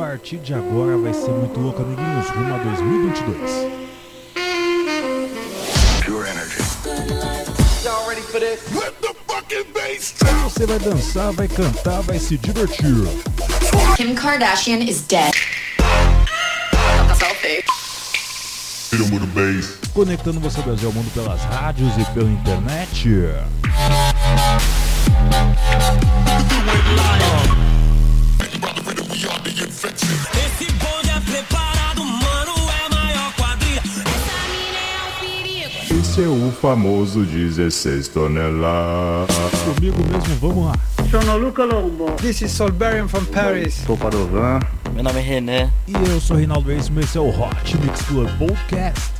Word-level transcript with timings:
partir 0.00 0.38
de 0.38 0.54
agora 0.54 0.96
vai 0.96 1.12
ser 1.12 1.30
muito 1.30 1.60
louco, 1.60 1.82
amiguinhos, 1.82 2.26
rumo 2.30 2.54
a 2.54 2.58
2022. 2.58 3.50
Pure 6.06 6.26
energy. 6.26 6.62
Y'all 7.84 8.08
ready 8.08 8.22
for 8.22 8.40
this? 8.40 8.60
Let 8.74 8.98
the 9.02 9.14
fucking 9.26 9.70
bass 9.74 10.14
Aí 10.24 10.34
você 10.42 10.64
vai 10.64 10.78
dançar, 10.78 11.32
vai 11.32 11.46
cantar, 11.48 12.00
vai 12.00 12.18
se 12.18 12.38
divertir. 12.38 12.86
Kim 13.98 14.14
Kardashian 14.14 14.78
is 14.78 15.02
dead. 15.02 15.34
Conectando 19.92 20.40
você 20.40 20.62
Brasil 20.62 20.88
ao 20.88 20.94
mundo 20.94 21.12
pelas 21.12 21.42
rádios 21.42 21.92
e 21.98 22.04
pela 22.14 22.30
internet. 22.30 23.06
O 36.26 36.52
famoso 36.52 37.24
16 37.24 38.08
toneladas. 38.08 39.34
Comigo 39.74 39.96
mesmo, 40.10 40.36
vamos 40.40 40.66
lá. 40.66 40.74
Sono 41.10 41.36
Luca 41.38 41.64
Lombo. 41.64 42.12
This 42.12 42.42
is 42.42 42.52
Solberian 42.52 43.08
from 43.08 43.24
Paris. 43.26 43.82
Sou 43.86 43.96
Padovan. 43.96 44.60
Meu 44.94 45.02
nome 45.02 45.18
é 45.18 45.22
René. 45.22 45.70
E 45.86 45.92
eu 45.92 46.20
sou 46.20 46.36
Reinaldo 46.36 46.68
Reis, 46.68 46.90
esse 47.00 47.16
é 47.18 47.20
o 47.20 47.28
Hot 47.28 47.76
Mix 47.78 48.02
Club 48.02 48.28
Podcast. 48.38 49.12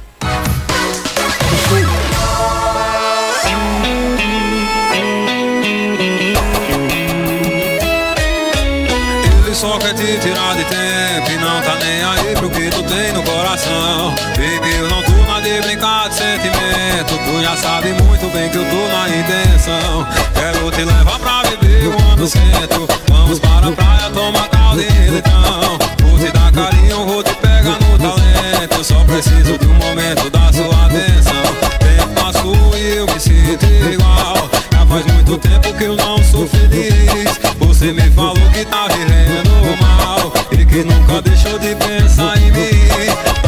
Ele 9.46 9.54
só 9.54 9.78
quer 9.78 9.94
te 9.94 10.20
tirar 10.20 10.56
de 10.56 10.64
tempo 10.64 11.30
e 11.30 11.36
não 11.38 11.62
tá 11.62 11.76
nem 11.76 12.04
aí 12.04 12.34
pro 12.34 12.50
que 12.50 12.70
tu 12.70 12.82
tem 12.84 13.12
no 13.12 13.22
coração. 13.22 14.14
Baby, 14.36 14.76
eu 14.76 14.88
não 14.88 15.09
de 15.50 15.60
brincar 15.62 16.08
de 16.08 16.14
sentimento. 16.14 17.18
Tu 17.24 17.42
já 17.42 17.56
sabe 17.56 17.92
muito 18.04 18.32
bem 18.32 18.48
que 18.50 18.56
eu 18.56 18.64
tô 18.64 18.88
na 18.88 19.08
intenção. 19.08 20.06
Quero 20.34 20.70
te 20.70 20.84
levar 20.84 21.18
pra 21.18 21.42
beber 21.42 21.88
um 21.88 22.12
ano 22.12 22.26
centro. 22.26 22.86
Vamos 23.08 23.38
para 23.40 23.68
a 23.68 23.72
praia, 23.72 24.10
tomar 24.10 24.48
caldo 24.48 24.80
e 24.80 25.10
leitão. 25.10 25.78
Vou 26.02 26.18
te 26.18 26.30
dar 26.30 26.52
carinho, 26.52 27.04
vou 27.04 27.22
te 27.22 27.34
pegar 27.34 27.78
no 27.80 27.98
talento. 27.98 28.84
Só 28.84 29.02
preciso 29.04 29.58
de 29.58 29.66
um 29.66 29.74
momento 29.74 30.30
da 30.30 30.52
sua 30.52 30.86
atenção. 30.86 31.42
Tempo 31.80 32.20
passou 32.22 32.78
e 32.78 32.96
eu 32.98 33.06
me 33.06 33.20
sinto 33.20 33.66
igual. 33.92 34.48
Já 34.72 34.86
faz 34.86 35.06
muito 35.06 35.38
tempo 35.38 35.74
que 35.74 35.84
eu 35.84 35.96
não 35.96 36.22
sou 36.22 36.46
feliz. 36.46 37.40
Você 37.58 37.92
me 37.92 38.10
falou 38.10 38.50
que 38.52 38.64
tá 38.66 38.88
vivendo 38.88 39.80
mal 39.80 40.32
E 40.52 40.64
que 40.66 40.84
nunca 40.84 41.22
deixou 41.22 41.58
de 41.58 41.74
pensar 41.76 42.36
em 42.36 42.50
mim 42.50 43.39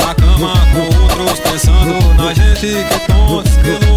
Na 0.00 0.14
cama 0.14 0.52
com 0.72 1.02
outros 1.02 1.40
Pensando 1.40 2.14
na 2.14 2.32
gente, 2.32 2.84
que 2.84 3.12
tontos, 3.12 3.52
que 3.56 3.88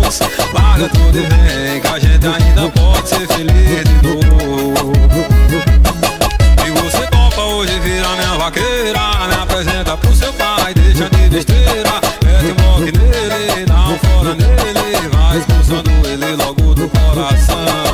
Larga 0.53 0.89
tudo 0.89 1.13
vem 1.13 1.81
Que 1.81 1.87
a 1.87 1.99
gente 1.99 2.27
ainda 2.27 2.69
pode 2.69 3.09
ser 3.09 3.27
feliz 3.27 3.83
de 3.83 4.07
novo. 4.07 4.91
E 6.65 6.71
você 6.71 7.07
topa 7.07 7.41
hoje 7.41 7.79
virar 7.79 8.15
minha 8.15 8.37
vaqueira 8.37 8.99
Me 9.27 9.35
apresenta 9.41 9.97
pro 9.97 10.15
seu 10.15 10.33
pai, 10.33 10.73
deixa 10.73 11.09
de 11.09 11.29
besteira. 11.29 12.01
Mete 12.23 12.51
um 12.51 12.55
bloco 12.55 12.81
nele, 12.81 13.65
dá 13.65 13.87
um 13.87 13.97
fora 13.99 14.35
nele 14.35 15.09
Vai 15.09 15.37
expulsando 15.37 15.89
ele 16.07 16.35
logo 16.35 16.75
do 16.75 16.89
coração 16.89 17.90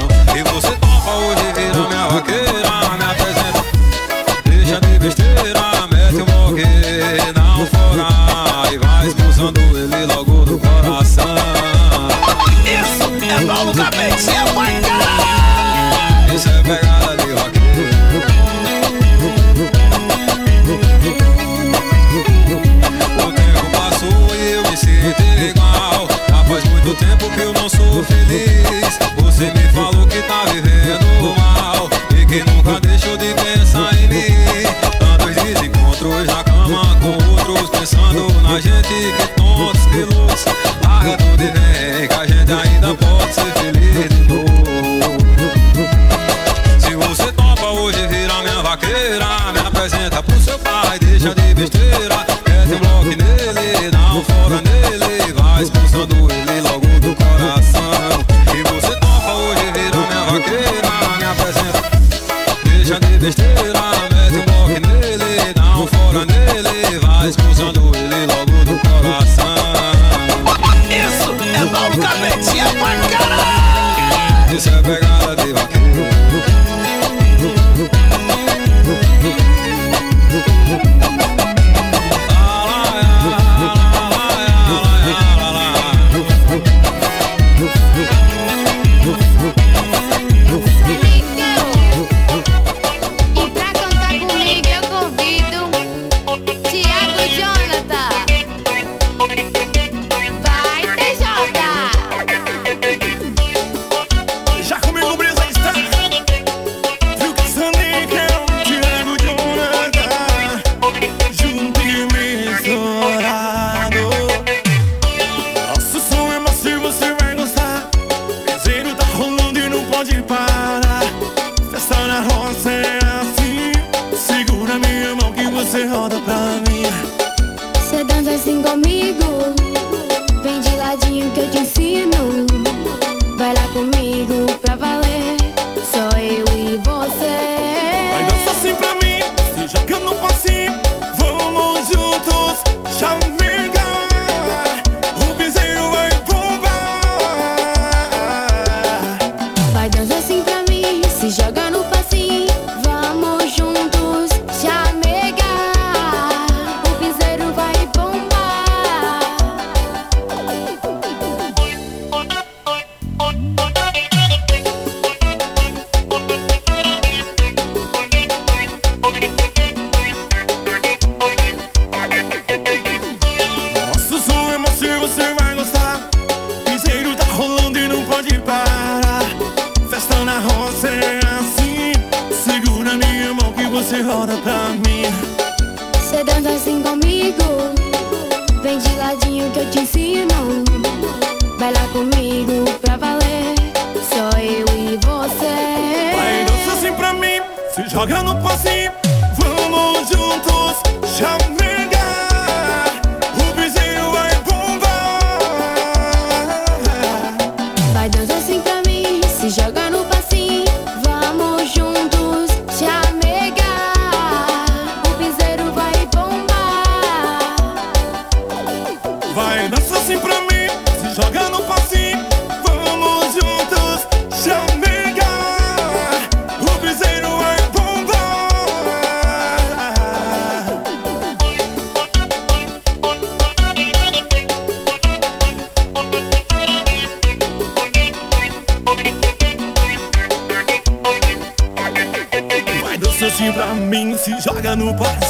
feliz 28.04 28.77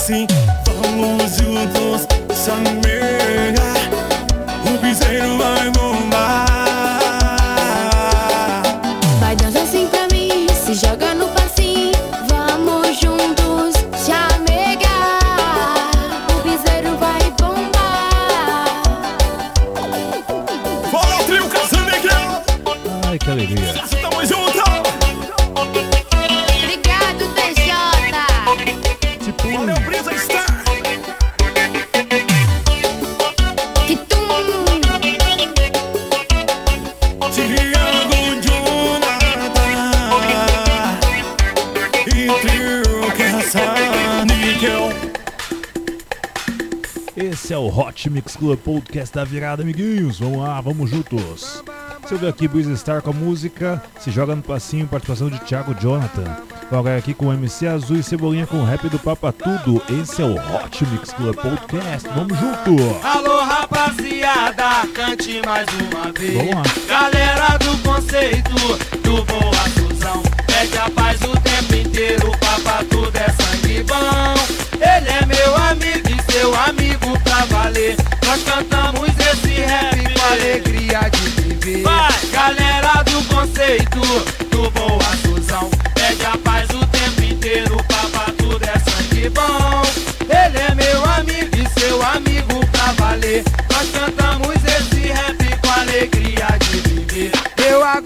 no 0.10 0.37
Mix 48.18 48.36
Club 48.36 48.58
Podcast 48.58 49.14
da 49.14 49.24
virada, 49.24 49.62
amiguinhos. 49.62 50.18
Vamos 50.18 50.40
lá, 50.40 50.60
vamos 50.60 50.90
juntos. 50.90 51.64
Você 52.02 52.16
ouviu 52.16 52.28
aqui 52.28 52.48
Breeze 52.48 52.76
Star 52.76 53.00
com 53.00 53.12
a 53.12 53.14
música 53.14 53.84
Se 54.00 54.10
Joga 54.10 54.36
no 54.36 54.42
Passinho, 54.42 54.88
participação 54.88 55.30
de 55.30 55.38
Thiago 55.42 55.76
Jonathan. 55.80 56.36
Vou 56.68 56.80
agora 56.80 56.98
aqui 56.98 57.14
com 57.14 57.28
o 57.28 57.34
MC 57.34 57.68
Azul 57.68 57.98
e 57.98 58.02
Cebolinha 58.02 58.48
com 58.48 58.58
o 58.58 58.66
rap 58.66 58.90
do 58.90 58.98
Papa 58.98 59.32
Tudo. 59.32 59.84
Esse 60.02 60.24
é 60.24 60.26
o 60.26 60.34
Hot 60.34 60.84
Mix 60.88 61.14
Club 61.14 61.36
Podcast. 61.36 62.10
Vamos 62.10 62.36
junto! 62.40 63.06
Alô 63.06 63.40
rapaziada, 63.44 64.88
cante 64.96 65.40
mais 65.46 65.68
uma 65.92 66.12
vez. 66.12 66.34
Vamos 66.34 66.56
lá. 66.56 66.64
Galera 66.88 67.58
do 67.60 67.78
conceito, 67.84 68.56
do 69.04 69.24
Boa 69.26 69.70
Suzão. 69.76 70.24
Pede 70.48 70.76
a 70.76 70.90
paz 70.90 71.22
o 71.22 71.40
tempo 71.42 71.88
inteiro, 71.88 72.32
papa 72.40 72.84
tudo 72.90 73.16
é 73.16 73.30
sangue 73.30 73.84
bom. 73.84 74.58
Ele 74.74 75.10
é 75.10 75.26
meu 75.28 75.56
amigo 75.56 76.10
e 76.10 76.32
seu 76.32 76.56
amigo 76.56 77.20
pra 77.24 77.46
valer. 77.46 78.07
Nós 78.28 78.44
cantamos 78.44 79.08
esse 79.08 79.62
rap 79.62 80.14
com 80.14 80.34
alegria 80.34 81.00
de 81.10 81.30
viver. 81.42 81.84
Vai, 81.84 82.12
galera 82.30 83.02
do 83.04 83.24
conceito, 83.34 84.02
do 84.52 84.70
Boa 84.72 85.16
Suzão. 85.24 85.70
Pede 85.96 86.26
a 86.26 86.38
paz 86.40 86.68
o 86.72 86.86
tempo 86.88 87.24
inteiro, 87.24 87.78
papa 87.88 88.30
tudo 88.38 88.62
é 88.66 88.78
sangue 88.80 89.30
bom. 89.30 89.82
Ele 90.30 90.58
é 90.58 90.76
meu 90.76 91.06
amigo 91.06 91.56
e 91.56 91.80
seu 91.80 92.04
amigo 92.04 92.68
pra 92.70 92.92
valer. 92.98 93.46
Nós 93.72 93.90
cantamos 93.92 94.56
esse 94.66 94.97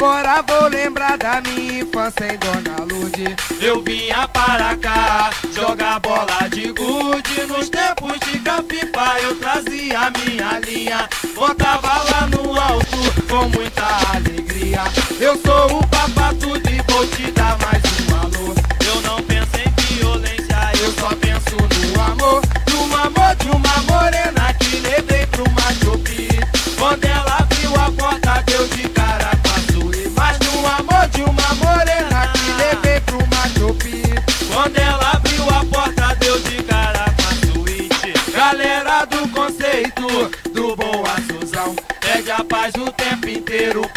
agora 0.02 0.42
vou 0.42 0.68
lembrar 0.68 1.16
da 1.16 1.42
minha 1.42 1.84
infância 1.84 2.34
em 2.34 2.38
Dona 2.40 2.84
Lude. 2.86 3.36
Eu 3.62 3.84
vinha 3.84 4.28
para 4.30 4.76
cá 4.78 5.30
jogar 5.54 6.00
bola 6.00 6.50
de 6.50 6.72
gude. 6.72 7.42
Nos 7.48 7.70
tempos 7.70 8.20
de 8.26 8.40
Capipa 8.40 9.20
eu 9.22 9.36
trazia 9.36 10.12
minha 10.26 10.60
linha. 10.60 11.08
Botava 11.36 12.04
lá 12.10 12.28
no 12.28 12.60
alto 12.60 12.98
com 13.30 13.48
muita 13.50 13.86
alegria. 14.16 14.82
Eu 15.20 15.38
sou 15.38 15.80
o 15.80 15.88
papatudo 15.88 16.68
e 16.68 16.92
vou 16.92 17.06
te 17.06 17.32
dar 17.32 17.56
mais 17.60 17.84
um 18.10 18.16
alô. 18.16 18.61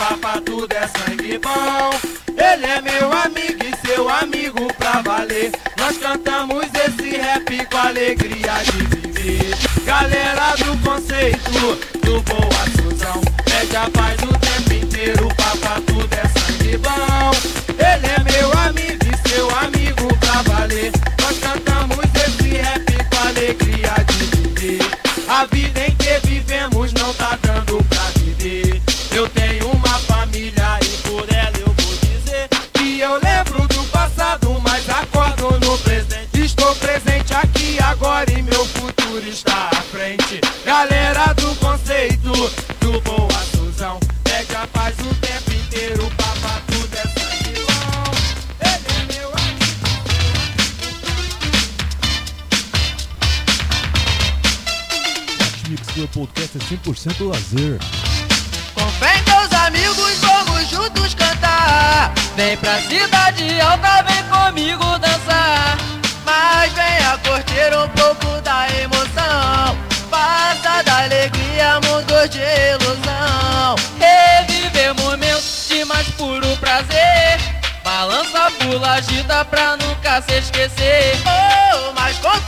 Papa 0.04 0.38
tudo 0.42 0.70
é 0.72 0.86
sangue 0.86 1.38
bom. 1.38 1.90
Ele 2.28 2.66
é 2.66 2.80
meu 2.82 3.10
amigo 3.10 3.64
e 3.64 3.86
seu 3.86 4.06
amigo 4.08 4.66
pra 4.74 5.00
valer. 5.00 5.50
Nós 5.78 5.96
cantamos 5.96 6.66
esse 6.74 7.16
rap 7.16 7.66
com 7.70 7.78
alegria 7.78 8.52
de 8.64 8.96
viver. 8.96 9.56
Galera 9.84 10.54
do 10.56 10.76
conceito, 10.86 11.50
do 12.04 12.20
Boa 12.22 12.64
Suzão. 12.76 13.20
Pede 13.44 13.76
a 13.76 13.88
paz 13.90 14.20
o 14.22 14.33
Podcast 56.24 56.56
é 56.56 56.76
100% 56.76 57.28
lazer. 57.28 57.78
Com 58.72 58.88
fé 58.92 59.18
em 59.18 59.22
teus 59.24 59.52
amigos, 59.60 60.18
vamos 60.20 60.70
juntos 60.70 61.14
cantar. 61.14 62.14
Vem 62.34 62.56
pra 62.56 62.80
cidade 62.80 63.60
alta, 63.60 64.02
vem 64.04 64.22
comigo 64.24 64.98
dançar. 65.00 65.76
Mas 66.24 66.72
venha 66.72 67.18
curtir 67.18 67.76
um 67.76 67.88
pouco 67.90 68.40
da 68.40 68.66
emoção. 68.80 69.76
Passa 70.10 70.82
da 70.82 71.02
alegria, 71.02 71.80
mundos 71.84 72.30
de 72.30 72.40
ilusão. 72.40 73.76
Reviver 73.98 74.94
momentos 74.94 75.66
de 75.68 75.84
mais 75.84 76.08
puro 76.12 76.56
prazer. 76.56 77.38
Balança, 77.84 78.50
pula, 78.60 78.92
agita 78.92 79.44
pra 79.44 79.76
nunca 79.76 80.22
se 80.22 80.38
esquecer. 80.38 81.18
Oh, 81.26 81.92
mas 81.92 82.16
com 82.18 82.40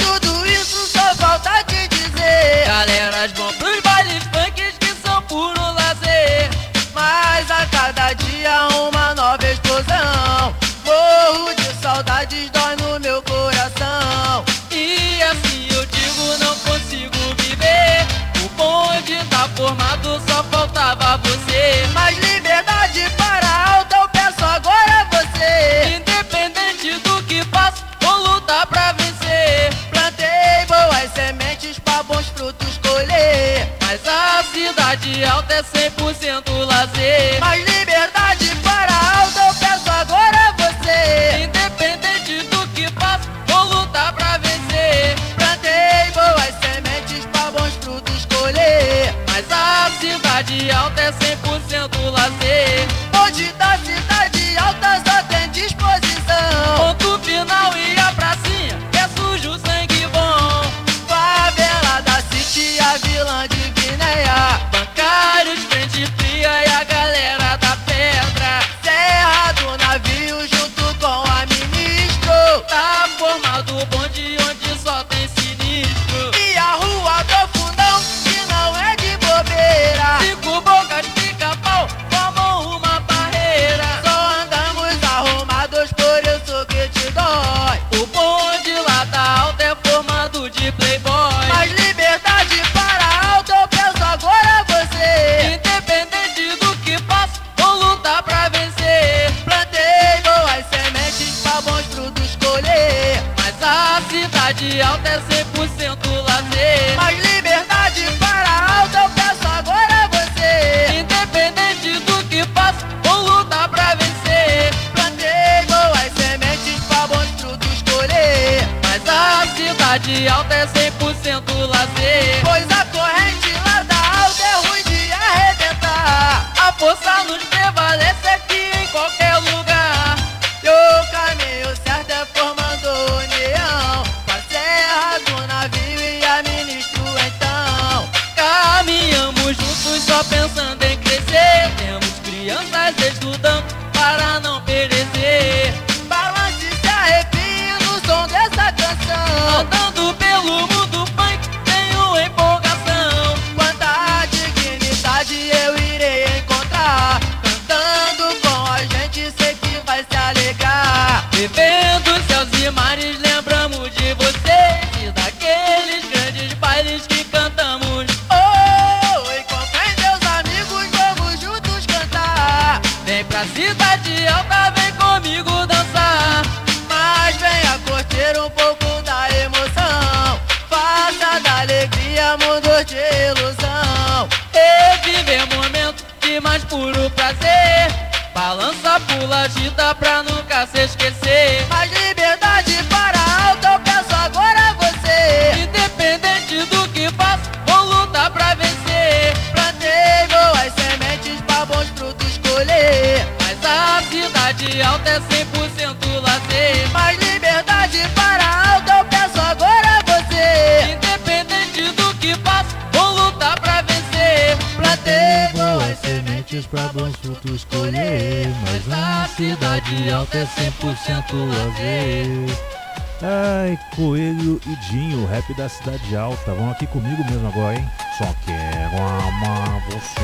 intensidade 225.86 226.16
alta. 226.16 226.52
Vão 226.54 226.70
aqui 226.70 226.86
comigo 226.86 227.24
mesmo 227.30 227.48
agora, 227.48 227.76
hein? 227.76 227.88
Só 228.18 228.34
quero 228.44 228.96
amar 229.02 229.80
você. 229.90 230.20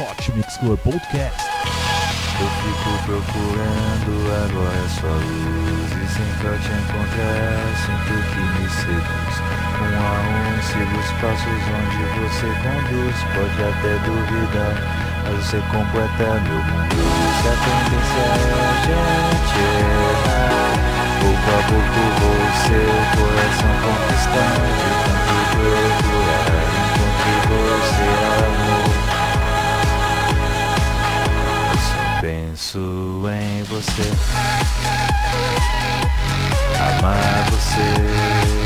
Hot 0.00 0.32
Mix 0.32 0.56
Club 0.56 0.78
Podcast. 0.80 1.48
Eu 2.40 2.48
fico 2.48 2.90
procurando 3.04 4.12
agora 4.44 4.78
é 4.78 4.88
sua 4.88 5.10
luz 5.10 5.90
e 5.90 6.06
sempre 6.14 6.46
eu 6.46 6.58
te 6.60 6.70
encontrar, 6.70 7.66
sinto 7.84 8.14
que 8.30 8.40
me 8.40 8.66
seduz. 8.70 9.34
Um 9.80 9.90
a 9.98 10.12
um 10.22 10.62
sigo 10.62 10.96
os 10.98 11.10
passos 11.20 11.62
onde 11.74 12.00
você 12.20 12.48
conduz, 12.62 13.16
pode 13.34 13.58
até 13.64 13.92
duvidar 14.04 15.08
mas 15.24 15.44
você 15.44 15.58
completa 15.70 16.40
meu 16.40 16.62
mundo. 16.62 16.96
Se 17.42 17.48
a 17.48 17.56
tendência 17.64 18.22
é 18.22 18.54
a 18.62 18.72
gente 18.86 20.27
só 21.48 21.56
por 21.62 21.80
vou 22.20 22.40
seu 22.66 22.92
coração 23.16 23.72
conquistando 23.80 24.68
de 25.24 25.64
eu 25.64 25.88
durar, 26.02 26.52
encontre 26.84 27.36
você. 27.48 28.08
Amor 28.44 28.92
Eu 31.72 31.78
só 31.88 32.04
penso 32.20 32.82
em 33.32 33.62
você. 33.62 34.08
Amar 36.98 37.38
você. 37.50 38.57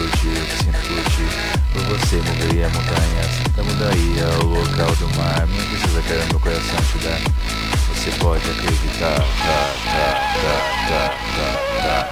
curtir, 0.00 0.40
sinto 0.56 0.78
curtir 0.88 1.28
Por 1.72 1.82
você 1.84 2.16
moveria 2.16 2.68
montanhas 2.70 3.32
Da 3.54 3.62
mudaria 3.62 4.24
ao 4.36 4.46
local 4.46 4.96
do 4.96 5.16
mar 5.16 5.46
Minha 5.46 5.64
tristeza 5.64 6.02
quero 6.06 6.26
meu 6.28 6.40
coração 6.40 6.76
te 6.90 6.98
dar 7.04 7.20
Você 7.88 8.10
pode 8.18 8.50
acreditar 8.50 9.16
tá, 9.16 9.60
tá, 9.84 10.08
tá, 10.40 10.56
tá, 10.88 11.02
tá, 11.36 11.50
tá. 11.82 12.08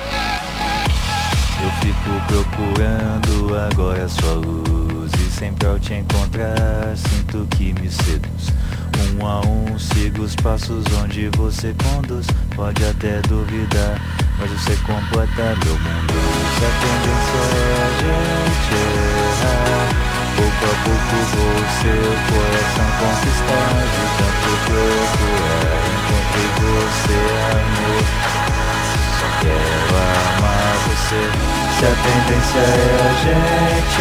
Eu 1.60 1.70
fico 1.80 2.10
procurando 2.26 3.56
agora 3.56 4.08
sua 4.08 4.34
luz 4.34 5.12
E 5.14 5.30
sempre 5.30 5.66
ao 5.66 5.78
te 5.78 5.94
encontrar 5.94 6.96
sinto 6.96 7.46
que 7.56 7.72
me 7.72 7.90
seduz. 7.90 8.52
Um 9.16 9.26
a 9.26 9.40
um 9.40 9.78
sigo 9.78 10.22
os 10.22 10.34
passos 10.36 10.84
onde 11.02 11.28
você 11.36 11.74
conduz. 11.84 12.26
Pode 12.54 12.84
até 12.84 13.20
duvidar. 13.22 14.00
Mas 14.38 14.50
você 14.52 14.76
completa 14.86 15.56
meu 15.64 15.74
mundo 15.74 16.14
Se 16.54 16.64
a 16.64 16.70
tendência 16.78 17.42
é 17.42 17.74
a 17.82 17.90
gente 17.98 18.74
errar. 18.78 19.88
Pouco 20.36 20.62
a 20.64 20.74
pouco 20.84 21.14
vou 21.34 21.58
seu 21.82 22.06
coração 22.30 22.88
conquistar 23.00 23.70
De 23.82 24.04
tanto 24.18 24.50
procurar 24.64 25.48
é, 25.48 25.82
Encontrei 25.98 26.48
você, 26.54 27.18
amor. 27.50 28.04
Só 29.18 29.28
quero 29.40 29.90
amar 29.98 30.74
você 30.86 31.20
Se 31.78 31.84
a 31.84 31.94
tendência 32.06 32.62
é 32.62 32.94
a 33.02 33.18
gente 33.24 34.00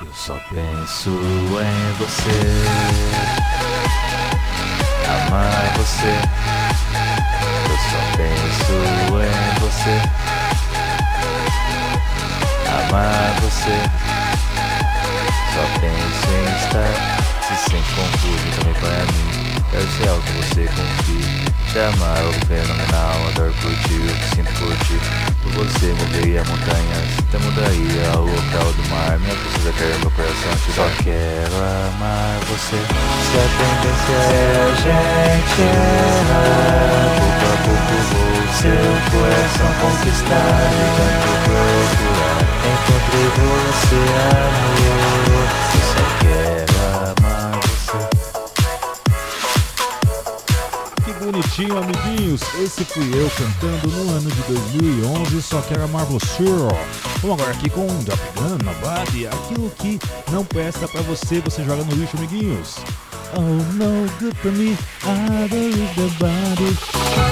Eu 0.00 0.12
só 0.12 0.34
penso 0.50 1.10
em 1.10 1.92
você 1.98 2.38
Amar 5.08 5.64
você 5.76 6.14
Eu 7.68 7.76
só 7.90 8.00
penso 8.16 8.74
em 9.22 9.60
você 9.60 9.96
amar 12.92 13.34
você. 13.40 13.76
Só 15.54 15.64
penso 15.80 16.28
em 16.30 16.46
estar, 16.56 16.94
se 17.42 17.54
sente 17.70 17.90
confuso 17.94 18.60
para 18.80 19.00
mim. 19.06 19.11
Quero 19.72 19.88
ser 19.92 20.06
algo 20.06 20.20
que 20.20 20.32
você 20.32 20.68
confie. 20.68 21.72
Te 21.72 21.78
amar, 21.78 22.18
algo 22.18 22.34
fenomenal, 22.46 23.16
adoro 23.28 23.54
curtir 23.62 24.04
o 24.04 24.14
que 24.14 24.36
sinto 24.36 24.52
por 24.60 24.76
ti. 24.84 25.00
Por 25.42 25.52
você 25.52 25.86
moveria 25.94 26.44
montanhas, 26.44 27.08
até 27.18 27.38
mudaria 27.38 28.20
o 28.20 28.28
local 28.28 28.70
do 28.70 28.88
mar. 28.90 29.18
Minha 29.18 29.34
princesa 29.34 29.72
quer 29.72 29.98
meu 30.00 30.10
coração 30.10 30.52
te 30.60 30.72
Só 30.76 30.84
quero 31.02 31.56
amar 31.56 32.38
você. 32.50 32.76
Se 32.76 33.36
a 33.40 33.48
tendência 33.56 34.12
é 34.12 34.60
a 34.60 34.76
gente 34.76 35.62
errar, 35.64 37.08
pouco 37.16 37.44
a 37.48 37.56
pouco 37.64 37.96
vou 38.12 38.32
seu 38.60 38.92
coração 39.08 39.72
conquistar. 39.80 40.68
E 40.68 40.84
tanto 41.00 41.32
procurar, 41.48 42.44
encontrei 42.68 43.28
você, 43.40 44.00
amor. 44.36 45.81
Que 51.54 51.66
bonitinho, 51.66 51.78
amiguinhos. 51.78 52.40
Esse 52.60 52.84
fui 52.84 53.10
eu 53.14 53.30
cantando 53.30 53.88
no 53.88 54.10
ano 54.10 54.30
de 54.30 54.42
2011, 54.42 55.42
só 55.42 55.60
quero 55.60 55.84
amar 55.84 56.04
você. 56.06 56.44
Vamos 57.20 57.38
agora 57.38 57.50
aqui 57.50 57.68
com 57.68 57.86
Drop 58.04 58.20
Gun 58.36 58.58
na 58.64 58.72
Body, 58.74 59.26
aquilo 59.26 59.70
que 59.70 59.98
não 60.30 60.44
presta 60.44 60.88
pra 60.88 61.02
você, 61.02 61.40
você 61.40 61.62
joga 61.64 61.84
no 61.84 61.94
lixo, 61.94 62.16
amiguinhos. 62.16 62.78
Oh, 63.36 63.40
no 63.40 64.10
good 64.18 64.36
for 64.38 64.52
me, 64.52 64.76
I 65.04 65.48
believe 65.48 65.94
the 65.94 66.08
body. 66.18 67.31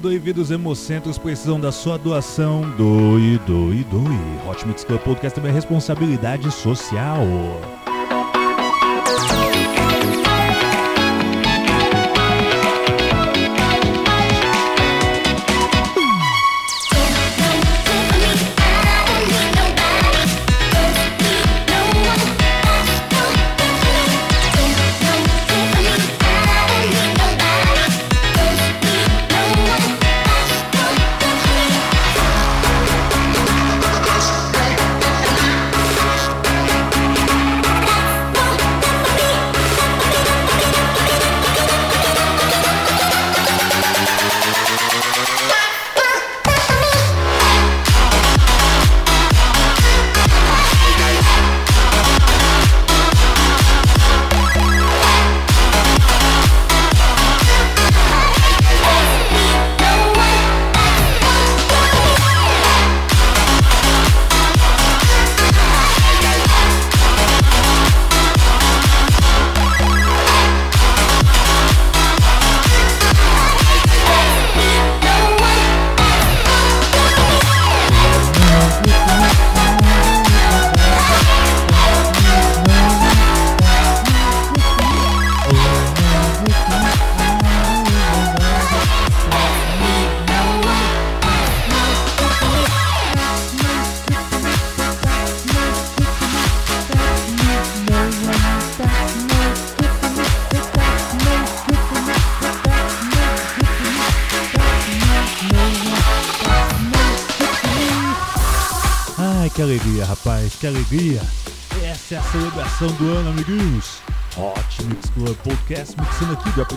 sangue, 0.00 0.02
doe 0.02 0.18
vida, 0.18 0.40
os 0.40 0.50
hemocentros 0.50 1.18
precisam 1.18 1.60
da 1.60 1.70
sua 1.70 1.98
doação. 1.98 2.62
Doe, 2.76 3.38
doe, 3.46 3.84
doe. 3.84 4.48
Hot 4.48 4.66
Mix 4.66 4.84
Club 4.84 5.00
Podcast 5.00 5.34
também 5.34 5.50
é 5.50 5.54
responsabilidade 5.54 6.50
social. 6.50 7.20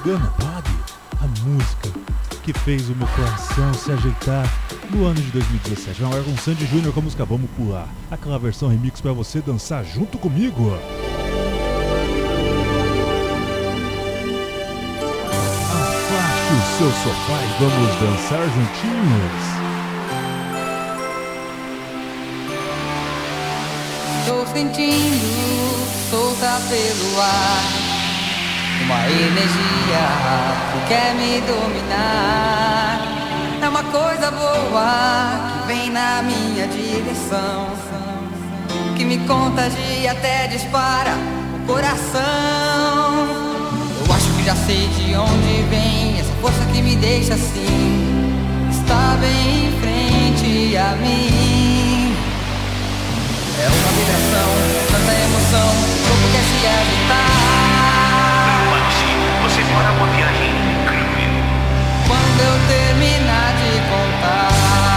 Apegana 0.04 0.34
Pod, 0.38 0.70
a 1.22 1.28
música 1.48 1.90
que 2.44 2.52
fez 2.52 2.90
o 2.90 2.96
meu 2.96 3.08
coração 3.08 3.74
se 3.74 3.90
ajeitar 3.90 4.46
no 4.90 5.06
ano 5.06 5.16
de 5.16 5.32
2017. 5.32 6.02
Vamos 6.02 6.18
agora 6.18 6.30
com 6.30 6.38
Sandy 6.42 6.66
Júnior 6.66 6.94
com 6.94 7.00
a 7.00 7.04
música 7.04 7.24
Vamos 7.24 7.50
Pular. 7.52 7.88
Aquela 8.12 8.38
versão 8.38 8.68
remix 8.68 9.00
pra 9.00 9.14
você 9.14 9.40
dançar 9.40 9.86
junto 9.86 10.18
comigo. 10.18 10.78
Afastos 15.72 16.68
seu 16.78 16.92
sofá 16.92 17.40
e 17.42 17.48
vamos 17.64 17.96
dançar 18.02 18.44
juntinhos. 18.50 19.44
Tô 24.28 24.46
sentindo 24.52 26.12
solta 26.12 26.60
pelo 26.68 27.22
ar 27.22 27.83
Uma 28.86 29.08
energia 29.08 30.06
que 30.72 30.88
quer 30.88 31.14
me 31.16 31.42
dominar. 31.42 33.00
É 33.62 33.70
uma 33.70 33.84
coisa 33.84 34.30
boa 34.30 35.40
que 35.48 35.68
vem 35.68 35.90
na 35.90 36.22
minha 36.22 36.68
direção 36.68 37.70
Que 38.94 39.06
me 39.06 39.20
contagia 39.20 40.12
até 40.12 40.48
dispara 40.48 41.14
o 41.56 41.66
coração. 41.66 42.22
Eu 44.06 44.14
acho 44.14 44.30
que 44.34 44.44
já 44.44 44.56
sei 44.56 44.90
de 44.90 45.16
onde 45.16 45.64
vem 45.70 46.20
Essa 46.20 46.34
força 46.42 46.66
que 46.74 46.82
me 46.82 46.98
deixa 46.98 47.36
assim 47.36 48.14
Está 48.70 49.16
bem 49.22 49.68
em 49.68 49.72
frente 49.80 50.76
a 50.76 50.96
mim. 50.98 52.14
É 53.62 53.68
uma 53.68 53.92
vibração, 53.94 54.50
tanta 54.92 55.14
emoção, 55.14 55.70
o 55.70 56.08
corpo 56.08 56.28
quer 56.34 56.44
se 56.44 56.68
agitar. 56.68 57.44
Mora 59.74 59.92
uma 59.94 60.08
viagem 60.16 60.50
incrível. 60.50 61.34
Quando 62.08 62.40
eu 62.42 62.56
terminar 62.68 63.54
de 63.58 63.72
contar, 63.90 64.93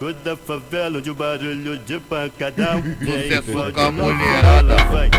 nos 0.00 0.12
barracos 0.12 0.14
da 0.24 0.36
favela 0.36 0.98
onde 0.98 1.10
o 1.10 1.14
barulho 1.14 1.78
de 1.78 1.98
pancadão 2.00 2.82
suca 2.82 3.42
pode 3.52 3.80
a 3.80 3.90
mulherada. 3.90 4.76
vai. 4.90 5.10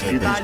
Senta 0.00 0.18
mestre 0.18 0.39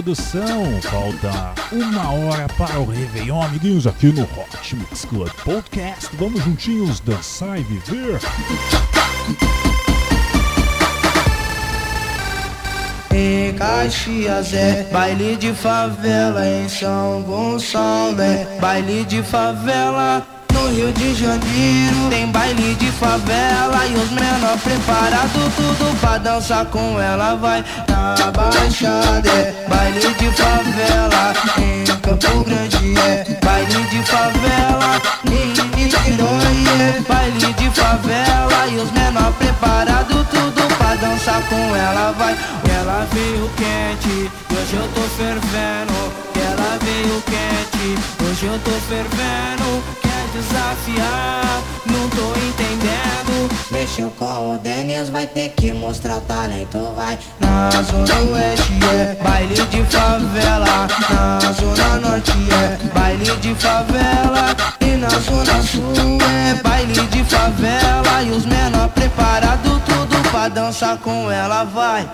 produção. 0.00 0.80
Falta 0.82 1.54
uma 1.70 2.12
hora 2.12 2.46
para 2.56 2.80
o 2.80 2.86
Réveillon, 2.86 3.42
amiguinhos, 3.42 3.86
aqui 3.86 4.06
no 4.06 4.22
Hot 4.22 4.74
Mix 4.76 5.04
Club 5.04 5.30
Podcast. 5.44 6.08
Vamos 6.14 6.42
juntinhos 6.42 7.00
dançar 7.00 7.58
e 7.58 7.62
viver. 7.62 8.18
Em 13.12 13.52
Caxias 13.54 14.54
é 14.54 14.88
baile 14.90 15.36
de 15.36 15.52
favela, 15.52 16.46
em 16.46 16.68
São 16.68 17.22
Gonçalo 17.22 18.20
é 18.22 18.58
baile 18.58 19.04
de 19.04 19.22
favela. 19.22 20.26
No 20.54 20.68
Rio 20.68 20.92
de 20.92 21.14
Janeiro 21.14 22.10
tem 22.10 22.26
baile 22.32 22.74
de 22.74 22.90
favela 22.92 23.86
e 23.86 23.94
os 23.94 24.10
menor 24.10 24.58
preparado 24.58 25.52
tudo 25.56 26.00
pra 26.00 26.18
dançar 26.18 26.66
com 26.66 27.00
ela 27.00 27.34
vai 27.36 27.64
Baixada 28.34 29.28
é 29.28 29.54
baile 29.68 30.14
de 30.14 30.30
favela, 30.30 31.34
em 31.58 31.84
Campo 32.00 32.44
Grande 32.44 32.98
é 32.98 33.38
baile 33.44 33.82
de 33.90 34.02
favela, 34.02 35.02
em 35.26 35.52
Niterói 35.76 36.64
é 36.80 37.00
baile 37.06 37.52
de 37.52 37.70
favela 37.70 38.66
e 38.68 38.76
os 38.76 38.90
menor 38.92 39.32
preparado 39.34 40.26
tudo 40.30 40.59
dançar 41.00 41.42
com 41.48 41.76
ela 41.76 42.12
vai. 42.12 42.36
Ela 42.78 43.06
veio 43.12 43.50
quente, 43.56 44.30
hoje 44.52 44.74
eu 44.74 44.88
tô 44.94 45.00
fervendo. 45.16 46.12
Ela 46.36 46.78
veio 46.82 47.22
quente, 47.22 47.98
hoje 48.24 48.46
eu 48.46 48.58
tô 48.60 48.70
fervendo. 48.88 49.82
Quer 50.02 50.24
desafiar? 50.32 51.62
Não 51.86 52.08
tô 52.10 52.38
entendendo. 52.38 53.50
Mexeu 53.70 54.10
com 54.18 54.54
o 54.54 54.58
Denis, 54.58 55.08
vai 55.08 55.26
ter 55.26 55.50
que 55.50 55.72
mostrar 55.72 56.18
o 56.18 56.20
talento, 56.22 56.92
vai. 56.94 57.18
Na 57.40 57.70
zona 57.82 58.32
oeste 58.32 58.72
é 58.92 59.14
baile 59.22 59.54
de 59.54 59.84
favela. 59.84 60.88
Na 61.10 61.52
zona 61.52 62.08
norte 62.08 62.32
é 62.52 62.88
baile 62.94 63.24
de 63.36 63.54
favela. 63.54 64.69
Na 65.00 65.08
zona 65.08 65.62
sul 65.62 66.18
é 66.20 66.62
baile 66.62 66.94
de 67.06 67.24
favela. 67.24 68.22
E 68.22 68.30
os 68.30 68.44
menor 68.44 68.88
preparado 68.90 69.80
tudo 69.86 70.30
pra 70.30 70.48
dançar 70.48 70.98
com 70.98 71.30
ela, 71.30 71.64
vai. 71.64 72.06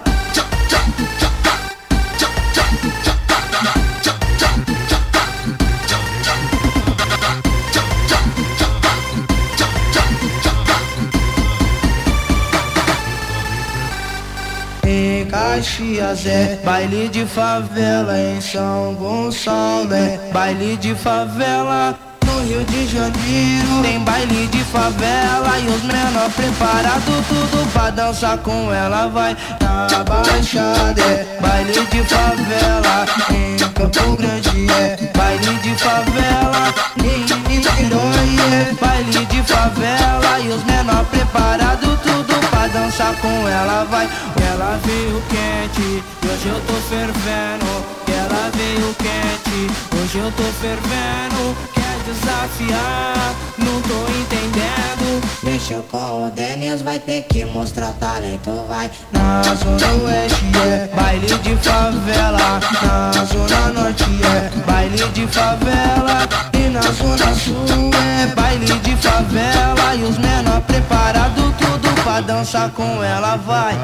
Caxias 15.56 16.26
é 16.26 16.60
baile 16.64 17.08
de 17.08 17.26
favela, 17.26 18.18
em 18.18 18.40
São 18.40 18.94
Gonçalo 18.94 19.92
é 19.92 20.30
baile 20.32 20.76
de 20.76 20.94
favela. 20.94 22.05
Rio 22.46 22.62
de 22.62 22.86
Janeiro 22.86 23.82
tem 23.82 23.98
baile 24.04 24.46
de 24.46 24.62
favela 24.62 25.58
e 25.58 25.66
os 25.66 25.82
menor 25.82 26.30
preparado 26.30 27.24
tudo 27.28 27.72
pra 27.72 27.90
dançar 27.90 28.38
com 28.38 28.72
ela 28.72 29.08
vai 29.08 29.36
na 29.60 30.04
Baixada 30.04 31.02
é 31.02 31.38
baile 31.40 31.72
de 31.72 32.04
favela, 32.04 33.04
em 33.32 33.56
Campo 33.56 34.16
Grande 34.16 34.70
é 34.70 35.10
baile 35.18 35.58
de 35.58 35.74
favela, 35.74 36.72
em 36.98 37.20
Niterói 37.48 38.36
é 38.52 38.74
baile 38.80 39.26
de 39.26 39.42
favela 39.42 40.40
e 40.40 40.48
os 40.48 40.62
menor 40.62 41.04
preparado 41.06 41.98
tudo 42.00 42.48
pra 42.48 42.68
dançar 42.68 43.12
com 43.16 43.48
ela 43.48 43.84
vai. 43.90 44.08
Ela 44.52 44.78
veio 44.84 45.20
quente, 45.28 46.04
e 46.22 46.26
hoje 46.28 46.46
eu 46.46 46.60
tô 46.60 46.74
fervendo. 46.88 47.84
Ela 48.06 48.50
veio 48.54 48.94
quente, 48.94 49.72
hoje 49.96 50.18
eu 50.18 50.30
tô 50.30 50.44
fervendo. 50.60 51.75
Desafiar? 52.06 53.34
Não 53.58 53.82
tô 53.82 54.06
entendendo. 54.12 55.20
Mexeu 55.42 55.82
com 55.90 56.26
o 56.26 56.30
Denis, 56.30 56.80
vai 56.80 57.00
ter 57.00 57.22
que 57.22 57.44
mostrar 57.46 57.90
talento, 57.94 58.64
vai. 58.68 58.88
Na 59.10 59.42
zona 59.42 60.04
oeste 60.04 60.44
é 60.64 60.88
baile 60.94 61.26
de 61.26 61.56
favela. 61.56 62.60
Na 62.82 63.24
zona 63.24 63.72
norte 63.72 64.04
é 64.04 64.70
baile 64.70 65.08
de 65.08 65.26
favela. 65.26 66.28
E 66.54 66.68
na 66.68 66.82
zona 66.82 67.34
sul 67.34 67.90
é 67.92 68.26
baile 68.36 68.66
de 68.66 68.96
favela. 68.96 69.94
E 69.96 70.04
os 70.04 70.16
menor 70.18 70.60
preparado 70.60 71.54
tudo 71.58 72.02
pra 72.04 72.20
dançar 72.20 72.70
com 72.70 73.02
ela, 73.02 73.36
vai. 73.36 73.74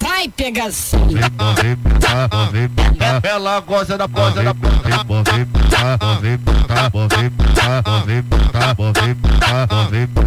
Vai 0.00 0.28
pegação. 0.28 1.00
Ela 3.22 3.60
gosta 3.60 3.98
da 3.98 4.06
gosta 4.06 4.42
da 4.42 4.52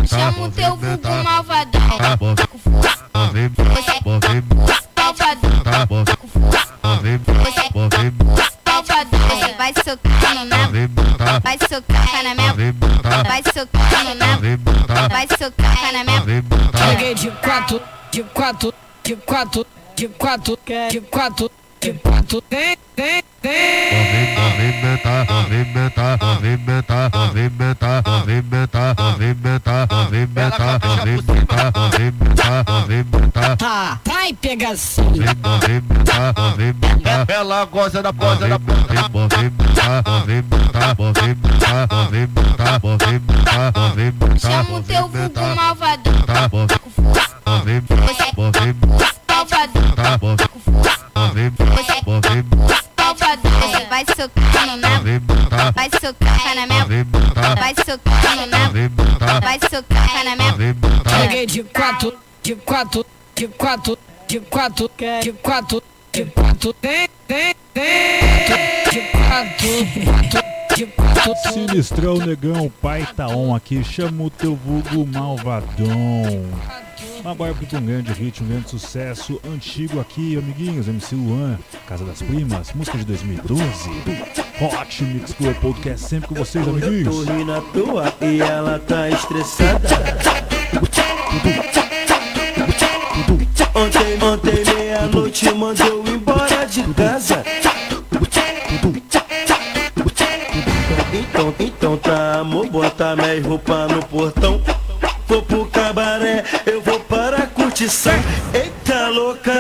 Chama 0.08 0.48
o 0.48 0.52
teu 0.52 0.76
vulgo 0.76 1.24
malvadão. 1.24 1.82
Malvadão. 1.82 2.46
Você 9.30 9.54
vai 9.58 9.74
socar 9.74 10.46
na 10.46 10.68
boca, 10.88 11.42
vai 11.44 11.58
socar 11.68 12.24
na 12.24 12.36
minha 12.36 12.74
boca, 12.74 13.24
vai 13.24 13.42
socar 13.44 14.16
na 14.16 14.38
boca, 14.58 15.10
vai 15.10 15.28
socar 15.38 15.94
na 15.94 16.04
minha 16.04 17.16
de 17.16 17.32
quatro, 17.32 17.82
de 18.12 18.24
quatro, 18.24 18.74
de 19.04 19.16
quatro, 19.16 19.66
de 19.96 20.08
quatro, 20.08 20.58
de 20.90 21.00
quatro, 21.00 21.00
de 21.00 21.02
quatro, 21.02 21.52
de 21.82 21.94
quatro. 21.94 22.44
Vem, 22.50 22.78
de 22.96 23.24
vem. 23.42 23.64
de 24.02 24.40
arrebenta, 24.40 26.18
de 26.18 26.26
arrebenta, 27.22 28.02
de 28.02 29.00
arrebenta. 29.00 29.55
Tá, 33.58 34.00
vai 34.06 34.34
pegar 34.34 34.76
Vou 34.76 35.08
arrebentar. 35.56 37.26
Ela 37.28 37.66
gosta 37.66 38.02
da 38.02 38.12
coisa 38.12 38.48
da 38.48 38.60
porra. 38.60 38.88
Chama 44.40 44.78
o 44.78 44.84
teu 44.84 45.08
vulgo 45.08 45.56
malvadão. 45.56 46.14
Tá, 46.26 46.48
vou 46.48 46.68
vai 53.90 54.06
socar 54.06 54.66
no 54.68 54.78
meu, 54.78 54.90
vai 55.74 55.90
socar 56.02 56.56
na 56.56 56.66
minha, 56.68 57.06
vai 57.56 57.74
socar 57.86 58.36
no 58.36 58.48
meu 58.48 58.55
socar 59.76 60.24
na 60.24 60.36
minha 60.36 60.76
Cheguei 61.22 61.46
de 61.46 61.64
quatro, 61.64 62.14
de 62.42 62.56
quatro, 62.56 63.06
de 63.36 63.48
quatro, 63.48 63.98
de 64.28 64.40
quatro, 64.40 64.92
de 65.22 65.32
quatro, 65.34 65.84
de 66.12 66.26
quatro, 66.26 66.74
tem, 66.74 67.10
tem, 67.28 67.56
tem. 67.74 68.20
De 68.92 69.02
quatro, 69.12 69.70
quatro, 70.32 70.76
de 70.76 70.86
quatro. 70.86 71.54
Sinistrão 71.54 72.18
Negão, 72.18 72.72
pai 72.82 73.08
tá 73.16 73.28
on 73.28 73.54
aqui, 73.54 73.84
chama 73.84 74.24
o 74.24 74.30
teu 74.30 74.56
vulgo 74.56 75.06
malvadão. 75.06 76.46
Agora 77.26 77.56
para 77.56 77.80
um 77.80 77.86
grande 77.86 78.14
hit, 78.14 78.44
um 78.44 78.48
grande 78.48 78.70
sucesso 78.70 79.42
antigo 79.52 80.00
aqui, 80.00 80.38
amiguinhos, 80.38 80.88
MC 80.88 81.16
Luan, 81.16 81.58
Casa 81.88 82.06
das 82.06 82.22
Primas, 82.22 82.72
música 82.74 83.00
de 83.00 83.04
2012. 83.04 83.64
Hot 84.62 85.04
Mix 85.04 85.34
Club 85.34 85.56
Podcast 85.56 86.08
sempre 86.08 86.30
com 86.30 86.36
vocês, 86.36 86.66
Eu 86.66 86.74
amiguinhos. 86.74 87.26
tô 87.26 87.34
rindo 87.34 87.52
à 87.52 87.62
toa 87.62 88.14
e 88.22 88.40
ela 88.42 88.78
tá 88.78 89.10
estressada. 89.10 89.90
Ontem, 93.74 94.24
ontem 94.24 94.76
meia-noite 94.76 95.52
mandou 95.52 95.88
eu 95.88 96.14
embora 96.14 96.66
de 96.66 96.84
casa. 96.94 97.44
Então, 101.12 101.56
então 101.60 101.98
tá, 101.98 102.40
amor, 102.42 102.70
bota 102.70 103.16
minhas 103.16 103.44
roupas 103.44 103.92
no 103.92 104.06
portão. 104.06 104.62
Vou 105.28 105.42
pro 105.42 105.66
cabaré, 105.66 106.44
eu 106.68 106.85
curtição. 107.76 108.14
Eita 108.54 109.10
louca! 109.10 109.52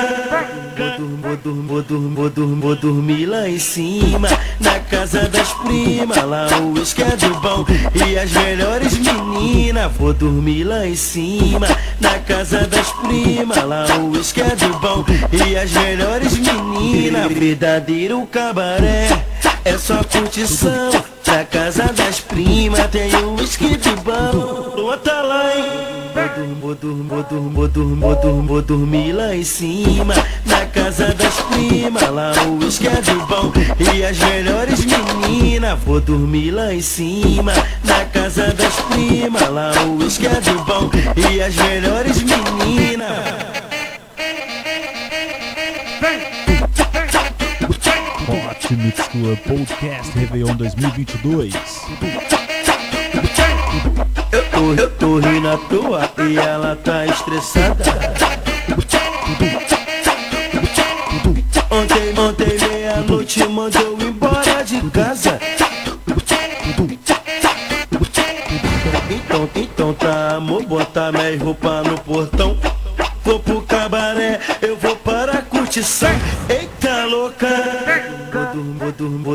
Vou 2.62 2.76
dormir, 2.76 3.26
lá 3.26 3.50
em 3.50 3.60
cima, 3.60 4.30
na 4.58 4.80
casa 4.80 5.28
das 5.28 5.52
primas. 5.54 6.24
Lá 6.24 6.48
o 6.62 6.78
uísque 6.78 7.04
é 7.04 7.18
do 7.18 7.36
bom 7.42 7.66
e 7.94 8.18
as 8.18 8.32
melhores 8.32 8.98
meninas. 8.98 9.92
Vou 9.98 10.14
dormir 10.14 10.64
lá 10.64 10.88
em 10.88 10.96
cima, 10.96 11.68
na 12.00 12.18
casa 12.20 12.66
das 12.66 12.90
primas. 12.94 13.62
Lá 13.64 13.86
o 14.00 14.12
uísque 14.12 14.42
é 14.42 14.56
do 14.56 14.80
bom 14.80 15.04
e 15.34 15.58
as 15.58 15.72
melhores 15.72 16.38
meninas. 16.38 17.34
Verdadeiro 17.34 18.26
cabaré, 18.28 19.10
é 19.66 19.78
só 19.78 20.02
curtição. 20.06 21.15
Na 21.28 21.44
casa 21.44 21.92
das 21.94 22.20
primas 22.20 22.88
tem 22.88 23.16
um 23.18 23.36
uísque 23.36 23.76
de 23.78 23.90
bom. 23.98 24.74
Lua 24.76 24.98
tá 24.98 25.22
lá, 25.22 25.56
hein? 25.56 25.66
Vou 26.62 26.76
dormir, 26.76 27.08
vou 27.52 27.68
dormir, 27.68 28.48
vou 28.48 28.62
dormir, 28.62 29.12
lá 29.14 29.36
em 29.36 29.44
cima, 29.44 30.14
na 30.46 30.66
casa 30.68 31.14
das 31.14 31.36
primas. 31.42 32.10
Lá 32.10 32.32
o 32.48 32.64
uísque 32.64 32.88
é 32.88 33.02
do 33.02 33.26
bom 33.26 33.52
e 33.80 34.04
as 34.04 34.18
melhores 34.18 34.86
meninas. 34.86 35.80
Vou 35.86 36.00
dormir 36.00 36.52
lá 36.52 36.74
em 36.74 36.82
cima, 36.82 37.54
na 37.84 38.06
casa 38.06 38.54
das 38.54 38.76
primas. 38.92 39.50
Lá 39.50 39.72
o 39.86 40.02
uísque 40.02 40.28
é 40.28 40.42
do 40.42 40.64
bom 40.64 40.90
e 41.16 41.42
as 41.42 41.56
melhores 41.56 42.24
meninas. 42.24 43.75
Hot 48.66 48.76
Mix 48.78 49.08
Club 49.10 49.38
Podcast 49.42 50.18
Réveillon 50.18 50.56
2022. 50.56 51.54
Eu 54.32 54.44
tô, 54.50 54.74
eu 54.74 54.92
tô 54.92 55.20
rindo 55.20 55.50
à 55.50 55.58
toa 55.58 56.12
e 56.28 56.38
ela 56.38 56.76
tá 56.76 57.06
estressada. 57.06 57.84
Ontem, 61.70 62.20
ontem 62.20 62.68
meia-noite 62.68 63.48
mandou 63.48 63.98
embora 64.02 64.64
de 64.64 64.82
casa. 64.90 65.40
Então, 69.12 69.50
então 69.56 69.94
tá, 69.94 70.38
amor, 70.38 70.64
bota 70.66 71.12
minhas 71.12 71.40
roupas 71.40 71.86
no 71.86 72.00
portão. 72.00 72.58
Vou 73.24 73.40
pro 73.40 73.62
cabaré, 73.62 74.40
eu 74.62 74.76
vou 74.78 74.96
para 74.96 75.34
a 75.34 75.42
curtição. 75.44 76.10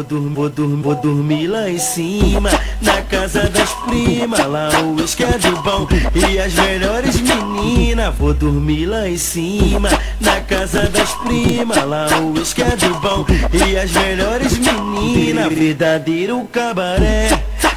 Vou 0.00 0.04
dormir, 0.04 0.34
vou 0.34 0.48
dormir, 0.48 0.82
vou 0.82 0.94
dormir 0.94 1.46
lá 1.46 1.68
em 1.68 1.78
cima, 1.78 2.48
na 2.80 3.02
casa 3.02 3.42
das 3.50 3.70
primas. 3.84 4.46
Lá 4.46 4.70
o 4.82 4.94
uísque 4.94 5.24
é 5.24 5.36
do 5.36 5.60
bom 5.60 5.86
e 6.14 6.38
as 6.38 6.54
melhores 6.54 7.20
meninas. 7.20 8.14
Vou 8.16 8.32
dormir 8.32 8.86
lá 8.86 9.06
em 9.06 9.18
cima, 9.18 9.90
na 10.18 10.40
casa 10.40 10.88
das 10.88 11.12
primas. 11.16 11.84
Lá 11.84 12.06
o 12.18 12.32
uísque 12.32 12.62
é 12.62 12.76
do 12.76 12.94
bom 12.94 13.26
e 13.52 13.76
as 13.76 13.92
melhores 13.92 14.56
meninas. 14.56 15.52
Verdadeiro 15.52 16.48
cabaré, 16.50 17.28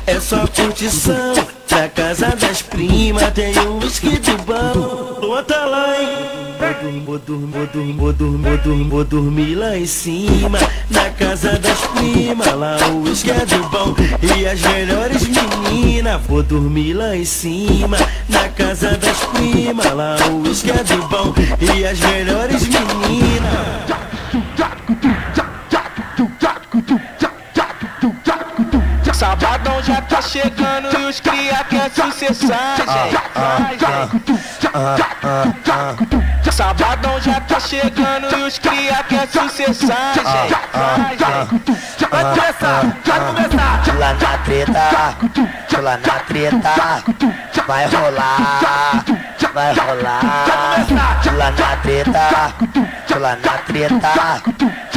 é 0.08 0.20
só 0.20 0.46
curtição. 0.48 1.34
Na 1.72 1.90
casa 1.90 2.28
das 2.36 2.62
primas 2.62 3.32
tem 3.34 3.58
um 3.60 3.80
uísque 3.80 4.20
do 4.20 4.38
bom. 4.44 5.44
Tá 5.48 5.66
lá, 5.66 6.00
hein? 6.00 6.44
Vou 7.06 7.18
dormir, 8.14 8.88
vou 8.88 9.04
dormir, 9.04 9.56
lá 9.56 9.76
em 9.76 9.86
cima, 9.86 10.60
na 10.90 11.10
casa 11.10 11.58
das 11.60 11.80
primas. 11.88 12.54
Lá 12.54 12.78
o 12.92 13.02
uísque 13.04 13.32
é 13.32 13.46
do 13.46 13.70
bom 13.70 13.96
e 14.22 14.46
as 14.46 14.62
melhores 14.62 15.28
meninas. 15.28 16.22
Vou 16.28 16.44
dormir 16.44 16.94
lá 16.94 17.16
em 17.16 17.26
cima, 17.26 17.98
na 18.30 18.48
casa 18.50 18.92
das 18.98 19.18
primas. 19.26 19.92
Lá 19.92 20.16
o 20.32 20.48
uísque 20.48 20.72
é 20.72 20.84
do 20.84 21.08
bom 21.08 21.34
e 21.60 21.86
as 21.86 22.00
melhores 22.00 22.68
meninas. 22.68 24.03
Tá 30.04 30.22
chegando 30.22 31.00
e 31.00 31.06
os 31.06 31.20
cria 31.20 31.64
quer 31.70 31.90
sucessagem. 31.92 32.86
Sabadão 36.52 37.20
já 37.20 37.42
tá 37.42 37.60
chegando 37.60 38.38
e 38.38 38.44
os 38.44 38.60
cria 38.60 39.04
quer 39.10 39.28
sucessagem. 39.28 40.24
Vai 42.12 42.22
começar, 42.22 42.84
vai 43.06 43.20
começar. 43.20 43.84
Lá 43.98 44.14
na 44.14 44.38
treta, 44.38 44.80
lá 45.82 45.98
na 45.98 46.20
treta, 46.20 46.74
vai 47.66 47.86
rolar, 47.88 49.04
vai 49.54 49.74
rolar. 49.74 50.22
Lá 51.36 51.52
na 51.52 51.76
treta, 51.78 52.12
lá 53.18 53.36
na 53.36 53.58
treta, 53.58 54.12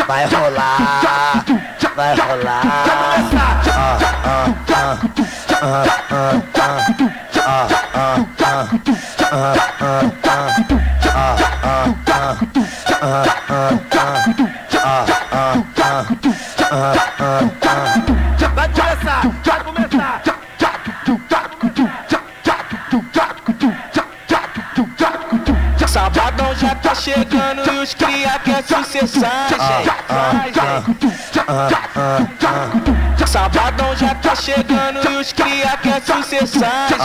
vai 0.07 0.27
rolar, 0.27 1.43
vai 1.97 2.15
rolar. 2.15 2.63
Vai 2.63 3.29
começar. 4.99 5.57
Chegando 27.01 27.73
e 27.73 27.79
os 27.79 27.95
cria 27.95 28.39
quer 28.39 28.63
sucessagem. 28.65 29.57
Sabadão 33.27 33.95
já 33.97 34.15
tá 34.15 34.35
chegando 34.35 35.11
e 35.11 35.17
os 35.17 35.33
cria 35.33 35.76
quer 36.01 36.23
sucessagem. 36.23 36.99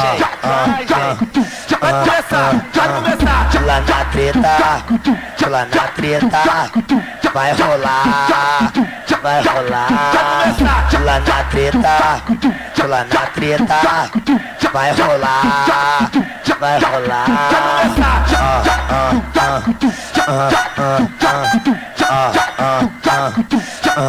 Vai 1.79 1.91
começar, 2.05 2.51
vai 2.73 2.87
começar. 2.87 3.49
Lá 3.65 3.79
na 3.81 4.05
treta, 4.05 4.39
lá 5.47 5.65
na 5.65 5.87
treta, 5.87 6.27
vai 7.33 7.53
rolar, 7.53 8.71
vai 9.21 9.41
rolar. 9.43 9.87
Lá 11.03 11.19
na 11.19 11.43
treta, 11.43 11.79
lá 12.85 13.03
na 13.05 13.25
treta, 13.27 13.65
vai 14.73 14.91
rolar, 14.91 16.11
vai 16.59 16.79
rolar. 16.79 17.51
Vai 23.91 24.07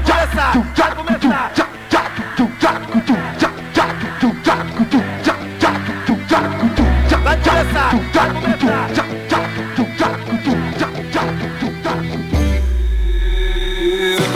começar, 0.00 0.52
vai 0.74 0.94
começar. 0.94 1.65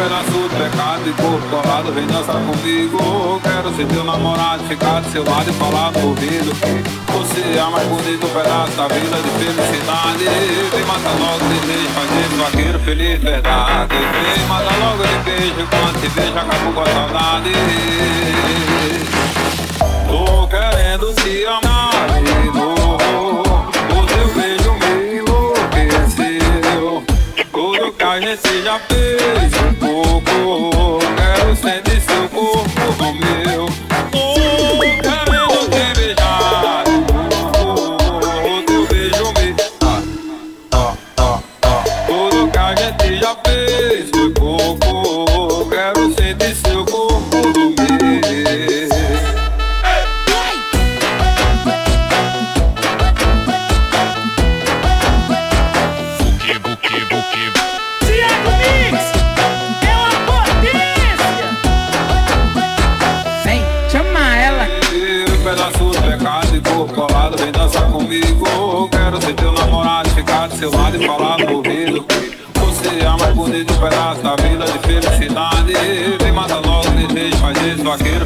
pedaço 0.00 0.48
de 0.48 0.56
pecado 0.56 1.02
e 1.06 1.12
corpo 1.12 1.46
colado 1.48 1.92
Vem 1.92 2.06
dançar 2.06 2.36
comigo. 2.36 3.40
Quero 3.42 3.76
ser 3.76 3.86
teu 3.86 4.04
namorado, 4.04 4.64
ficar 4.64 5.00
do 5.00 5.10
seu 5.10 5.24
lado 5.24 5.50
e 5.50 5.52
falar 5.54 5.92
no 5.92 6.08
ouvido 6.08 6.54
Que 6.60 7.12
você 7.12 7.58
é 7.58 7.70
mais 7.70 7.86
bonito 7.86 8.26
pedaço 8.32 8.72
da 8.76 8.88
vida 8.88 9.16
de 9.16 9.30
felicidade. 9.38 10.24
Vem 10.72 10.84
matar 10.84 11.12
logo 11.18 11.44
de 11.52 11.60
beijo, 11.66 11.88
fazer 11.90 12.28
vaqueiro 12.36 12.78
feliz 12.80 13.20
verdade. 13.20 13.94
Vem 14.34 14.46
matar 14.46 14.78
logo 14.78 15.04
de 15.04 15.18
beijo, 15.24 15.68
quando 15.68 16.00
te 16.00 16.08
beijo 16.08 16.38
acabou 16.38 16.72
com 16.72 16.80
a 16.80 16.86
saudade. 16.86 17.52
Tô 20.08 20.48
querendo 20.48 21.14
te 21.14 21.46
amar 21.46 22.08
de 22.22 22.58
novo. 22.58 23.70
O 23.90 24.08
seu 24.08 24.28
beijo 24.34 24.72
me 24.80 25.18
enlouqueceu. 25.18 27.04
Tudo 27.52 27.92
que 27.92 28.04
a 28.04 28.20
gente 28.20 28.62
já 28.62 28.78
fez 28.88 29.89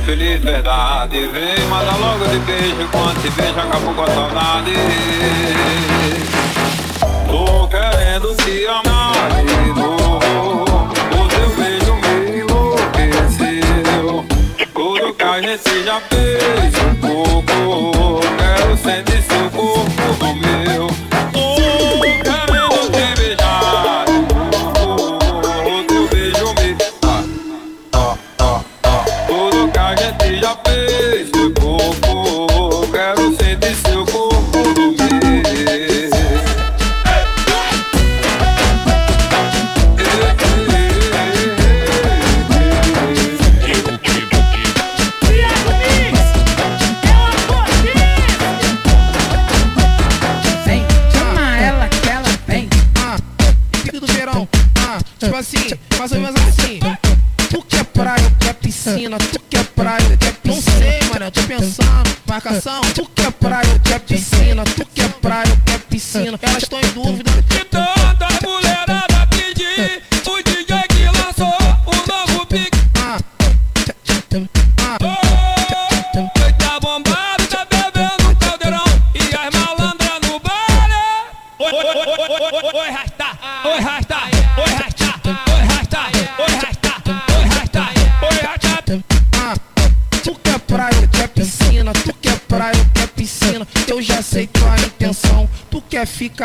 feliz 0.04 0.40
verdade. 0.42 1.26
Vem, 1.28 1.66
manda 1.68 1.92
logo 1.96 2.26
de 2.26 2.38
beijo 2.40 2.88
Quando 2.90 3.20
se 3.22 3.30
beija, 3.30 3.62
acabou 3.62 3.94
com 3.94 4.02
a 4.02 4.06
saudade. 4.06 4.72
Tô 7.26 7.68
querendo 7.68 8.34
te 8.36 8.66
amar 8.66 9.42
de 9.44 9.72
novo 9.72 10.18
O 11.10 11.28
teu 11.28 11.48
beijo 11.56 11.94
me 11.96 12.38
enlouqueceu. 12.40 14.24
Tudo 14.72 15.14
cai 15.14 15.40
nesse 15.40 15.82
já 15.84 16.00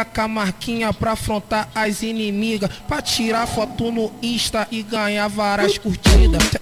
placa 0.09 0.27
marquinha 0.27 0.91
pra 0.91 1.11
afrontar 1.11 1.69
as 1.73 2.01
inimigas. 2.01 2.69
Pra 2.87 3.01
tirar 3.01 3.47
foto 3.47 3.91
no 3.91 4.11
Insta 4.21 4.67
e 4.71 4.81
ganhar 4.81 5.27
várias 5.27 5.77
curtidas. 5.77 6.58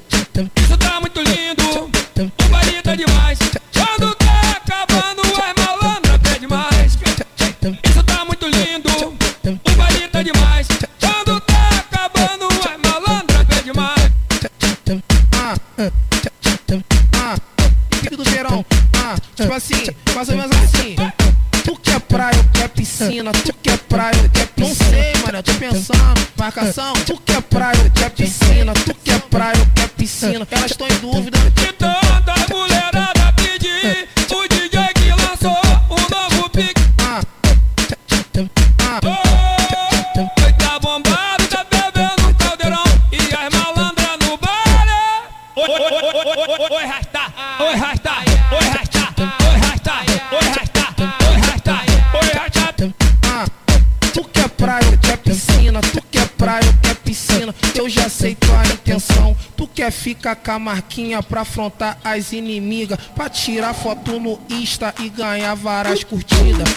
Cacá 60.27 60.59
Marquinha 60.59 61.23
pra 61.23 61.39
afrontar 61.39 61.97
as 62.03 62.33
inimigas, 62.33 62.99
pra 63.15 63.29
tirar 63.29 63.73
foto 63.73 64.19
no 64.19 64.37
Insta 64.49 64.93
e 64.99 65.07
ganhar 65.07 65.55
várias 65.55 66.03
curtidas. 66.03 66.67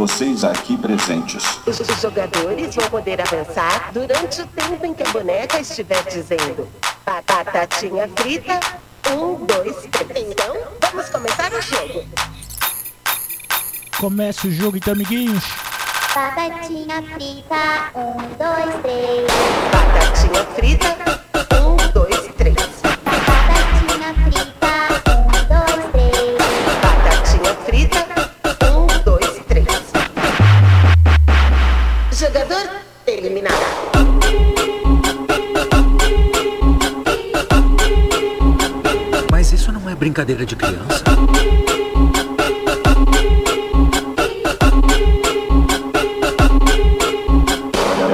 vocês 0.00 0.44
aqui 0.44 0.78
presentes. 0.78 1.60
Os 1.66 1.76
jogadores 2.00 2.74
vão 2.74 2.88
poder 2.88 3.20
avançar 3.20 3.92
durante 3.92 4.40
o 4.40 4.46
tempo 4.46 4.86
em 4.86 4.94
que 4.94 5.02
a 5.02 5.10
boneca 5.10 5.60
estiver 5.60 6.02
dizendo 6.04 6.66
batatinha 7.04 8.08
frita, 8.16 8.58
um, 9.12 9.44
dois, 9.44 9.76
três. 9.90 10.26
Então, 10.30 10.56
vamos 10.80 11.10
começar 11.10 11.52
o 11.52 11.60
jogo. 11.60 12.08
Começa 13.98 14.46
o 14.46 14.50
jogo 14.50 14.78
então, 14.78 14.94
amiguinhos. 14.94 15.44
Batatinha 16.14 17.02
frita, 17.02 17.90
um, 17.94 18.16
dois, 18.38 18.80
três. 18.80 19.26
Batatinha 19.70 20.46
frita, 20.54 21.24
brincadeira 40.10 40.44
de 40.44 40.56
criança? 40.56 41.04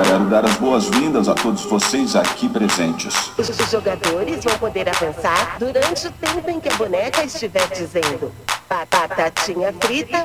Quero 0.05 0.25
dar 0.27 0.45
as 0.45 0.57
boas-vindas 0.57 1.27
a 1.27 1.35
todos 1.35 1.65
vocês 1.65 2.15
aqui 2.15 2.51
presentes. 2.51 3.33
Os 3.39 3.49
jogadores 3.71 4.45
vão 4.45 4.59
poder 4.59 4.91
avançar 4.91 5.57
durante 5.59 6.07
o 6.07 6.13
tempo 6.13 6.51
em 6.51 6.61
que 6.61 6.69
a 6.69 6.77
boneca 6.77 7.25
estiver 7.25 7.67
dizendo 7.69 8.31
batatinha 8.69 9.73
frita, 9.81 10.23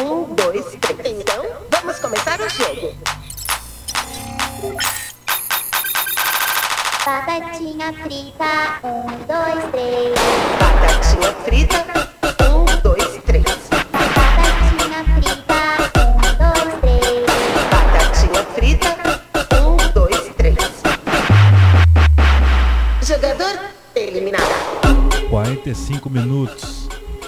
um, 0.00 0.34
dois, 0.34 0.64
três. 0.80 1.20
Então, 1.20 1.44
vamos 1.70 1.98
começar 1.98 2.40
o 2.40 2.48
jogo. 2.48 2.96
Batatinha 7.04 7.92
frita, 7.92 8.80
um, 8.84 8.99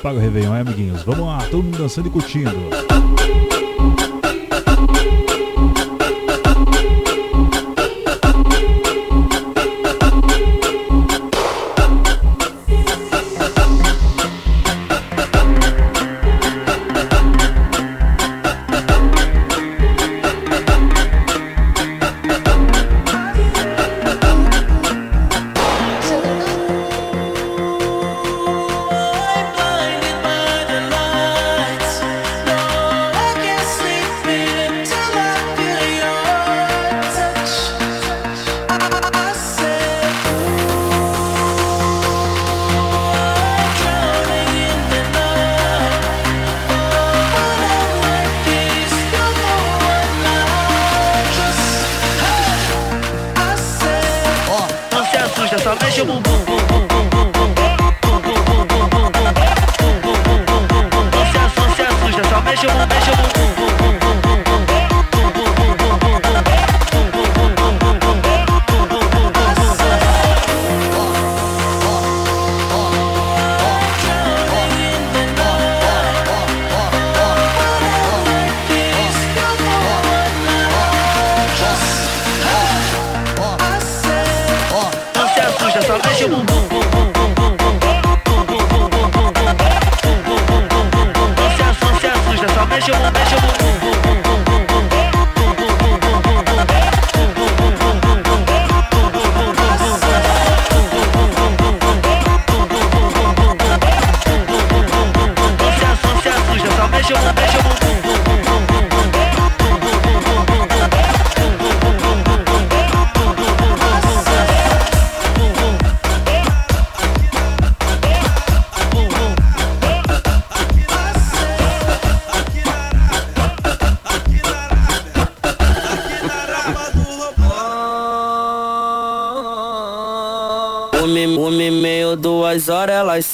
Paga 0.03 0.19
o 0.19 0.21
Réveillon, 0.21 0.53
é, 0.57 0.61
amiguinhos? 0.61 1.05
Vamos 1.05 1.25
lá, 1.25 1.39
todo 1.49 1.63
mundo 1.63 1.79
dançando 1.79 2.09
e 2.09 2.11
curtindo. 2.11 2.51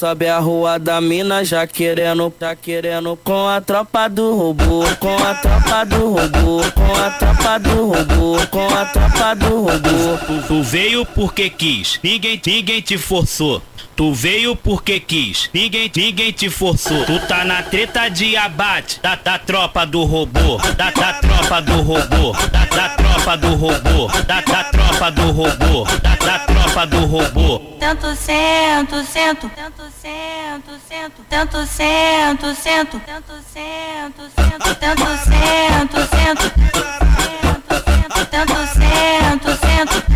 Sobem 0.09 0.31
a 0.31 0.39
rua 0.39 0.79
da 0.79 1.03
mina 1.03 1.45
já 1.45 1.67
querendo, 1.67 2.33
já 2.41 2.57
querendo 2.57 3.15
com 3.23 3.47
a 3.47 3.61
tropa 3.61 4.09
do 4.09 4.35
robô, 4.35 4.85
com 4.99 5.15
a 5.17 5.35
tropa 5.35 5.85
do 5.85 6.15
robô, 6.15 6.63
com 6.73 6.97
a 6.97 7.11
tropa 7.11 7.59
do 7.59 7.89
robô, 7.89 8.47
com 8.51 8.75
a 8.75 8.85
tropa 8.87 9.35
do 9.35 9.65
robô. 9.65 10.19
Tu, 10.27 10.49
tu 10.49 10.63
veio 10.63 11.05
porque 11.05 11.51
quis, 11.51 12.01
ninguém, 12.03 12.41
ninguém 12.47 12.81
te 12.81 12.97
forçou. 12.97 13.63
Tu 13.99 14.13
veio 14.15 14.55
porque 14.55 15.01
quis, 15.01 15.51
ninguém, 15.53 15.91
ninguém 15.95 16.31
te 16.31 16.49
forçou. 16.49 17.05
Tu 17.05 17.19
tá 17.27 17.45
na 17.45 17.65
treta 17.65 18.09
de 18.09 18.37
abate 18.37 19.01
da, 19.03 19.17
da 19.17 19.39
tropa 19.41 19.85
do 19.85 20.05
robô, 20.05 20.57
da, 20.77 20.91
da 20.93 21.15
tropa 21.15 21.61
do 21.61 21.83
robô, 21.83 22.33
da, 22.53 22.65
da 22.65 22.89
tropa 22.91 23.37
do 23.37 23.57
robô, 23.57 24.07
da, 24.25 24.41
da 24.41 24.65
tropa 24.65 25.11
do 25.11 25.33
robô, 25.33 25.85
da, 26.01 26.15
da 26.15 26.39
tropa 26.39 26.87
do 26.87 27.07
robô. 27.07 27.59
Tanto 27.81 28.15
sento, 28.15 29.03
sento, 29.03 29.51
tanto 31.29 31.65
sento, 31.67 32.55
sento, 32.55 33.01
tanto 33.01 33.33
sento, 33.53 34.23
sento, 34.35 34.75
tanto 34.75 35.07
sento, 35.25 35.99
sento, 36.07 36.49
tanto 36.49 37.27
sento, 37.27 37.75
sento, 37.85 38.27
tanto 38.31 39.57
sento, 39.57 40.08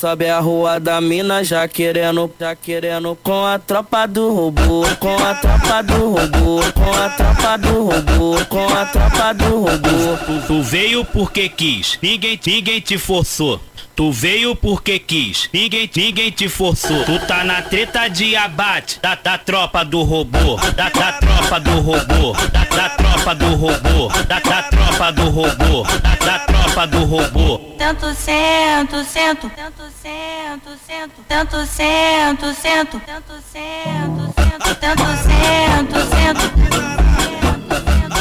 sobem 0.00 0.30
a 0.30 0.40
rua 0.40 0.80
da 0.80 0.98
mina 0.98 1.44
já 1.44 1.68
querendo, 1.68 2.32
já 2.40 2.56
querendo 2.56 3.14
com 3.22 3.44
a 3.44 3.58
tropa 3.58 4.06
do 4.06 4.32
robô, 4.32 4.82
com 4.98 5.14
a 5.14 5.34
tropa 5.34 5.82
do 5.82 6.12
robô, 6.12 6.60
com 6.72 6.94
a 6.94 7.10
tropa 7.10 7.58
do 7.58 7.84
robô, 7.84 8.46
com 8.46 8.66
a 8.66 8.86
tropa 8.86 9.34
do 9.34 9.60
robô. 9.60 10.16
Tu, 10.24 10.46
tu 10.46 10.62
veio 10.62 11.04
porque 11.04 11.50
quis, 11.50 11.98
ninguém, 12.00 12.40
ninguém 12.46 12.80
te 12.80 12.96
forçou. 12.96 13.60
Tu 13.94 14.10
veio 14.10 14.56
porque 14.56 14.98
quis, 14.98 15.50
ninguém, 15.52 15.90
ninguém 15.94 16.30
te 16.30 16.48
forçou. 16.48 17.04
Tu 17.04 17.18
tá 17.26 17.44
na 17.44 17.60
treta 17.60 18.08
de 18.08 18.34
abate 18.34 18.98
da, 19.02 19.14
da 19.14 19.36
tropa 19.36 19.84
do 19.84 20.02
robô, 20.02 20.56
da, 20.74 20.88
da 20.88 21.12
tropa 21.12 21.60
do 21.60 21.80
robô, 21.80 22.32
da, 22.50 22.64
da 22.64 22.88
tropa 22.88 23.09
do 23.20 23.54
robô, 23.54 24.08
da, 24.26 24.40
da 24.40 24.62
tropa 24.62 25.12
do 25.12 25.30
robô, 25.30 25.82
da, 26.02 26.14
da 26.16 26.38
tropa 26.40 26.86
do 26.86 27.04
robô. 27.04 27.58
Tanto 27.78 28.14
sento, 28.14 29.04
sento, 29.04 29.50
tanto 29.50 29.82
sento, 30.02 30.70
sento, 30.86 31.22
tanto 31.28 31.66
sento, 31.66 32.54
sento, 32.54 33.00
tanto 33.00 33.40
sento, 33.52 34.32
sento, 34.34 34.74
tanto 34.80 35.04
sento, 35.22 36.00
sento, 36.00 36.50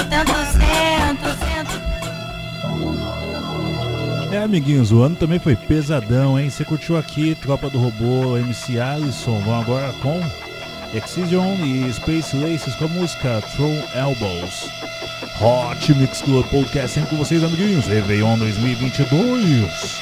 tanto 0.10 0.36
sento, 0.52 1.30
sento. 1.39 1.80
É, 4.32 4.43
amiguinhos, 4.43 4.91
o 4.91 5.02
ano 5.02 5.16
também 5.16 5.39
foi 5.39 5.56
pesadão, 5.56 6.39
hein? 6.39 6.50
Você 6.52 6.64
curtiu 6.64 6.97
aqui, 6.97 7.34
Tropa 7.41 7.68
do 7.70 7.80
Robô, 7.80 8.38
MC 8.38 8.80
Alisson. 8.80 9.39
Vamos 9.39 9.64
agora 9.64 9.91
com 10.02 10.22
Excision 10.94 11.56
e 11.66 11.92
Space 11.94 12.36
Laces 12.36 12.76
com 12.76 12.86
a 12.86 12.88
música 12.88 13.42
Throw 13.56 13.76
Elbows. 13.94 14.70
Hot 15.40 15.94
Mix 15.94 16.22
Club 16.22 16.46
Podcast 16.48 16.94
sempre 16.94 17.12
com 17.12 17.18
vocês, 17.18 17.44
amiguinhos. 17.44 17.86
Réveillon 17.88 18.38
2022. 18.38 20.02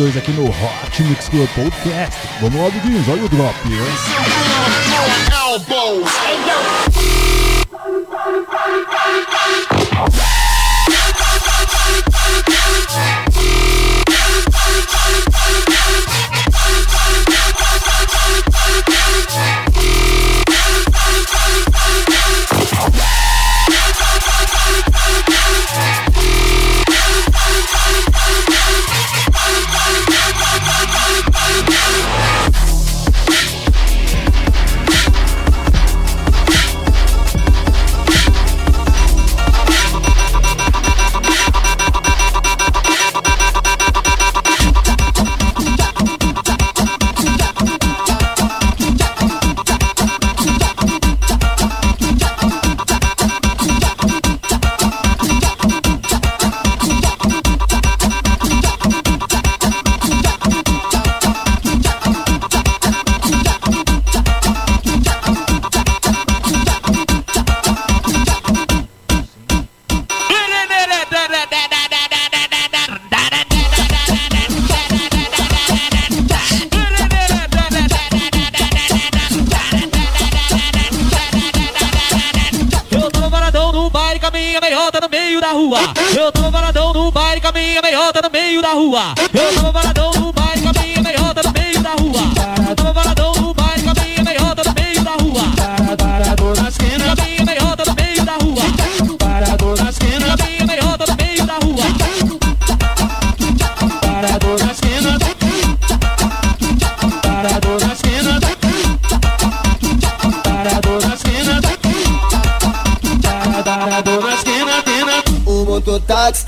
2022 0.00 0.16
aqui 0.16 0.32
no 0.32 0.48
Hot 0.48 1.02
Mix 1.02 1.28
Club 1.28 1.48
Podcast. 1.54 2.18
Vamos 2.40 2.58
lá, 2.58 2.68
amiguinhos, 2.68 3.06
olha 3.08 3.24
o 3.24 3.28
drop. 3.28 3.54
Eu 3.70 3.84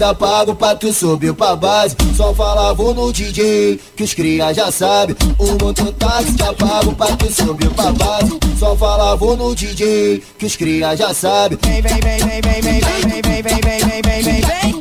tá 0.02 0.12
pago 0.12 0.52
pra 0.56 0.74
tu 0.74 0.92
subir 0.92 1.32
pra 1.32 1.54
base 1.54 1.94
Só 2.16 2.34
fala 2.34 2.74
vou 2.74 2.92
no 2.92 3.12
DJ, 3.12 3.78
que 3.96 4.02
os 4.02 4.12
cria 4.12 4.52
já 4.52 4.72
sabe 4.72 5.16
O 5.38 5.64
mototáxi 5.64 6.36
tá 6.36 6.52
pago 6.54 6.92
pra 6.92 7.14
tu 7.14 7.32
subir 7.32 7.70
pra 7.70 7.92
base 7.92 8.36
Só 8.58 8.74
fala 8.74 9.14
vou 9.14 9.36
no 9.36 9.54
DJ, 9.54 10.20
que 10.36 10.46
os 10.46 10.56
cria 10.56 10.96
já 10.96 11.14
sabe 11.14 11.56
Vem, 11.62 11.80
vem, 11.80 12.00
vem, 12.00 12.18
vem, 12.18 12.40
vem, 12.40 12.60
vem, 12.60 12.82
vem, 12.82 13.22
vem, 13.22 13.22
vem, 13.22 13.42
vem, 13.42 13.42
vem, 13.42 14.02
vem, 14.02 14.02
vem, 14.02 14.42
vem, 14.42 14.72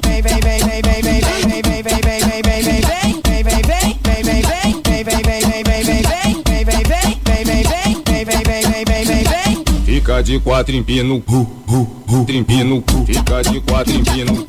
Fica 9.86 10.24
de 10.24 10.40
quatro 10.40 10.76
empino, 10.76 11.24
hu, 11.30 11.48
hu, 11.70 11.88
quatro 12.22 12.36
empino, 12.36 12.84
fica 13.06 13.42
de 13.42 13.60
quatro 13.62 13.94
empino, 13.94 14.46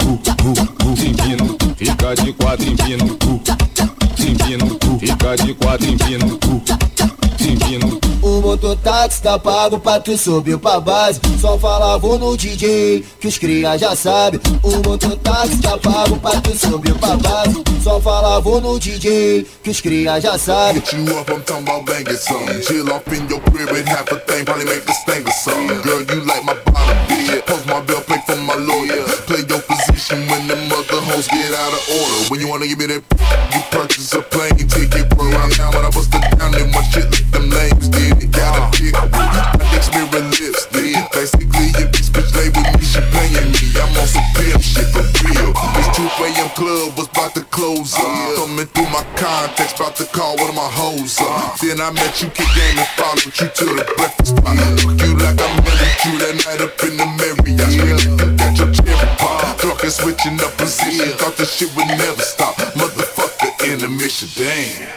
empino, 1.07 1.57
fica 1.77 2.15
de 2.15 2.33
quatro 2.35 2.69
empino, 2.69 3.19
empino, 4.19 4.99
fica 4.99 5.37
de 5.37 5.55
quatro 5.55 5.89
empino 5.89 6.39
mototáxi 8.43 9.23
tá 9.23 9.39
pago 9.39 9.79
pra 9.79 10.01
tu 10.01 10.19
subir 10.19 10.59
pra 10.59 10.81
base 10.81 11.21
Só 11.41 11.57
fala 11.57 11.97
vou 11.97 12.19
no 12.19 12.37
DJ, 12.37 13.05
que 13.21 13.29
os 13.29 13.39
cria 13.39 13.79
já 13.79 13.95
sabe 13.95 14.41
O 14.63 14.89
mototáxi 14.89 15.59
tá 15.63 15.79
pago 15.79 16.19
pra 16.19 16.41
tu 16.41 16.57
subir 16.59 16.95
pra 16.95 17.17
base 17.17 17.63
Só 17.83 18.01
fala 18.01 18.41
vou 18.41 18.61
no 18.61 18.79
DJ, 18.79 19.47
que 19.63 19.71
os 19.71 19.81
cria 19.81 20.21
já 20.21 20.37
sabe 20.37 20.81
Hit 20.81 20.97
you 20.97 21.19
up, 21.19 21.31
I'm 21.31 21.43
talking 21.43 21.63
about 21.63 21.87
banging 21.87 22.17
something. 22.17 22.61
Chill 22.63 22.89
in 22.89 23.29
your 23.29 23.41
crib 23.41 23.69
and 23.69 23.89
a 23.89 24.17
thing, 24.27 24.45
probably 24.45 24.65
make 24.65 24.89
a 24.89 24.93
stink 24.93 25.29
or 25.29 25.33
something. 25.33 25.81
Girl, 25.83 26.01
you 26.03 26.25
like 26.25 26.45
my 26.45 26.55
bitch. 26.55 27.47
Post 27.47 27.67
my 27.67 27.81
for 28.27 28.37
my 28.37 28.55
lawyer. 28.55 29.05
Play 29.27 29.45
your 29.49 29.61
position 29.61 29.82
action 30.03 30.27
when 30.29 30.47
the 30.49 30.57
mother 30.67 31.01
hoes 31.07 31.29
get 31.29 31.55
out 31.55 31.73
of 31.73 31.83
order. 31.95 32.31
When 32.31 32.41
you 32.41 32.49
wanna 32.49 32.67
give 32.67 32.79
me 32.79 32.87
that, 32.87 33.03
you 33.55 33.61
purchase 33.71 34.13
a 34.15 34.23
plane 34.23 34.67
ticket. 34.67 35.09
bro. 35.15 35.31
I'm 35.31 35.51
down 35.51 35.71
when 35.75 35.85
I 35.87 35.91
bust 35.91 36.11
it 36.15 36.23
down 36.39 36.55
and 36.55 36.71
my 36.75 36.83
shit 36.91 37.07
like 37.07 37.31
them 37.31 37.51
lames 37.51 37.89
did. 37.89 38.23
It 38.23 38.31
got 38.33 38.59
a 38.59 38.63
uh. 38.63 38.71
dick 38.75 38.95
with 38.99 39.71
Shakespeare 39.71 40.07
then 40.11 40.31
Basically, 41.13 41.71
if 41.79 41.89
this 41.95 42.11
bitch 42.11 42.35
lay 42.35 42.51
with 42.51 42.67
me, 42.75 42.83
she 42.83 43.01
playing 43.15 43.53
me. 43.55 43.67
I'm 43.79 43.95
on 43.95 44.07
some 44.11 44.27
pimp 44.35 44.63
shit 44.63 44.91
for 44.91 45.07
real. 45.23 45.55
This 45.77 45.89
2 45.95 46.03
a.m. 46.03 46.51
club 46.59 46.99
was 46.99 47.07
about 47.07 47.35
to 47.39 47.45
close 47.55 47.95
up. 47.95 48.03
Uh. 48.03 48.43
Coming 48.43 48.67
through 48.75 48.91
my 48.91 49.05
contacts, 49.15 49.79
about 49.79 49.95
to 49.97 50.07
call 50.11 50.35
one 50.37 50.51
of 50.51 50.57
my 50.57 50.71
hoes 50.73 51.21
up. 51.21 51.31
Uh. 51.31 51.57
Then 51.63 51.79
I 51.79 51.91
met 51.95 52.19
you, 52.19 52.29
kick 52.35 52.51
game 52.59 52.79
and 52.79 52.91
followed 52.99 53.31
you 53.39 53.47
to 53.47 53.67
the 53.79 53.87
breakfast 53.95 54.35
spot. 54.35 54.57
Look 54.83 54.99
you 54.99 55.15
like 55.21 55.39
I 55.39 55.49
met 55.63 55.95
you 56.03 56.13
that 56.27 56.35
night 56.43 56.61
up 56.65 56.75
in 56.83 56.97
the 56.99 57.07
Marriott 57.07 58.22
been 59.97 60.05
switching 60.05 60.41
up 60.41 60.57
position. 60.57 61.09
Thought 61.19 61.37
this 61.37 61.55
shit 61.55 61.75
would 61.77 61.87
never 61.87 62.23
stop. 62.23 62.57
Motherfucker, 62.75 63.73
intermission, 63.73 64.29
damn. 64.37 64.93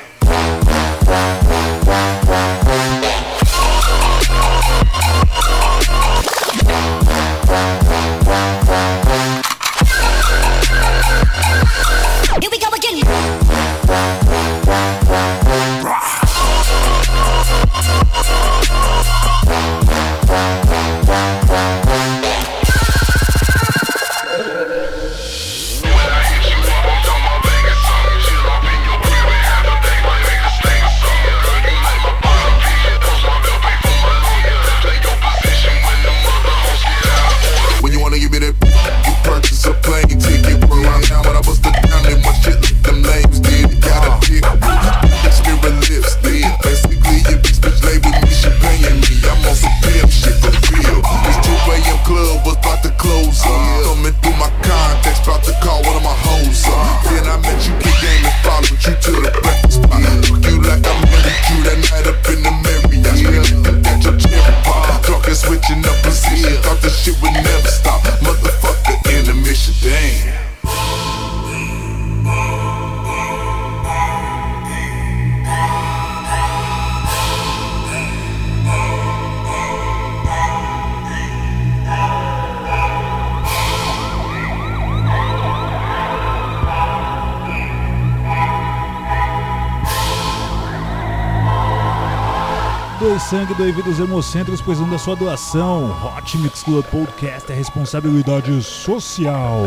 sangue 93.30 93.54
do 93.56 93.68
Evidos 93.68 94.00
Hemocentros, 94.00 94.62
pois 94.62 94.80
da 94.80 94.96
é 94.96 95.00
sua 95.00 95.16
doação. 95.16 95.90
Hot 96.06 96.38
Mix 96.38 96.62
Club 96.62 96.86
Podcast 96.86 97.52
é 97.52 97.56
responsabilidade 97.56 98.62
social. 98.62 99.64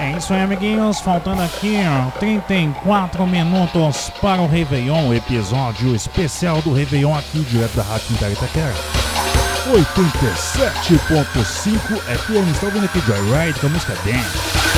É 0.00 0.18
isso 0.18 0.34
aí, 0.34 0.42
amiguinhos. 0.42 0.98
Faltando 0.98 1.42
aqui 1.42 1.76
34 2.18 3.24
minutos 3.26 4.10
para 4.20 4.42
o 4.42 4.48
Réveillon, 4.48 5.14
episódio 5.14 5.94
especial 5.94 6.60
do 6.62 6.72
Réveillon 6.72 7.16
aqui 7.16 7.38
direto 7.40 7.76
da 7.76 7.84
Rádio 7.84 8.08
Itaquera. 8.32 8.74
87.5 9.70 10.98
FM. 11.78 12.50
Está 12.50 12.66
ouvindo 12.66 12.86
aqui 12.86 12.98
Joyride 13.06 13.60
com 13.60 13.68
a 13.68 13.70
música 13.70 13.94
Dance. 14.04 14.73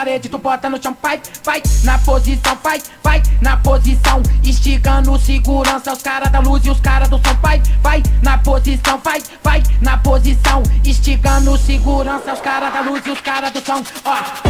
parede, 0.00 0.30
tu 0.30 0.38
bota 0.38 0.70
no 0.70 0.82
chão, 0.82 0.96
vai, 1.02 1.20
vai 1.44 1.62
na 1.84 1.98
posição, 1.98 2.58
vai, 2.62 2.80
vai 3.02 3.22
na 3.42 3.58
posição. 3.58 4.22
Esticando 4.42 5.18
segurança, 5.18 5.92
os 5.92 6.00
caras 6.00 6.32
da 6.32 6.40
luz 6.40 6.64
e 6.64 6.70
os 6.70 6.80
caras 6.80 7.08
do 7.10 7.16
som, 7.16 7.34
vai, 7.42 7.60
vai 7.82 8.02
na 8.22 8.38
posição, 8.38 8.98
vai, 9.04 9.22
vai 9.42 9.62
na 9.82 9.98
posição. 9.98 10.62
Esticando 10.82 11.56
segurança, 11.58 12.32
os 12.32 12.40
caras 12.40 12.72
da 12.72 12.80
luz 12.80 13.04
e 13.04 13.10
os 13.10 13.20
caras 13.20 13.52
do 13.52 13.60
som, 13.60 13.82
ó. 14.06 14.49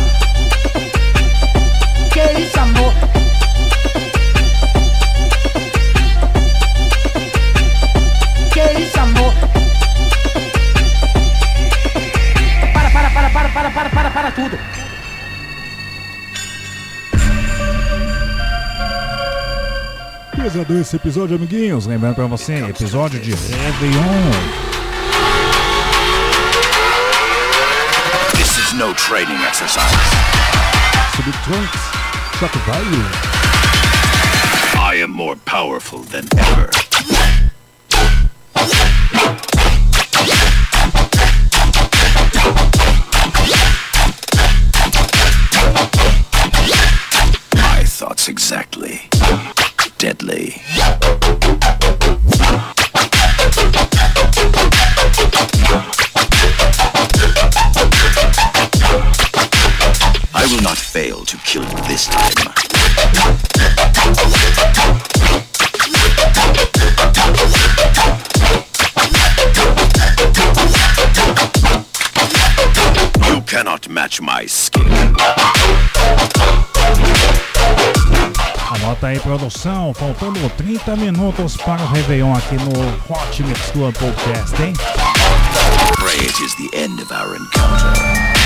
Esse 20.79 20.97
episódio, 20.97 21.37
amiguinhos. 21.37 21.87
Lembrando 21.87 22.14
pra 22.16 22.27
você, 22.27 22.55
episódio 22.64 23.18
de 23.21 23.31
Réveillon. 23.31 24.31
This 28.37 28.59
is 28.59 28.73
no 28.75 28.95
training 28.95 29.43
exercise. 29.47 29.97
Subtrunks, 31.16 31.81
Shock 32.39 32.57
Value. 32.66 33.05
I 34.77 35.03
am 35.03 35.11
more 35.11 35.37
powerful 35.45 36.01
than 36.01 36.27
ever. 36.39 36.89
To 61.31 61.37
kill 61.47 61.62
you 61.62 61.76
this 61.87 62.09
time. 62.09 62.33
You 73.28 73.43
cannot 73.43 73.89
match 73.89 74.20
my 74.20 74.47
skill. 74.47 74.83
Anota 78.72 79.07
aí, 79.07 79.20
produção. 79.20 79.95
Faltando 79.95 80.51
30 80.57 80.97
minutos 80.97 81.57
para 81.59 81.81
o 81.81 81.87
Réveillon 81.93 82.35
aqui 82.35 82.57
no 82.57 82.72
Hot 83.09 83.43
Mix 83.45 83.70
Club 83.70 83.95
Podcast, 83.95 84.61
hein? 84.61 84.72
Pray 85.95 86.16
it 86.16 86.41
is 86.41 86.57
the 86.57 86.76
end 86.76 87.01
of 87.01 87.12
our 87.12 87.37
encounter. 87.37 88.39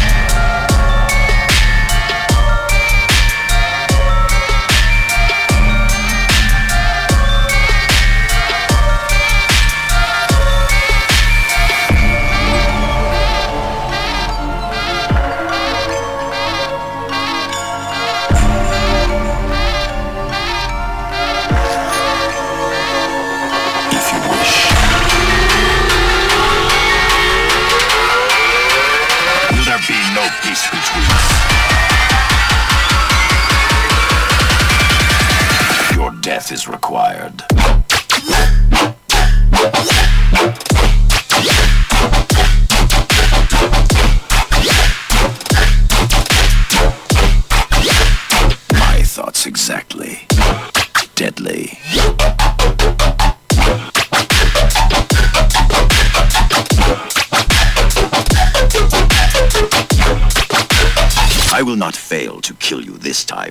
Will 61.75 61.81
not 61.81 61.97
fail 61.97 62.41
to 62.41 62.55
kill 62.55 62.81
you 62.81 62.97
this 62.99 63.25
time. 63.25 63.51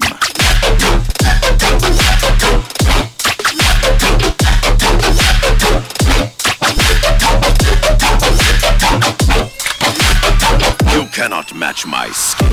You 10.93 11.05
cannot 11.11 11.53
match 11.53 11.85
my 11.85 12.09
skill. 12.11 12.49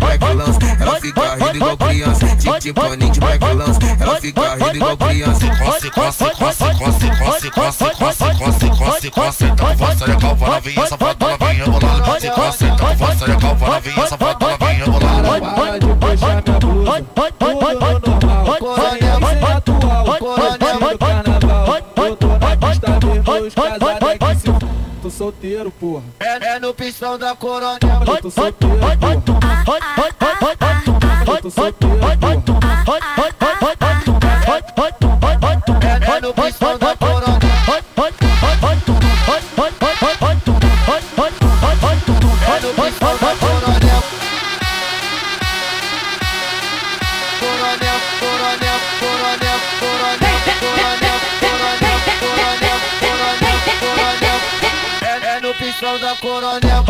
Backlands, 0.00 0.58
ela 0.80 1.00
fica 1.00 1.34
rindo 1.36 1.56
igual 1.56 1.76
criança. 1.76 2.29
Tipo 2.58 2.96
de 2.96 3.20
backlands, 3.20 3.78
ela 4.00 4.20
fica 4.20 4.54
rindo 4.56 4.76
igual 4.76 4.96
criança. 4.96 5.46
Coce, 5.56 5.90
coce, 5.90 6.24
coce, 6.24 6.64
coce, 6.74 7.10
coce, 7.18 7.50
coce, 7.50 7.84
coce, 7.94 8.24
coce, 8.34 8.70
coce, 8.70 9.10
coce. 9.10 9.44
Então 9.44 9.76
você 9.76 10.10
é 10.10 10.16
calva 10.16 10.46
novinha, 10.46 10.86
safado 10.86 11.26
novinha, 11.26 11.64
bolada. 11.64 12.02
Coce, 12.02 12.30
coce, 12.30 12.64
então 12.64 12.96
você 12.96 13.24
é 13.24 13.36
calva 13.36 13.66
novinha, 13.66 14.06
safado 14.06 14.46
novinha, 14.46 14.84
bolada. 14.86 15.40
Para 15.54 15.78
de 15.78 15.86
minha 15.86 16.58
blusa, 16.58 17.02
tudo 17.30 17.46
normal. 17.46 18.56
Coronel, 18.58 19.18
se 19.20 19.52
atual, 19.52 20.18
coronel 20.18 20.90
do 20.90 20.98
carnaval. 20.98 21.76
Eu 21.96 22.16
tô 22.16 22.26
na 22.26 22.56
mesmo, 23.06 23.46
os 23.46 23.54
casados 23.54 24.08
aqui 24.08 24.40
se 24.40 25.00
Tô 25.02 25.10
solteiro, 25.10 25.70
porra. 25.70 26.02
É, 26.18 26.56
é 26.56 26.60
no 26.60 26.74
pistão 26.74 27.18
da 27.18 27.34
coronel. 27.34 27.78
Tô 28.20 28.30
solteiro, 28.30 28.78
porra. 29.00 30.79
Coronel, 55.00 55.22
é 55.22 55.40
no 55.40 55.54
pistão 55.54 55.98
da 55.98 56.14
coronel. 56.16 56.84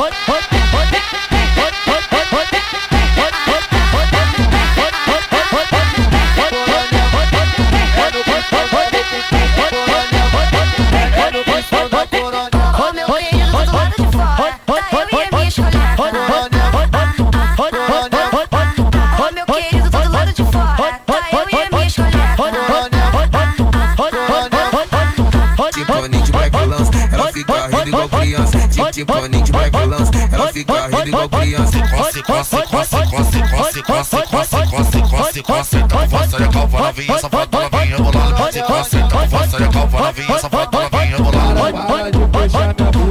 Igual 27.91 28.09
criança. 28.09 28.59
Tipo 28.69 29.29
de 29.29 29.53
backlands, 29.53 30.11
ela 30.33 30.53
fica 30.53 30.87
rindo 30.87 31.09
igual 31.09 31.29
criança. 31.29 31.79
Coce, 31.97 32.23
coce, 32.23 32.57
coce, 32.57 32.97
coce, 32.97 33.43
coce, 33.51 33.83
coce, 33.83 34.17
coce, 34.27 34.57
coce, 34.71 35.01
coce, 35.11 35.43
coce. 35.43 35.77
Então 35.77 36.09
você 36.09 36.37
é 36.43 36.49
calva 36.49 36.79
novinha, 36.81 37.19
safado 37.19 37.59
novinha, 37.59 37.97
bolada. 37.97 38.35
Coce, 38.35 38.63
coce, 38.63 38.97
então 38.97 39.29
faça 39.29 39.57
a 39.57 39.69
calva 39.69 40.01
novinha, 40.01 40.39
safada 40.39 40.79
novinha, 40.79 41.17
bolada. 41.19 41.83
Para 41.83 42.11
de 42.11 42.19
puxar 42.19 42.75
minha 42.75 42.91
blusa 42.91 43.11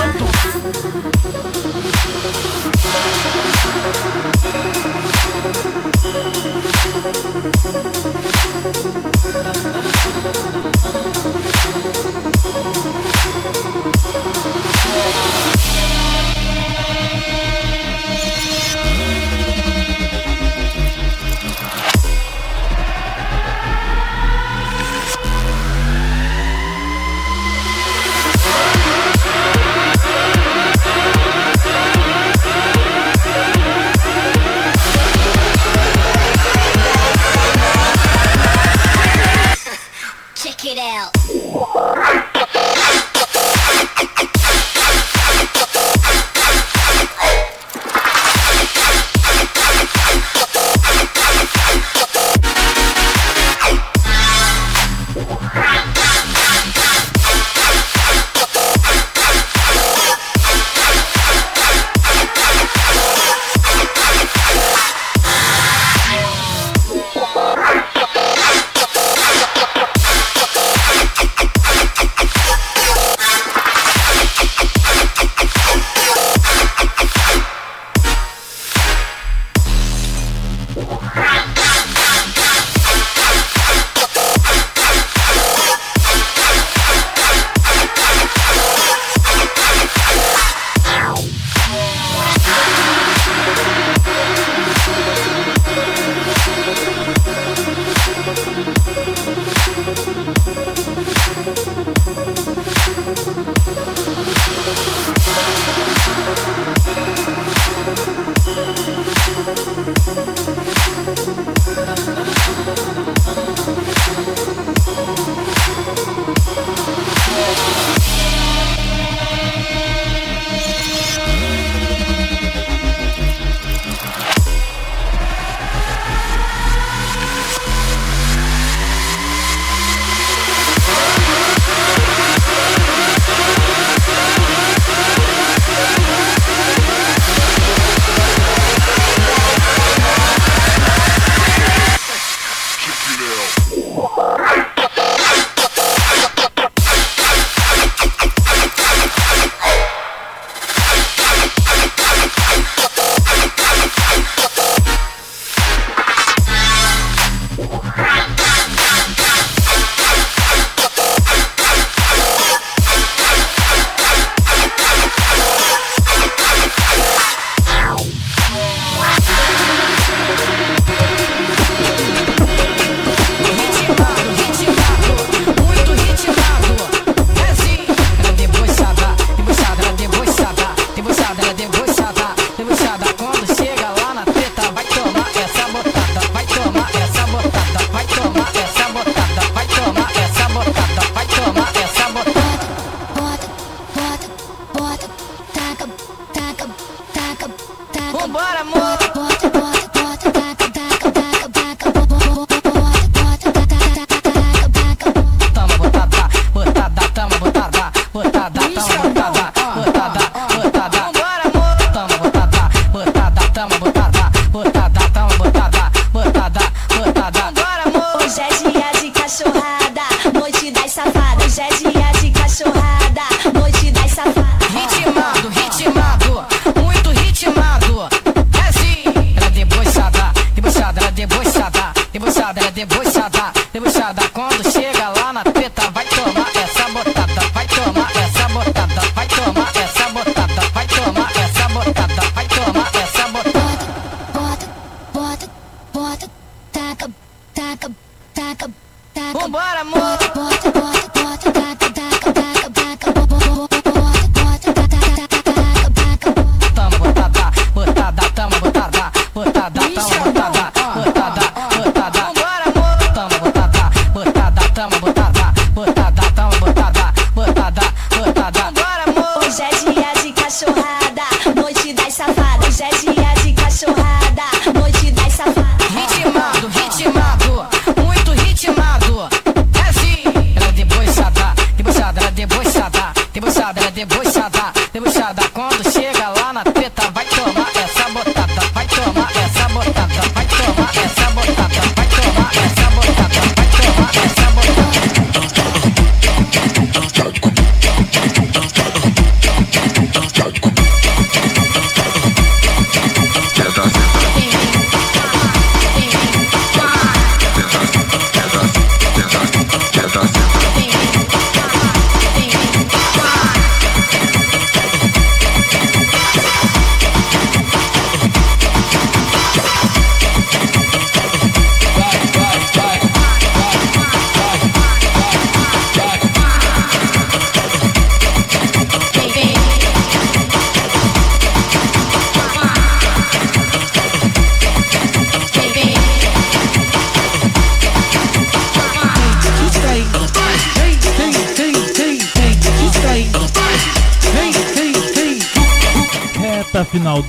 Vambora, 198.21 198.59
amor. 198.61 199.30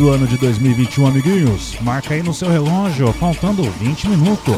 Do 0.03 0.11
ano 0.11 0.27
de 0.27 0.37
2021, 0.37 1.07
amiguinhos. 1.07 1.77
Marca 1.81 2.15
aí 2.15 2.25
no 2.25 2.35
seu 2.35 2.49
relógio, 2.51 3.13
faltando 3.13 3.63
20 3.63 4.09
minutos. 4.09 4.57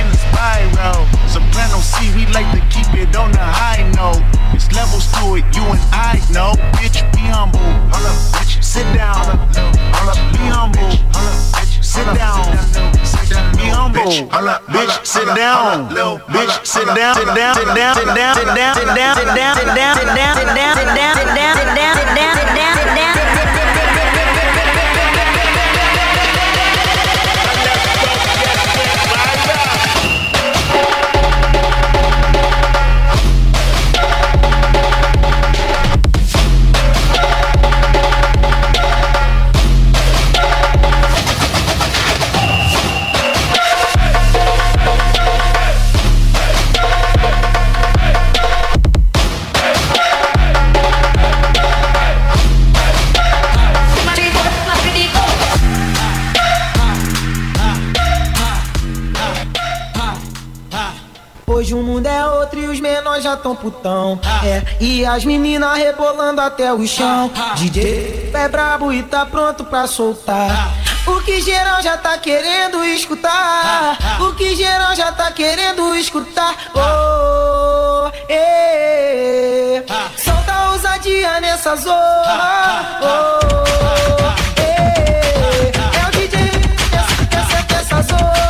In 0.00 0.06
a 0.08 0.16
spiral. 0.16 1.04
Soprano 1.28 1.78
C, 1.78 2.08
we 2.16 2.24
like 2.32 2.48
to 2.56 2.60
keep 2.72 2.88
it 2.96 3.14
on 3.16 3.32
the 3.32 3.44
high 3.44 3.84
note. 3.92 4.24
It's 4.56 4.72
levels 4.72 5.06
to 5.20 5.36
it, 5.36 5.44
you 5.54 5.62
and 5.62 5.80
I 5.92 6.16
know. 6.32 6.56
Bitch, 6.80 7.04
be 7.12 7.24
humble. 7.28 7.60
Hold 7.92 8.08
up, 8.08 8.16
bitch, 8.34 8.62
sit 8.64 8.88
down. 8.96 9.20
Hold 9.94 10.10
up, 10.12 10.20
be 10.32 10.42
humble. 10.48 10.88
Hold 11.12 11.28
up, 11.28 11.36
bitch, 11.54 11.84
sit 11.84 12.08
down. 12.16 12.40
Be 13.56 13.68
humble. 13.68 14.00
Bitch, 14.00 15.04
sit 15.04 15.26
down. 15.36 15.92
Bitch, 15.92 16.64
sit 16.64 16.86
down. 16.96 17.14
Sit 17.14 17.26
down. 17.26 17.54
Sit 17.54 17.74
down. 17.76 17.94
Sit 17.94 18.06
down. 18.06 18.34
Sit 18.34 18.46
down. 18.46 18.74
Sit 18.74 18.74
down. 18.74 18.74
Sit 18.74 18.86
down. 18.96 19.14
Sit 19.14 19.26
down. 19.26 19.54
Sit 19.54 19.76
down. 19.76 19.76
Sit 19.76 19.76
down. 19.76 19.96
Sit 19.96 19.96
down. 19.96 19.96
Sit 19.96 20.16
down. 20.16 20.34
Sit 20.34 20.56
down. 20.56 20.76
Sit 20.76 20.86
down. 20.86 21.16
Sit 21.16 21.34
down. 21.34 21.56
Sit 21.56 21.64
down. 21.64 21.79
mundo 61.82 62.06
é 62.06 62.26
outro 62.26 62.58
e 62.60 62.66
os 62.66 62.80
menores 62.80 63.24
já 63.24 63.36
tão 63.36 63.54
putão. 63.54 64.18
É, 64.44 64.62
e 64.80 65.04
as 65.04 65.24
meninas 65.24 65.76
rebolando 65.78 66.40
até 66.40 66.72
o 66.72 66.86
chão. 66.86 67.30
DJ 67.56 68.30
é 68.34 68.48
brabo 68.48 68.92
e 68.92 69.02
tá 69.02 69.26
pronto 69.26 69.64
pra 69.64 69.86
soltar. 69.86 70.72
O 71.06 71.20
que 71.22 71.40
geral 71.40 71.82
já 71.82 71.96
tá 71.96 72.16
querendo 72.18 72.84
escutar. 72.84 73.96
O 74.20 74.34
que 74.34 74.54
geral 74.54 74.94
já 74.94 75.10
tá 75.12 75.30
querendo 75.32 75.94
escutar. 75.96 76.54
Oh, 76.74 78.10
ê, 78.28 79.82
solta 80.16 80.52
a 80.52 80.70
ousadia 80.72 81.40
nessa 81.40 81.74
zona. 81.76 83.00
Oh, 83.02 84.60
ê, 84.60 85.72
é 85.96 86.06
o 86.06 86.10
DJ 86.12 86.50
dessa, 86.90 87.24
dessa, 87.24 87.62
dessa 87.62 88.02
zona. 88.02 88.49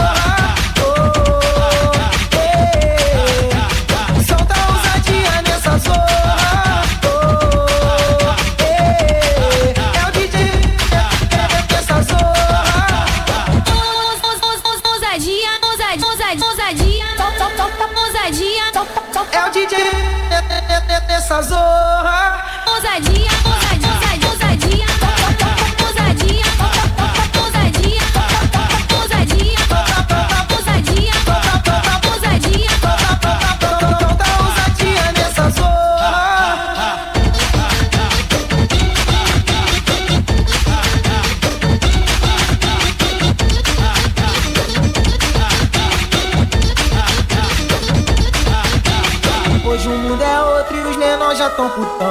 essa 21.31 21.43
zorra. 21.43 22.45
Ousadia, 22.67 23.31
ousadia. 23.47 23.70
ton 51.61 51.69
bout 51.77 52.10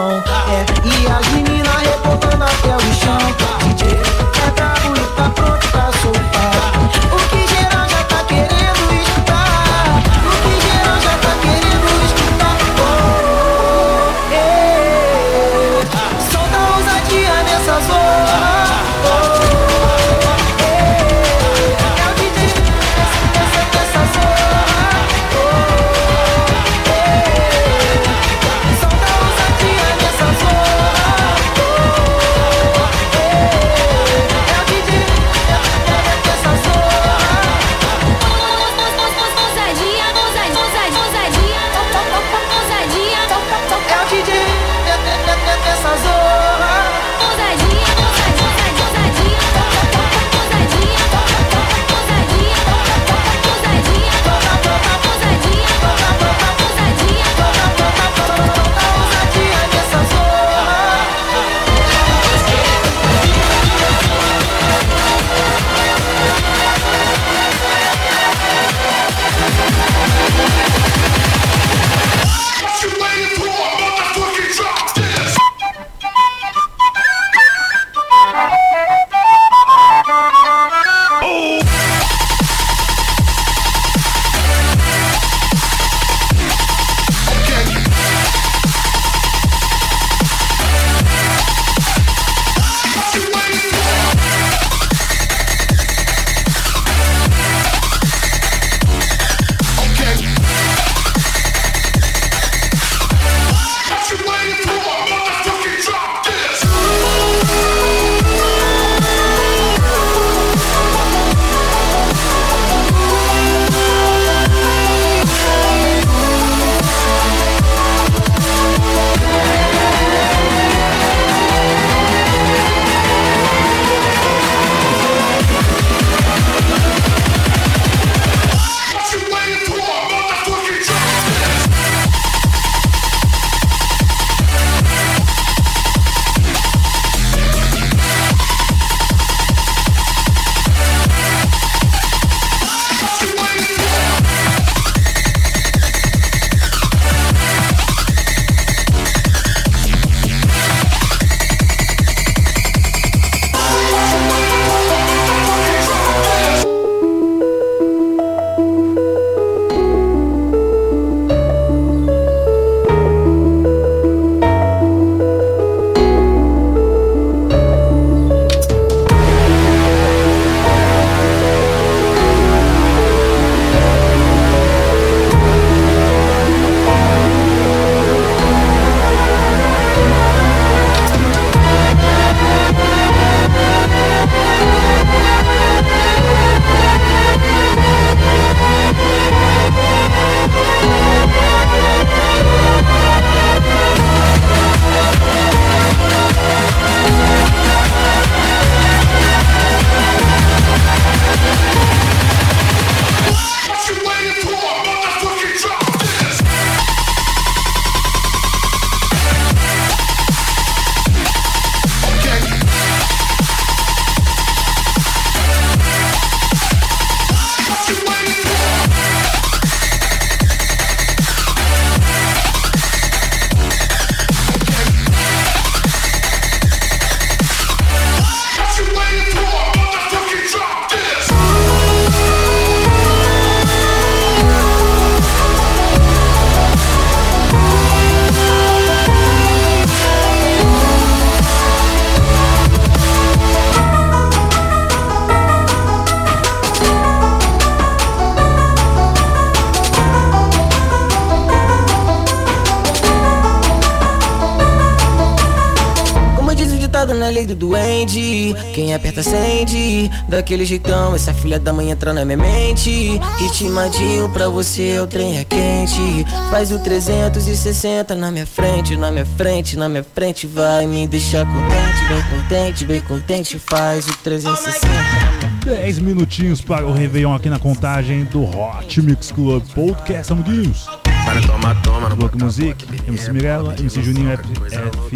Daquele 260.30 260.64
jeitão, 260.64 261.16
essa 261.16 261.34
filha 261.34 261.60
da 261.60 261.74
mãe 261.74 261.90
entra 261.90 262.14
na 262.14 262.24
minha 262.24 262.38
mente. 262.38 263.20
Ritmadinho 263.40 264.30
pra 264.30 264.48
você, 264.48 265.00
o 265.00 265.08
trem 265.08 265.40
é 265.40 265.44
quente. 265.44 266.24
Faz 266.52 266.72
o 266.72 266.78
360 266.78 268.14
na 268.14 268.30
minha 268.30 268.46
frente, 268.46 268.96
na 268.96 269.10
minha 269.10 269.26
frente, 269.26 269.76
na 269.76 269.90
minha 269.90 270.04
frente. 270.04 270.46
Vai 270.46 270.86
me 270.86 271.08
deixar 271.08 271.48
contente, 271.48 272.08
bem 272.08 272.24
contente, 272.30 272.86
bem 272.86 273.02
contente. 273.02 273.60
Faz 273.60 274.08
o 274.08 274.16
360 274.20 274.88
na 274.88 275.32
minha 275.32 275.50
10 275.66 276.00
minutinhos 276.00 276.62
para 276.62 276.86
o 276.86 276.94
Réveillon 276.94 277.34
aqui 277.34 277.50
na 277.50 277.60
contagem 277.60 278.24
do 278.26 278.44
Hot 278.44 279.02
Mix 279.02 279.32
Club 279.32 279.64
Podcast, 279.74 280.32
amiguinhos. 280.32 280.88
Para 281.26 281.42
toma, 281.42 281.76
toma, 281.84 282.10
no 282.10 282.16
Bloco 282.16 282.44
Music, 282.44 282.86
MC 283.08 283.32
Mirella, 283.32 283.76
MC 283.78 284.02
Juninho 284.02 284.32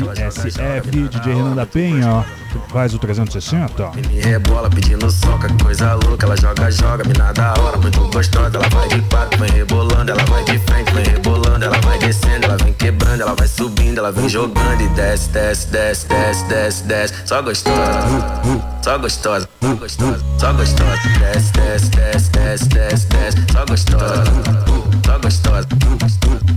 FSF, 0.01 0.89
DJ 0.89 1.33
Renan 1.33 1.55
da 1.55 1.65
Penha, 1.65 2.09
ó, 2.09 2.23
faz 2.69 2.93
o 2.93 2.99
360. 2.99 3.91
Me 4.09 4.21
rebola 4.21 4.69
pedindo 4.69 5.09
soca, 5.11 5.47
coisa 5.61 5.93
louca. 5.93 6.25
Ela 6.25 6.35
joga, 6.37 6.71
joga, 6.71 7.03
mina 7.03 7.31
da 7.33 7.53
hora, 7.59 7.77
muito 7.77 7.99
gostosa. 8.09 8.57
Ela 8.57 8.69
vai 8.69 8.87
de 8.87 9.01
quatro, 9.09 9.39
vem 9.39 9.51
rebolando. 9.51 10.11
Ela 10.11 10.23
vai 10.25 10.43
de 10.45 10.57
frente, 10.59 10.91
vem 10.93 11.05
rebolando. 11.05 11.65
Ela 11.65 11.79
vai 11.81 11.99
descendo, 11.99 12.45
ela 12.45 12.57
vem 12.57 12.73
quebrando. 12.73 13.21
Ela 13.21 13.35
vai 13.35 13.47
subindo, 13.47 13.99
ela 13.99 14.11
vem 14.11 14.27
jogando 14.27 14.81
e 14.81 14.87
desce, 14.89 15.29
desce, 15.29 15.67
desce, 15.67 16.07
desce, 16.07 16.45
desce, 16.45 16.83
desce. 16.83 17.13
Só 17.25 17.41
gostosa, 17.41 18.07
só 18.81 18.97
gostosa, 18.97 19.49
só 19.61 19.75
gostosa, 19.75 20.23
só 20.39 20.53
gostosa. 20.53 20.97
Desce, 21.19 21.51
desce, 21.53 21.89
desce, 21.91 22.29
desce, 22.31 22.67
desce, 22.69 23.07
desce. 23.07 23.37
Só 23.51 23.65
gostosa, 23.65 24.23
só 25.05 25.19
gostosa, 25.19 25.67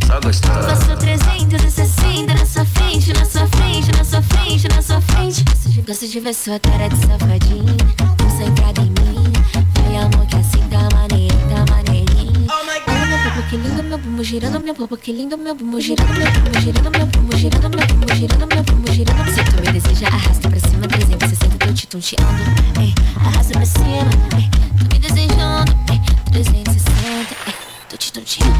só 0.06 0.20
gostosa. 0.20 0.76
Faço 0.76 0.96
360 0.96 2.34
na 2.34 2.46
sua 2.46 2.64
frente, 2.64 3.12
na 3.12 3.24
sua 3.24 3.46
frente, 3.48 3.92
na 3.92 4.04
sua 4.04 4.22
frente, 4.22 4.68
na 4.68 4.82
sua 4.82 5.00
frente. 5.00 5.44
Gosto 5.44 5.70
de, 5.70 5.82
gosto 5.82 6.08
de 6.08 6.20
ver 6.20 6.34
sua 6.34 6.58
cara 6.60 6.88
de 6.88 6.96
safadinho. 6.96 7.76
Concentrada 8.20 8.80
em 8.80 8.90
mim. 8.90 9.32
Vai, 9.74 9.96
amor, 9.96 10.26
que 10.26 10.36
assim 10.36 10.62
tá 10.68 10.88
maneirinho, 10.94 11.48
tá 11.48 11.74
maneirinho. 11.74 12.46
Olha 12.88 13.06
meu 13.06 13.18
bobo, 13.18 13.42
que 13.48 13.56
lindo 13.56 13.82
meu 13.82 13.98
bumbum 13.98 14.22
girando, 14.24 14.60
meu 14.60 14.74
bobo, 14.74 14.96
que 14.96 15.12
lindo 15.12 15.36
meu 15.38 15.54
bumbum 15.54 15.80
girando, 15.80 16.12
meu 16.12 16.30
bumbum 16.32 16.60
girando, 16.60 16.90
meu 16.90 17.06
bumbum 17.06 17.36
girando, 17.36 17.70
meu 17.70 17.86
bumbum 17.86 18.14
girando, 18.14 18.46
meu 18.46 18.62
bumbum 18.62 18.92
girando. 18.92 19.30
Se 19.34 19.44
tu 19.44 19.56
me 19.56 19.72
deseja, 19.72 20.06
arrasta 20.08 20.48
pra 20.48 20.60
cima, 20.60 20.88
360, 20.88 21.58
tô 21.58 21.72
te 21.72 21.86
tonteando. 21.86 22.42
Ei, 22.80 22.94
arrasta 23.16 23.52
pra 23.52 23.66
cima, 23.66 24.10
ei, 24.36 24.48
tô 24.78 24.94
me 24.94 24.98
desejando, 25.00 25.76
ei, 25.90 26.00
360, 26.32 27.15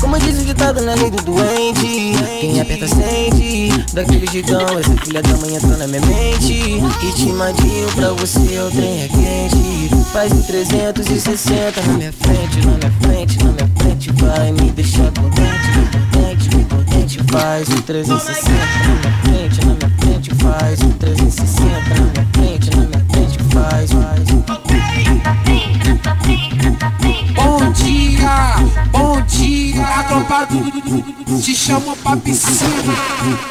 Como 0.01 0.17
diz 0.21 0.41
o 0.41 0.45
ditado 0.45 0.81
na 0.83 0.95
lei 0.95 1.11
do 1.11 1.21
duende 1.25 2.13
Quem 2.41 2.61
aperta 2.61 2.87
sente. 2.87 3.71
Daquele 3.93 4.25
jeitão, 4.27 4.79
essa 4.79 4.97
filha 5.05 5.21
da 5.21 5.37
mãe 5.39 5.57
entrou 5.57 5.77
na 5.77 5.87
minha 5.89 6.01
mente. 6.03 6.79
Ritmadinho 7.01 7.89
pra 7.97 8.11
você, 8.11 8.61
o 8.61 8.71
trem 8.71 9.03
é 9.03 9.09
quente. 9.09 10.07
Faz 10.13 10.33
o 10.33 10.43
360 10.43 11.83
na 11.83 11.93
minha 11.95 12.13
frente, 12.13 12.67
na 12.67 12.73
minha 12.73 12.93
frente, 13.01 13.39
na 13.39 13.53
minha 13.53 13.71
frente. 13.77 14.13
Vai 14.13 14.53
me 14.53 14.71
deixar 14.71 15.11
contente, 15.13 15.69
contente, 16.13 16.67
contente. 16.67 17.21
Faz 17.33 17.69
o 17.69 17.83
360 17.83 18.51
na 18.53 18.95
minha 18.95 19.13
frente, 19.23 19.67
na 19.67 19.75
minha 19.75 19.99
frente. 19.99 20.35
Faz 20.37 20.81
o 20.81 20.89
360 20.91 21.67
na 21.67 22.01
minha 22.01 22.29
frente, 22.33 22.71
na 22.71 22.77
minha 22.77 23.07
frente. 23.11 23.39
Faz, 23.53 23.91
faz 23.91 24.27
bom 28.93 29.21
dia, 29.23 29.85
a 29.85 30.03
tropa 30.05 30.47
do 30.47 31.41
te 31.41 31.55
chamo 31.55 31.97
pra 31.97 32.17
piscina. 32.17 32.95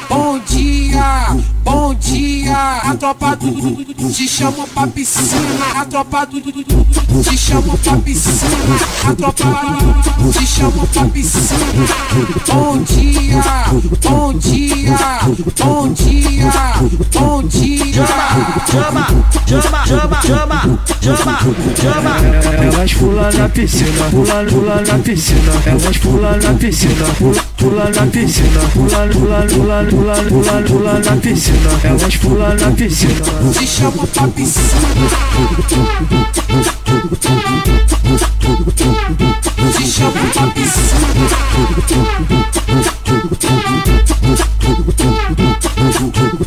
Bom 0.08 0.38
dia, 0.46 1.36
bom 1.62 1.94
dia, 1.94 2.80
a 2.82 2.94
tropa 2.94 3.36
do 3.36 3.84
te 4.12 4.28
chamo 4.28 4.66
pra 4.68 4.86
piscina. 4.86 5.80
A 5.80 5.84
tropa 5.84 6.26
do 6.26 6.40
te 6.40 7.36
chamo 7.36 7.78
pra 7.78 7.96
piscina. 7.96 8.76
A 9.08 9.14
tropa 9.14 9.76
te 10.32 10.46
chamo 10.46 10.86
pra 10.86 11.04
piscina. 11.04 11.56
Bom 12.46 12.78
dia, 12.82 13.42
bom 14.02 14.32
dia, 14.34 14.98
bom 15.58 15.92
dia, 15.92 16.52
bom 17.12 17.42
dia. 17.42 18.06
Chama, 18.70 19.06
chama, 19.46 19.86
chama, 19.86 20.20
chama, 20.22 20.78
chama, 21.00 21.38
chama. 21.80 22.16
Elas 22.62 22.92
pulam 22.94 23.32
na 23.32 23.48
piscina, 23.48 24.10
pula, 24.10 24.75
pula 24.76 24.92
na 24.92 24.98
piscina. 24.98 25.52
Elas 25.66 25.98
pulam 25.98 26.38
na 26.40 26.54
piscina, 26.54 27.06
pula, 27.18 27.42
pula 27.56 27.90
na 27.90 28.06
piscina. 28.06 28.60
Pula, 28.74 29.06
pula, 29.08 29.46
pula, 29.46 29.84
pula, 29.84 30.14
pula, 30.28 30.62
pula 30.62 30.98
na 31.00 31.16
piscina. 31.16 31.70
Elas 31.84 32.16
pulam 32.16 32.56
na 32.56 32.70
piscina. 32.72 33.14
Te 33.52 33.66
chamo 33.66 34.06
pra 34.06 34.28
piscina. 34.28 34.80
Te 39.72 39.84
chamo 39.84 40.20
pra 40.34 40.46
piscina. 40.48 40.96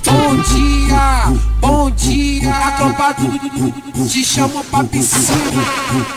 Bom 0.05 0.35
dia, 0.37 1.33
bom 1.61 1.91
dia, 1.91 2.48
tropa 2.79 3.13
te 3.13 4.23
chamo 4.23 4.63
pra 4.71 4.83
piscina. 4.85 5.63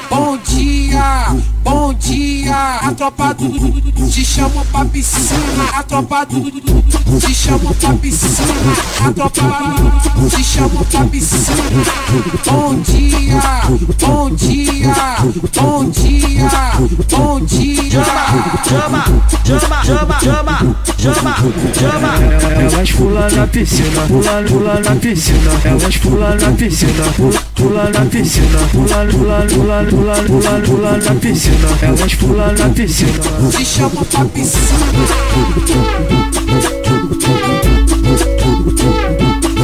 Bom 0.09 0.39
dia, 0.47 1.35
bom 1.65 1.93
dia, 1.95 2.79
a 2.83 2.93
tropa 2.93 3.35
te 3.35 4.25
chamo 4.25 4.65
pra 4.71 4.85
piscina. 4.85 5.65
A 5.75 5.83
tropa 5.83 6.25
te 6.27 7.35
chamo 7.35 7.75
pra 7.75 7.93
piscina. 7.95 8.73
A 9.05 9.13
tropa 9.13 9.75
te 10.31 10.43
chamo 10.45 10.85
pra 10.85 11.05
piscina. 11.05 11.83
Bom 12.47 12.75
dia, 12.83 13.63
bom 13.99 14.31
dia, 14.31 14.95
bom 15.55 15.91
dia, 15.91 16.51
bom 17.09 17.41
dia. 17.41 18.05
Chama, 18.69 19.05
chama, 19.45 19.83
chama, 19.85 20.19
chama, 20.23 20.77
chama, 20.97 21.35
chama. 21.75 22.13
Elas 22.63 22.93
pulam 22.93 23.31
na 23.35 23.47
piscina, 23.47 24.03
pula, 24.07 24.43
pula 24.49 24.81
na 24.81 24.95
piscina. 24.97 25.51
Elas 25.65 25.97
pulam 25.97 26.37
na 26.39 26.52
piscina, 26.55 27.05
pula, 27.17 27.41
pula 27.55 27.91
na 27.91 28.05
piscina. 28.07 28.59
Pula, 28.73 29.07
pula, 29.07 29.47
pula, 29.47 29.85
pula, 29.85 30.15
pula, 30.23 30.61
pula 30.61 30.97
na 30.99 31.15
piscina. 31.15 31.69
Elas 31.83 32.15
pulam 32.15 32.55
na 32.57 32.69
piscina. 32.69 33.11
Te 33.51 33.65
chamo 33.65 34.05
pra 34.05 34.25
piscina. 34.25 34.77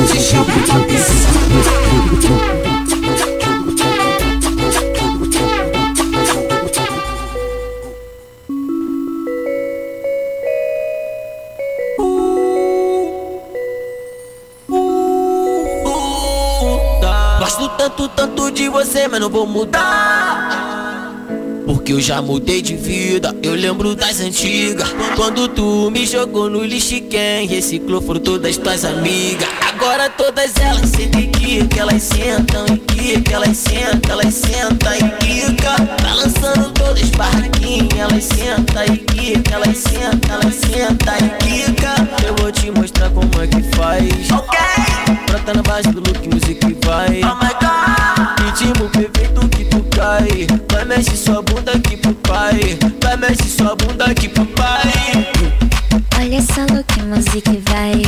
Te 0.07 0.19
chamo 0.19 0.45
pra 0.67 0.79
piscina. 0.81 2.68
Tanto, 17.89 18.09
tanto 18.09 18.51
de 18.51 18.69
você, 18.69 19.09
mas 19.09 19.21
não 19.21 19.31
vou 19.31 19.47
mudar. 19.47 20.78
Porque 21.69 21.93
eu 21.93 22.01
já 22.01 22.23
mudei 22.23 22.63
de 22.63 22.75
vida, 22.75 23.37
eu 23.43 23.55
lembro 23.55 23.95
das 23.95 24.21
antigas. 24.21 24.89
Quando 25.15 25.47
tu 25.49 25.91
me 25.91 26.07
jogou 26.07 26.49
no 26.49 26.65
lixo, 26.65 26.99
quem 27.11 27.47
reciclou 27.47 28.01
foram 28.01 28.21
todas 28.21 28.57
tuas 28.57 28.87
amigas. 28.87 29.47
Agora 29.69 30.09
todas 30.09 30.57
elas 30.57 30.89
sentem 30.89 31.31
que 31.31 31.69
que 31.69 31.79
elas 31.79 32.03
sentam 32.03 32.65
e 32.75 32.79
que 32.79 33.21
que 33.21 33.35
elas 33.35 33.55
sentam, 33.55 34.13
elas 34.13 34.33
sentam 34.33 34.95
e 34.95 35.11
quica. 35.19 35.77
Balançando 36.03 36.71
todas 36.71 37.11
barraquinhas, 37.11 37.99
elas 37.99 38.25
sentam 38.25 38.85
e 38.87 38.97
que 38.97 39.39
que 39.39 39.53
elas 39.53 39.77
sentam, 39.77 40.41
elas 40.41 40.55
sentam 40.55 41.15
e 41.17 41.29
quica. 41.45 41.95
Eu 42.27 42.35
vou 42.37 42.51
te 42.51 42.71
mostrar 42.71 43.11
como 43.11 43.31
é 43.43 43.47
que 43.47 43.63
faz. 43.77 44.31
Ok. 44.33 44.59
Brota 45.27 45.53
na 45.53 45.63
base 45.63 45.91
do 45.91 46.01
look, 46.01 46.27
music 46.33 46.61
vai. 46.87 47.21
Oh 47.23 47.37
my 47.37 47.53
god. 47.61 48.09
Ritmo 48.41 48.89
perfeito 48.89 49.49
que 49.51 49.65
tu 49.67 49.85
cai. 49.95 50.47
Vai 50.73 50.85
mexe 50.87 51.17
sua 51.17 51.43
bunda 51.43 51.58
aqui 51.67 51.97
pro 51.97 52.15
pai. 52.15 52.79
Vai 53.03 53.17
mexe 53.17 53.49
sua 53.49 53.75
bunda 53.77 54.05
aqui 54.05 54.29
pro 54.29 54.47
pai. 54.47 55.29
Olha 56.19 56.41
o 56.81 56.85
que 56.85 57.03
música 57.03 57.53
vai. 57.71 58.03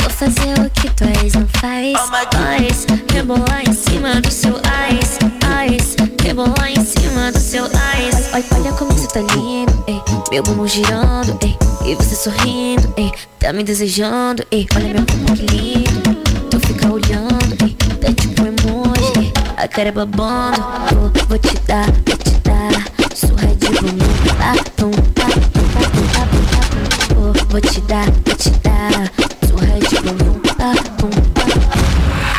Vou 0.00 0.10
fazer 0.10 0.58
o 0.58 0.70
que 0.70 0.88
tu 0.90 1.04
ex 1.04 1.34
não 1.34 1.46
faz. 1.60 1.92
Faz, 2.32 2.86
rebolar 3.12 3.62
em 3.68 3.72
cima 3.72 4.20
do 4.20 4.30
seu 4.30 4.54
ice. 4.90 5.18
Ice, 5.66 5.96
rebolar 6.22 6.70
em 6.70 6.84
cima 6.84 7.32
do 7.32 7.38
seu 7.38 7.64
ice. 7.66 8.30
Olha, 8.32 8.44
olha 8.54 8.72
como 8.72 8.92
você 8.92 9.08
tá 9.08 9.20
lindo, 9.20 9.84
ei. 9.86 10.00
Meu 10.30 10.42
bumbum 10.42 10.66
girando, 10.66 11.38
ei. 11.42 11.56
E 11.84 11.94
você 11.94 12.14
sorrindo, 12.14 12.92
ei. 12.96 13.12
Tá 13.38 13.52
me 13.52 13.62
desejando, 13.62 14.44
ei. 14.50 14.66
Olha 14.74 14.88
meu 14.88 15.02
bumbum 15.02 15.34
que 15.34 15.46
lindo. 15.46 16.14
Tu 16.50 16.60
fica 16.60 16.92
olhando, 16.92 17.45
cara 19.76 19.90
é 19.90 19.92
babando. 19.92 20.62
Vou, 20.94 21.12
vou 21.28 21.38
te 21.38 21.54
dar, 21.66 21.84
vou 21.84 22.16
te 22.16 22.30
dar. 22.40 22.72
Surra 23.14 23.54
de 23.56 23.68
bonita, 23.78 24.72
pum, 24.74 24.90
pá, 25.14 25.26
pum, 25.52 25.68
pá, 26.14 27.14
Vou, 27.14 27.32
vou 27.50 27.60
te 27.60 27.82
dar, 27.82 28.06
vou 28.06 28.34
te 28.36 28.50
dar. 28.60 29.12
Surra 29.46 29.78
de 29.78 30.00
bonita, 30.00 30.82
pum, 30.96 31.10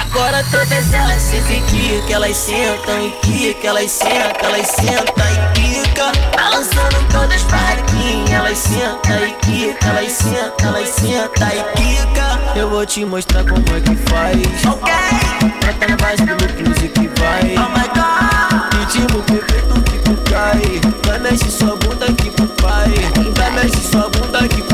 Agora 0.01 0.43
todas 0.49 0.91
elas 0.91 1.21
sentem 1.21 1.61
que 2.07 2.11
elas 2.11 2.35
sentam 2.35 3.05
e 3.05 3.53
que 3.53 3.67
elas 3.67 3.91
sentam, 3.91 4.49
elas 4.49 4.67
sentam 4.69 5.27
e 5.53 5.56
quica. 5.97 6.11
Balançando 6.35 6.97
todas 7.11 7.41
barraquinhas, 7.43 8.31
elas 8.31 8.57
sentam 8.57 9.27
e 9.27 9.31
quica, 9.41 9.87
elas 9.87 10.11
sentam, 10.11 10.69
elas 10.69 10.89
sentam 10.89 11.47
e 11.49 11.63
quica. 11.75 12.39
Eu 12.55 12.69
vou 12.69 12.85
te 12.85 13.03
mostrar 13.03 13.43
como 13.43 13.63
é 13.75 13.81
que 13.81 13.95
faz. 14.09 14.65
Ok. 14.65 14.93
Bota 15.65 15.87
na 15.87 15.97
base 15.97 16.25
do 16.25 16.69
music 16.69 17.09
vai. 17.19 17.55
Oh 17.57 17.69
my 17.71 17.87
god. 17.95 18.73
Ritmo 18.73 19.23
perfeito 19.23 19.81
que 19.81 19.97
tu 19.99 20.15
cai. 20.29 20.61
Vai 21.05 21.19
mexe 21.19 21.51
sua 21.51 21.75
bunda 21.75 22.05
aqui 22.05 22.29
pro 22.31 22.47
pai. 22.47 22.93
Vai 23.35 23.51
mexe 23.51 23.81
sua 23.89 24.09
bunda 24.09 24.39
aqui 24.39 24.61
pro 24.61 24.66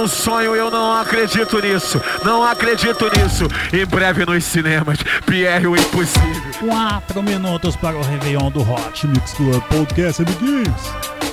realizando 0.00 0.02
um 0.02 0.08
sonho, 0.08 0.56
eu 0.56 0.70
não 0.70 0.96
acredito 0.96 1.60
nisso. 1.60 2.00
Não 2.24 2.42
acredito 2.42 3.04
nisso. 3.16 3.44
Em 3.72 3.84
breve 3.86 4.24
nos 4.24 4.44
cinemas, 4.44 4.98
Pierre 5.26 5.66
o 5.66 5.76
Impossível. 5.76 6.42
4 6.60 7.22
minutos 7.22 7.76
para 7.76 7.96
o 7.96 8.02
Réveillon 8.02 8.50
do 8.50 8.60
Hot 8.60 9.06
Mix 9.06 9.32
Club 9.34 9.62
Podcast, 9.64 10.22
amiguinhos. 10.22 10.82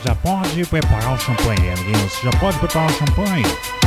Já 0.05 0.15
pode 0.15 0.65
preparar 0.65 1.13
o 1.13 1.19
champanhe, 1.19 1.71
amiguinhos. 1.71 2.13
Já 2.23 2.31
pode 2.39 2.57
preparar 2.59 2.89
o 2.89 2.93
champanhe. 2.93 3.86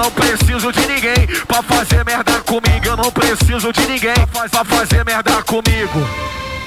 Não 0.00 0.10
preciso 0.12 0.72
de 0.72 0.86
ninguém 0.86 1.26
pra 1.46 1.62
fazer 1.62 2.02
merda 2.04 2.32
comigo. 2.40 2.86
Eu 2.86 2.96
não 2.96 3.10
preciso 3.12 3.70
de 3.70 3.86
ninguém 3.86 4.14
pra 4.32 4.64
fazer 4.64 5.04
merda 5.04 5.42
comigo. 5.42 6.08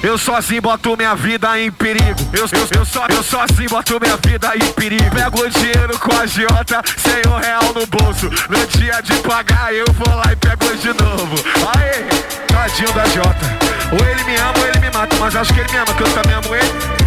Eu 0.03 0.17
sozinho 0.17 0.61
boto 0.61 0.95
minha 0.95 1.15
vida 1.15 1.59
em 1.59 1.71
perigo. 1.71 2.19
Eu, 2.31 2.45
eu, 2.45 2.67
eu, 2.79 2.85
só, 2.85 3.07
eu 3.09 3.23
sozinho 3.23 3.69
boto 3.69 3.99
minha 3.99 4.17
vida 4.17 4.51
em 4.55 4.71
perigo. 4.73 5.15
Pego 5.15 5.41
o 5.41 5.49
dinheiro 5.49 5.97
com 5.97 6.15
a 6.15 6.27
Jota, 6.27 6.81
sem 6.97 7.31
um 7.31 7.37
real 7.37 7.73
no 7.73 7.87
bolso. 7.87 8.29
No 8.49 8.67
dia 8.67 9.01
de 9.01 9.13
pagar, 9.23 9.73
eu 9.73 9.85
vou 9.93 10.15
lá 10.15 10.31
e 10.31 10.35
pego 10.35 10.75
de 10.75 10.89
novo. 10.89 11.35
Aê, 11.75 12.03
tadinho 12.47 12.93
da 12.93 13.05
Jota. 13.05 13.57
Ou 13.93 14.07
ele 14.07 14.23
me 14.25 14.35
ama 14.35 14.59
ou 14.59 14.67
ele 14.67 14.79
me 14.79 14.91
mata. 14.91 15.15
Mas 15.19 15.35
acho 15.35 15.53
que 15.53 15.59
ele 15.59 15.71
me 15.71 15.77
ama, 15.77 15.93
que 15.95 16.03
eu 16.03 16.13
também 16.13 16.35
amo 16.35 16.55
ele. 16.55 17.02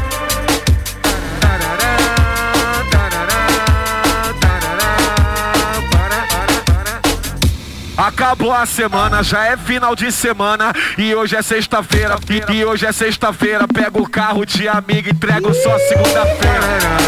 Acabou 7.96 8.52
a 8.52 8.66
semana, 8.66 9.22
já 9.22 9.46
é 9.46 9.56
final 9.56 9.96
de 9.96 10.12
semana 10.12 10.72
e 10.98 11.14
hoje 11.14 11.34
é 11.34 11.42
sexta-feira. 11.42 12.18
E, 12.28 12.56
e 12.56 12.64
hoje 12.64 12.84
é 12.84 12.92
sexta-feira, 12.92 13.66
pego 13.66 14.02
o 14.02 14.08
carro 14.08 14.44
de 14.44 14.68
amigo 14.68 15.08
e 15.08 15.12
entrego 15.12 15.54
só 15.54 15.78
segunda-feira. 15.78 17.06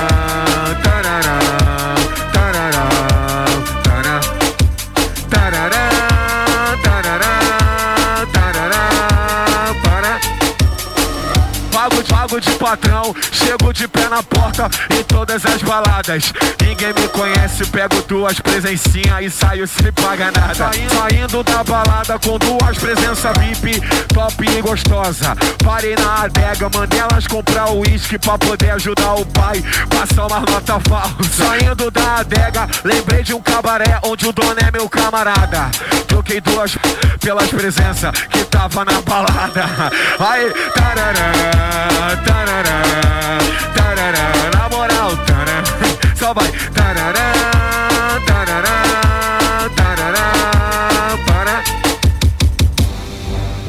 Pago 12.38 12.40
de 12.40 12.50
patrão, 12.52 13.14
chego 13.32 13.72
de 13.72 13.88
pé 13.88 14.08
na 14.08 14.22
porta 14.22 14.70
em 14.90 15.02
todas 15.02 15.44
as 15.44 15.60
baladas. 15.62 16.32
Ninguém 16.60 16.92
me 16.94 17.08
conhece, 17.08 17.64
pego 17.66 18.00
duas 18.02 18.38
presencinhas 18.38 19.24
e 19.24 19.30
saio 19.30 19.66
sem 19.66 19.92
pagar 19.92 20.30
nada. 20.30 20.54
Saindo, 20.54 21.42
da 21.42 21.64
balada 21.64 22.18
com 22.18 22.38
duas 22.38 22.78
presenças 22.78 23.32
VIP, 23.38 23.80
top 24.14 24.48
e 24.48 24.62
gostosa. 24.62 25.36
Parei 25.64 25.96
na 25.96 26.24
adega, 26.24 26.70
mandei 26.72 27.00
elas 27.00 27.26
comprar 27.26 27.70
o 27.70 27.80
uísque 27.80 28.18
pra 28.18 28.38
poder 28.38 28.70
ajudar 28.70 29.14
o 29.14 29.26
pai. 29.26 29.64
Passar 29.90 30.26
uma 30.26 30.40
nota 30.40 30.78
falsa. 30.88 31.08
Saindo 31.32 31.90
da 31.90 32.18
adega, 32.18 32.68
lembrei 32.84 33.22
de 33.24 33.34
um 33.34 33.40
cabaré 33.40 33.98
onde 34.04 34.28
o 34.28 34.32
dono 34.32 34.56
é 34.60 34.70
meu 34.70 34.88
camarada. 34.88 35.70
Troquei 36.06 36.40
duas 36.40 36.76
pelas 37.20 37.48
presenças 37.48 38.12
que 38.30 38.44
tava 38.44 38.84
na 38.84 39.00
balada. 39.02 39.64
Aí, 40.20 40.52
tarará, 40.74 42.27
tarará, 42.28 42.82
tarará, 43.74 44.26
na 44.54 44.68
moral, 44.68 45.16
tarará, 45.26 45.62
só 46.14 46.34
vai, 46.34 46.50
tarará, 46.74 47.32
tarará, 48.26 49.70
tarará, 49.74 51.18
para. 51.26 51.62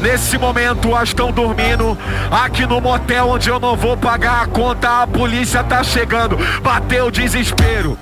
Nesse 0.02 0.38
momento, 0.38 0.94
as 0.94 1.10
estão 1.10 1.32
dormindo 1.32 1.98
aqui 2.30 2.66
no 2.66 2.82
motel 2.82 3.30
onde 3.30 3.50
eu 3.50 3.60
não 3.60 3.76
vou 3.78 3.96
pagar 3.96 4.44
a 4.44 4.48
conta. 4.48 5.04
A 5.04 5.08
polícia 5.08 5.64
tá 5.64 5.84
chegando, 5.84 6.38
bateu 6.62 7.08
o 7.08 7.12
desespero. 7.12 7.98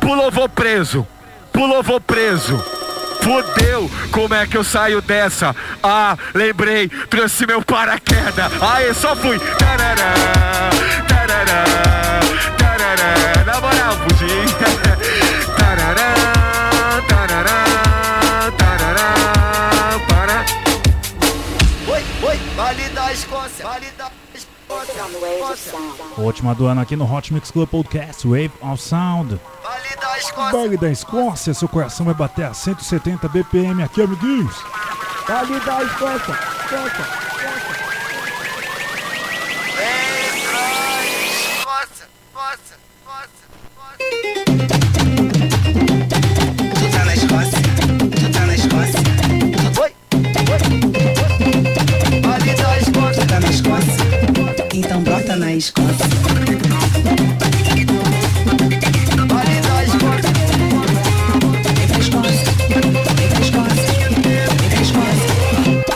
Pulou, 0.00 0.30
vou 0.30 0.48
preso. 0.48 1.06
Pulou, 1.52 1.82
vou 1.82 2.00
preso. 2.00 2.62
Fudeu, 3.22 3.90
como 4.10 4.34
é 4.34 4.46
que 4.46 4.56
eu 4.56 4.64
saio 4.64 5.00
dessa? 5.02 5.54
Ah, 5.82 6.16
lembrei, 6.34 6.88
trouxe 7.08 7.46
meu 7.46 7.62
paraquedas. 7.62 8.50
Aê, 8.62 8.94
só 8.94 9.14
fui. 9.14 9.38
Tarará, 9.38 10.14
tarará, 11.08 11.64
tarará. 12.58 13.44
Na 13.44 13.60
moral, 13.60 13.96
Última 26.18 26.54
do 26.54 26.66
ano 26.66 26.80
aqui 26.80 26.96
no 26.96 27.10
Hot 27.10 27.32
Mix 27.32 27.50
Club 27.50 27.68
Podcast, 27.68 28.26
Wave 28.26 28.52
of 28.60 28.82
Sound. 28.82 29.40
Vale 29.62 29.96
da 30.00 30.18
Escócia. 30.18 30.52
Baile 30.52 30.76
da 30.76 30.90
Escócia, 30.90 31.54
seu 31.54 31.68
coração 31.68 32.06
vai 32.06 32.14
bater 32.14 32.44
a 32.44 32.54
170 32.54 33.28
BPM 33.28 33.82
aqui, 33.82 34.02
amiguinhos. 34.02 34.56
Vale 35.26 35.60
da 35.60 35.82
Escócia, 35.82 36.38
Escócia, 36.64 37.20
Tu 44.70 44.89
pra 55.60 55.66
Escócia. 55.66 56.06
Vem 63.16 64.68
pra 64.68 64.80
Escócia. 64.80 65.28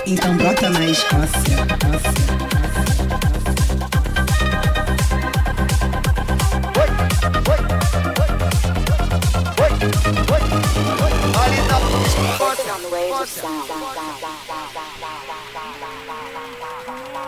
Então 0.07 0.37
brota 0.37 0.71
na. 0.71 0.85
Vale 0.85 0.91
Escócia. 0.91 1.55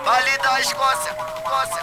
Vale 0.05 0.39
da 0.39 0.61
Escócia, 0.61 1.17
Escócia, 1.47 1.83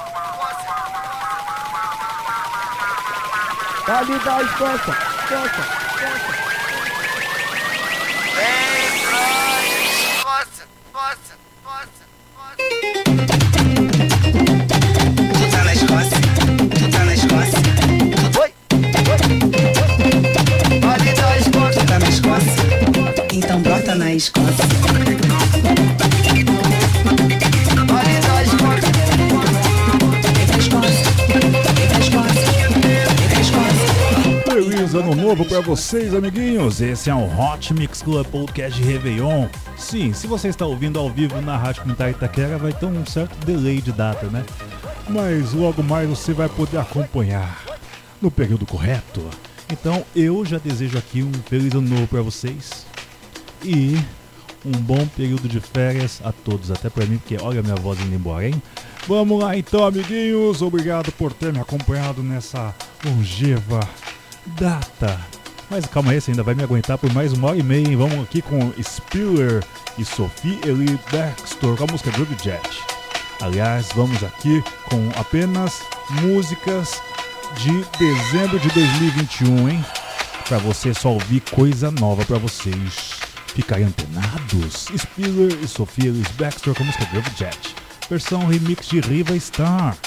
Vale 3.85 4.17
da 4.19 4.41
Escócia, 4.41 4.95
Escócia, 5.23 5.63
Escócia. 5.89 6.33
Vem 8.33 8.91
pra 9.03 9.25
Escócia, 10.15 10.63
Escócia, 10.87 11.35
Escócia. 11.51 12.05
Tu 15.33 15.43
tá 15.51 15.61
na 15.65 15.73
Escócia? 15.73 16.17
Tu 16.69 16.85
tá 16.91 17.01
na 17.03 17.13
Escócia? 17.13 17.59
Oi, 18.41 18.49
oi. 19.11 19.19
Vale 20.79 21.13
da 21.13 21.37
Escócia. 21.37 21.81
Tu 21.81 21.85
tá 21.85 21.99
na 21.99 22.07
Escócia? 22.07 22.63
Então 23.33 23.59
brota 23.61 23.95
na 23.95 24.13
Escócia. 24.13 24.65
Feliz 34.93 35.07
ano 35.07 35.15
novo 35.15 35.43
pra 35.43 35.59
vocês, 35.59 36.13
amiguinhos. 36.13 36.79
Esse 36.79 37.09
é 37.09 37.15
o 37.15 37.25
Hot 37.25 37.73
Mix 37.73 38.03
Club 38.03 38.27
Podcast 38.27 38.79
de 38.79 38.87
Réveillon. 38.87 39.47
Sim, 39.75 40.13
se 40.13 40.27
você 40.27 40.49
está 40.49 40.67
ouvindo 40.67 40.99
ao 40.99 41.09
vivo 41.09 41.41
na 41.41 41.57
Rádio 41.57 41.81
Comunitária 41.81 42.11
Itaquera, 42.11 42.59
vai 42.59 42.71
ter 42.73 42.85
um 42.85 43.03
certo 43.03 43.35
delay 43.43 43.81
de 43.81 43.91
data, 43.91 44.27
né? 44.27 44.45
mas 45.09 45.51
logo 45.53 45.81
mais 45.81 46.07
você 46.07 46.31
vai 46.31 46.47
poder 46.47 46.77
acompanhar 46.77 47.63
no 48.21 48.29
período 48.29 48.67
correto. 48.67 49.27
Então 49.67 50.05
eu 50.15 50.45
já 50.45 50.59
desejo 50.59 50.95
aqui 50.95 51.23
um 51.23 51.33
feliz 51.49 51.73
ano 51.73 51.89
novo 51.89 52.05
para 52.05 52.21
vocês 52.21 52.85
e 53.63 53.97
um 54.63 54.73
bom 54.73 55.07
período 55.17 55.49
de 55.49 55.59
férias 55.59 56.21
a 56.23 56.31
todos, 56.31 56.69
até 56.69 56.87
para 56.87 57.07
mim, 57.07 57.17
porque 57.17 57.37
olha 57.41 57.63
minha 57.63 57.75
voz 57.75 57.99
indo 57.99 58.13
embora, 58.13 58.47
hein? 58.47 58.61
Vamos 59.07 59.41
lá 59.41 59.57
então, 59.57 59.83
amiguinhos. 59.83 60.61
Obrigado 60.61 61.11
por 61.13 61.33
ter 61.33 61.51
me 61.51 61.59
acompanhado 61.59 62.21
nessa 62.21 62.75
longeva 63.03 63.79
data. 64.45 65.19
Mas 65.69 65.85
calma 65.85 66.11
aí, 66.11 66.21
você 66.21 66.31
ainda 66.31 66.43
vai 66.43 66.53
me 66.53 66.63
aguentar 66.63 66.97
por 66.97 67.11
mais 67.13 67.33
uma 67.33 67.49
hora 67.49 67.57
e 67.57 67.63
meia, 67.63 67.87
hein? 67.87 67.95
Vamos 67.95 68.23
aqui 68.23 68.41
com 68.41 68.71
Spiller 68.81 69.63
e 69.97 70.05
Sophie 70.05 70.59
Eli 70.65 70.99
Dexter 71.11 71.75
com 71.75 71.83
a 71.83 71.91
música 71.91 72.11
Groove 72.11 72.35
Jet. 72.43 72.61
Aliás, 73.41 73.87
vamos 73.95 74.23
aqui 74.23 74.63
com 74.89 75.09
apenas 75.19 75.81
músicas 76.21 77.01
de 77.57 77.83
dezembro 77.97 78.59
de 78.59 78.69
2021, 78.69 79.69
hein? 79.69 79.85
Pra 80.47 80.57
você 80.59 80.93
só 80.93 81.09
ouvir 81.09 81.41
coisa 81.51 81.89
nova 81.91 82.23
pra 82.25 82.37
vocês 82.37 83.19
ficarem 83.47 83.85
antenados. 83.85 84.87
Spiller 84.97 85.57
e 85.61 85.67
Sophie 85.67 86.07
Ellis 86.07 86.27
Baxter 86.37 86.73
com 86.73 86.83
a 86.83 86.85
música 86.85 87.05
Groove 87.05 87.31
Jet. 87.37 87.75
Versão 88.09 88.45
remix 88.45 88.87
de 88.87 88.99
Riva 88.99 89.37
Star. 89.39 89.97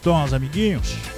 Gostosa, 0.00 0.36
amiguinhos. 0.36 1.09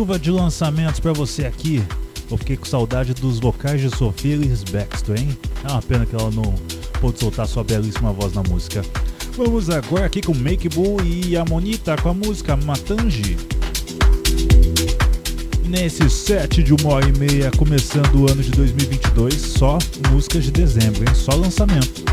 chuva 0.00 0.18
de 0.18 0.30
lançamentos 0.30 0.98
para 0.98 1.12
você 1.12 1.44
aqui. 1.44 1.84
Eu 2.30 2.38
fiquei 2.38 2.56
com 2.56 2.64
saudade 2.64 3.12
dos 3.12 3.38
vocais 3.38 3.82
de 3.82 3.94
Sofia 3.94 4.34
Liz 4.34 4.64
Baxter, 4.64 5.20
hein? 5.20 5.36
É 5.62 5.70
uma 5.70 5.82
pena 5.82 6.06
que 6.06 6.14
ela 6.14 6.30
não 6.30 6.54
pôde 7.02 7.20
soltar 7.20 7.46
sua 7.46 7.62
belíssima 7.62 8.10
voz 8.10 8.32
na 8.32 8.42
música. 8.42 8.82
Vamos 9.36 9.68
agora 9.68 10.06
aqui 10.06 10.22
com 10.22 10.32
Make 10.32 10.70
Bull 10.70 11.02
e 11.04 11.36
a 11.36 11.44
Monita 11.44 11.98
com 11.98 12.08
a 12.08 12.14
música 12.14 12.56
Matanji. 12.56 13.36
Nesse 15.68 16.08
set 16.08 16.62
de 16.62 16.72
uma 16.72 16.94
hora 16.94 17.06
e 17.06 17.18
meia, 17.18 17.50
começando 17.50 18.22
o 18.22 18.30
ano 18.30 18.42
de 18.42 18.52
2022, 18.52 19.34
só 19.34 19.78
músicas 20.10 20.44
de 20.44 20.50
dezembro, 20.50 21.00
hein? 21.00 21.14
Só 21.14 21.32
lançamento. 21.32 22.09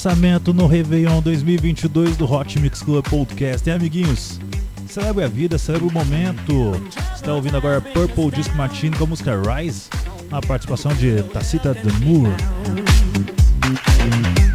lançamento 0.00 0.54
no 0.54 0.66
Réveillon 0.66 1.20
2022 1.20 2.16
do 2.16 2.24
Hot 2.24 2.58
Mix 2.58 2.80
Club 2.80 3.06
Podcast, 3.06 3.68
hein, 3.68 3.76
amiguinhos? 3.76 4.40
Celebre 4.86 5.24
a 5.24 5.28
vida, 5.28 5.58
celebre 5.58 5.88
o 5.88 5.92
momento. 5.92 6.72
Está 7.14 7.34
ouvindo 7.34 7.58
agora 7.58 7.82
Purple 7.82 8.30
Disco 8.30 8.56
Martini 8.56 8.96
com 8.96 9.04
a 9.04 9.08
música 9.08 9.32
Rise, 9.36 9.90
na 10.30 10.40
participação 10.40 10.94
de 10.94 11.22
Tacita 11.24 11.74
The 11.74 11.92
Moore. 12.02 12.34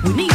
We 0.03 0.25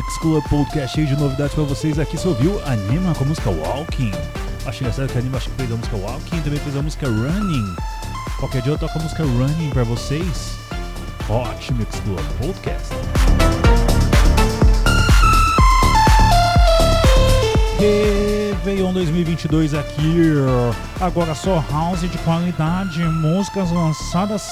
Mix 0.00 0.16
Club 0.16 0.42
Podcast 0.48 0.94
cheio 0.94 1.06
de 1.06 1.14
novidades 1.14 1.54
pra 1.54 1.62
vocês 1.62 1.98
aqui. 1.98 2.16
Você 2.16 2.26
ouviu 2.26 2.58
Anima 2.64 3.14
com 3.14 3.22
a 3.22 3.26
música 3.26 3.50
Walking? 3.50 4.12
Acho 4.64 4.82
engraçado 4.82 5.12
que 5.12 5.18
a 5.18 5.20
Anima 5.20 5.38
fez 5.38 5.70
a 5.70 5.76
música 5.76 5.94
Walking 5.94 6.40
também 6.40 6.58
fez 6.58 6.74
a 6.74 6.80
música 6.80 7.06
Running. 7.06 7.76
Qualquer 8.38 8.62
dia 8.62 8.72
eu 8.72 8.78
toco 8.78 8.98
a 8.98 9.02
música 9.02 9.22
Running 9.22 9.68
pra 9.68 9.84
vocês. 9.84 10.56
Hot 11.28 11.74
Mix 11.74 12.00
Club 12.00 12.18
Podcast. 12.40 12.94
Réveillon 17.78 18.94
2022 18.94 19.74
aqui. 19.74 20.14
Agora 20.98 21.34
só 21.34 21.62
house 21.70 22.10
de 22.10 22.16
qualidade, 22.18 23.04
músicas 23.04 23.70
lançadas. 23.70 24.48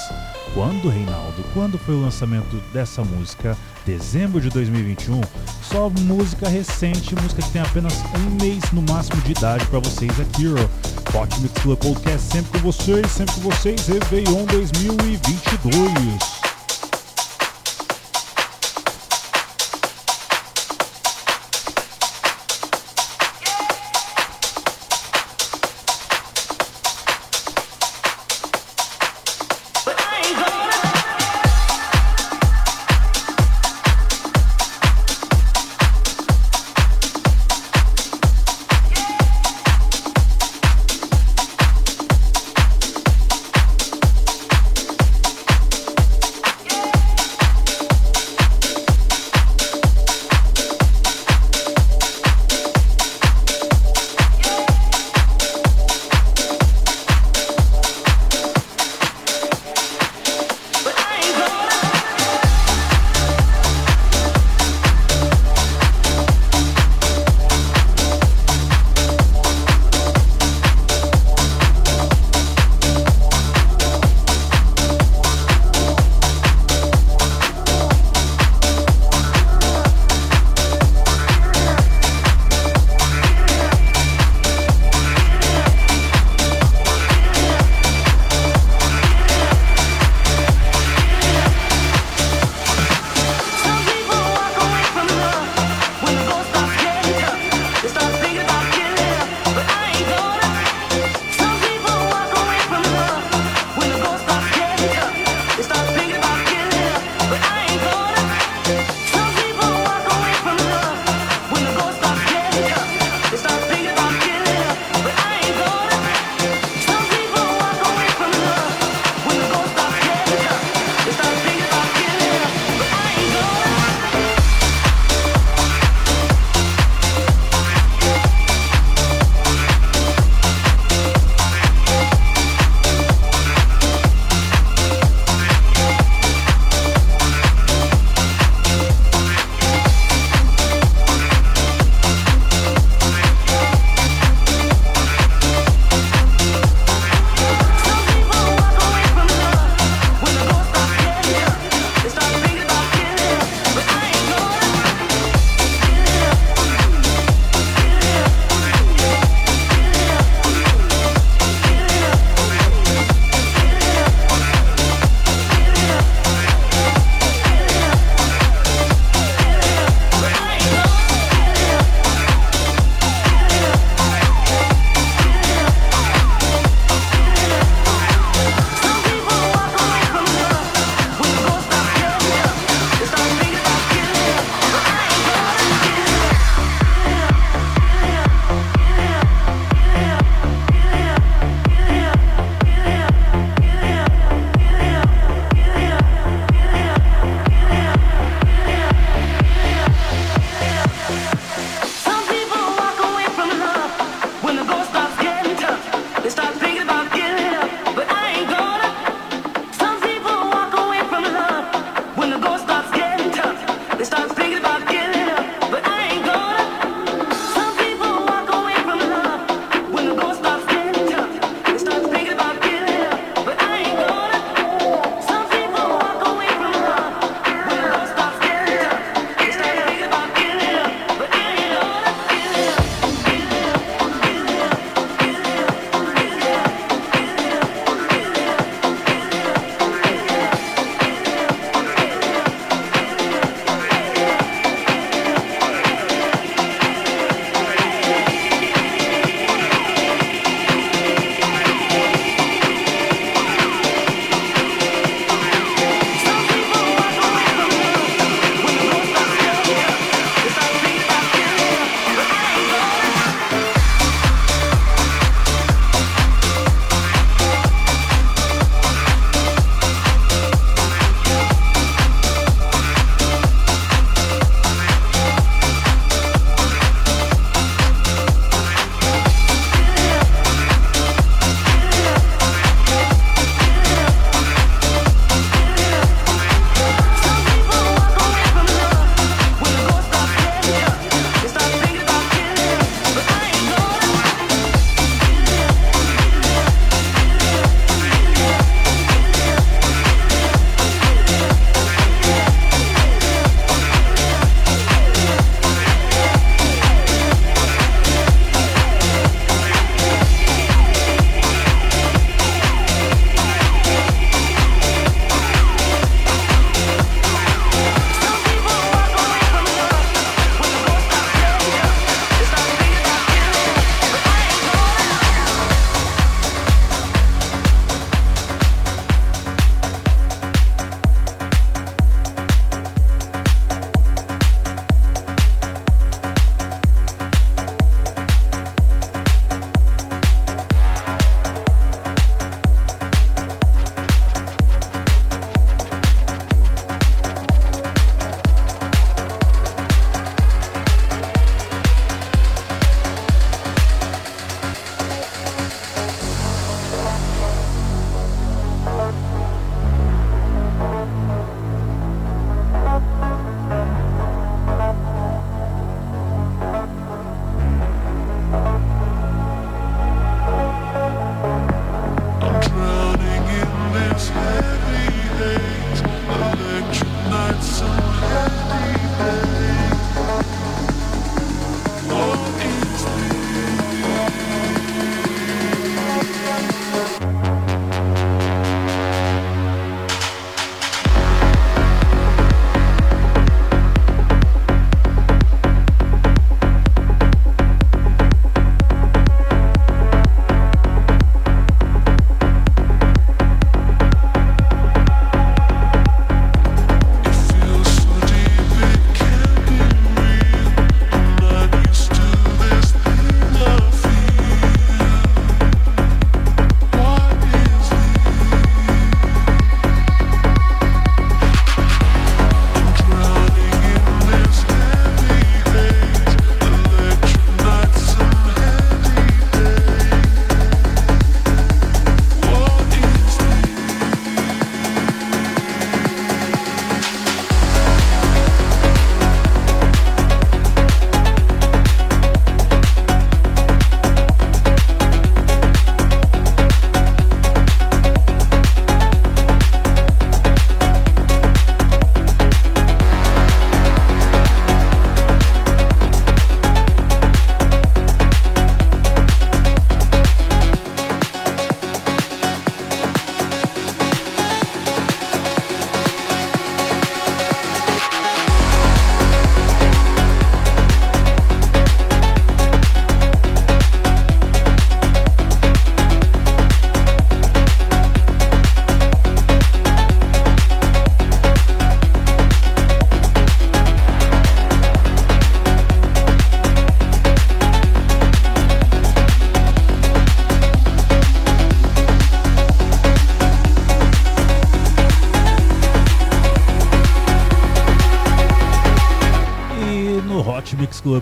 Quando, 0.53 0.89
Reinaldo? 0.89 1.43
Quando 1.55 1.79
foi 1.79 1.95
o 1.95 2.01
lançamento 2.01 2.61
dessa 2.71 3.03
música? 3.03 3.57
Dezembro 3.89 4.39
de 4.39 4.49
2021. 4.49 5.19
Só 5.63 5.89
música 6.01 6.47
recente, 6.47 7.15
música 7.15 7.41
que 7.41 7.49
tem 7.49 7.59
apenas 7.59 7.93
um 8.15 8.29
mês 8.39 8.71
no 8.71 8.83
máximo 8.83 9.19
de 9.23 9.31
idade 9.31 9.65
para 9.65 9.79
vocês 9.79 10.11
aqui. 10.19 10.45
ó. 10.47 11.17
Hot 11.17 11.41
Mix 11.41 11.59
Club 11.63 11.79
Podcast 11.79 12.31
sempre 12.31 12.51
com 12.51 12.71
vocês, 12.71 13.11
sempre 13.11 13.33
com 13.33 13.49
vocês. 13.49 13.87
Réveillon 13.87 14.45
2022. 14.45 16.38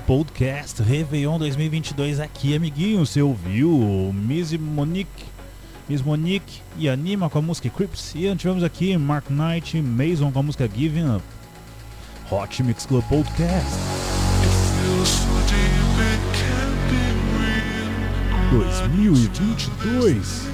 Podcast 0.08 0.82
Réveillon 0.82 1.38
2022 1.38 2.22
aqui, 2.22 2.56
amiguinho. 2.56 3.06
Você 3.06 3.22
ouviu 3.22 4.10
Miss 4.16 4.54
Monique, 4.54 5.26
Miss 5.90 6.02
Monique 6.02 6.62
e 6.78 6.88
Anima 6.88 7.30
com 7.30 7.40
a 7.40 7.42
música 7.42 7.70
Crips. 7.70 8.16
E 8.16 8.34
tivemos 8.38 8.64
aqui 8.64 8.96
Mark 8.96 9.26
Knight 9.30 9.82
Mason 9.82 10.32
com 10.32 10.40
a 10.40 10.44
música 10.44 10.66
Giving 10.74 11.18
Up. 11.18 11.24
Hot 12.32 12.64
Mix 12.64 12.86
Club 12.86 13.04
Podcast 13.10 13.78
2022. 18.50 20.48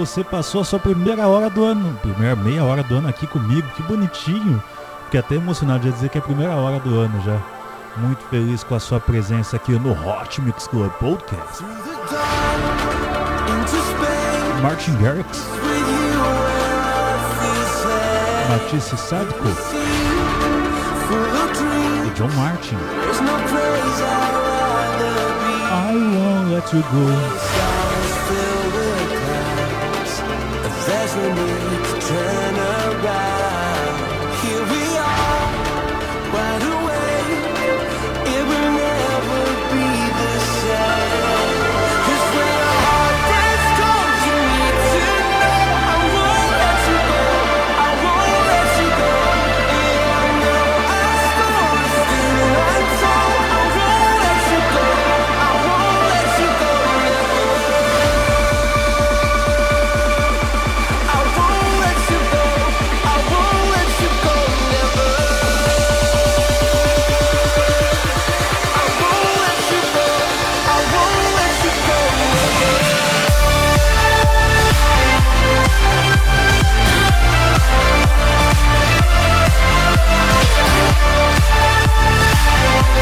Você 0.00 0.24
passou 0.24 0.62
a 0.62 0.64
sua 0.64 0.78
primeira 0.78 1.28
hora 1.28 1.50
do 1.50 1.62
ano, 1.62 1.94
primeira 2.00 2.34
meia 2.34 2.64
hora 2.64 2.82
do 2.82 2.96
ano 2.96 3.08
aqui 3.08 3.26
comigo, 3.26 3.68
que 3.76 3.82
bonitinho. 3.82 4.62
Fiquei 5.04 5.20
até 5.20 5.34
emocionado 5.34 5.80
de 5.80 5.92
dizer 5.92 6.08
que 6.08 6.16
é 6.16 6.20
a 6.22 6.24
primeira 6.24 6.54
hora 6.54 6.80
do 6.80 6.98
ano 6.98 7.22
já. 7.22 7.38
Muito 7.98 8.24
feliz 8.30 8.64
com 8.64 8.74
a 8.74 8.80
sua 8.80 8.98
presença 8.98 9.56
aqui 9.56 9.72
no 9.72 9.92
Hot 9.92 10.40
Mix 10.40 10.66
Club 10.68 10.90
Podcast. 10.92 11.62
Martin 14.62 14.96
Garrix, 15.02 15.46
Matisse 18.48 18.96
Sadko, 18.96 19.48
E 22.06 22.10
John 22.16 22.30
Martin. 22.36 22.78
I 25.72 25.92
won't 25.92 26.50
let 26.54 26.72
you 26.72 26.80
go. 26.80 27.69
Turn 31.12 32.56
around, 32.56 33.39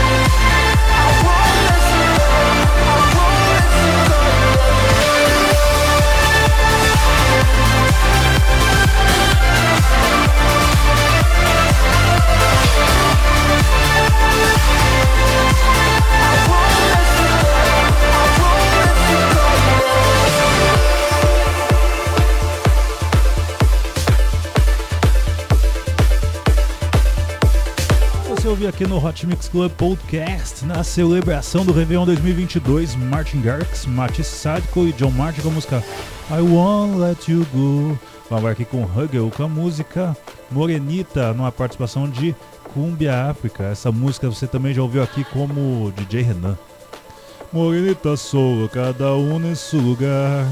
Você 0.08 0.47
aqui 28.66 28.86
no 28.86 29.04
Hot 29.04 29.26
Mix 29.26 29.48
Club 29.48 29.70
Podcast, 29.72 30.64
na 30.64 30.82
celebração 30.82 31.64
do 31.64 31.72
Réveillon 31.72 32.04
2022, 32.06 32.96
Martin 32.96 33.40
Garrix, 33.40 33.86
Matisse 33.86 34.36
Sadko 34.36 34.86
e 34.86 34.92
John 34.92 35.10
Martin 35.10 35.42
com 35.42 35.48
a 35.48 35.52
música 35.52 35.84
I 36.30 36.40
Won't 36.40 36.98
Let 36.98 37.28
You 37.28 37.46
Go. 37.52 37.98
Vamos 38.28 38.50
aqui 38.50 38.64
com 38.64 38.82
Huggle 38.82 39.30
com 39.30 39.44
a 39.44 39.48
música 39.48 40.16
Morenita, 40.50 41.32
numa 41.32 41.52
participação 41.52 42.08
de 42.08 42.34
Cumbia 42.74 43.30
África. 43.30 43.64
Essa 43.64 43.92
música 43.92 44.28
você 44.28 44.46
também 44.46 44.74
já 44.74 44.82
ouviu 44.82 45.02
aqui 45.02 45.24
como 45.24 45.92
DJ 45.92 46.22
Renan. 46.22 46.58
Morenita 47.52 48.16
solo, 48.16 48.68
cada 48.68 49.14
um 49.14 49.38
nesse 49.38 49.76
lugar. 49.76 50.46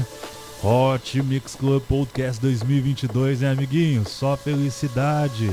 Hot 0.63 1.21
Mix 1.23 1.55
Club 1.55 1.83
Podcast 1.83 2.41
2022, 2.41 3.41
hein, 3.41 3.49
amiguinhos? 3.49 4.09
Só 4.09 4.37
felicidade. 4.37 5.51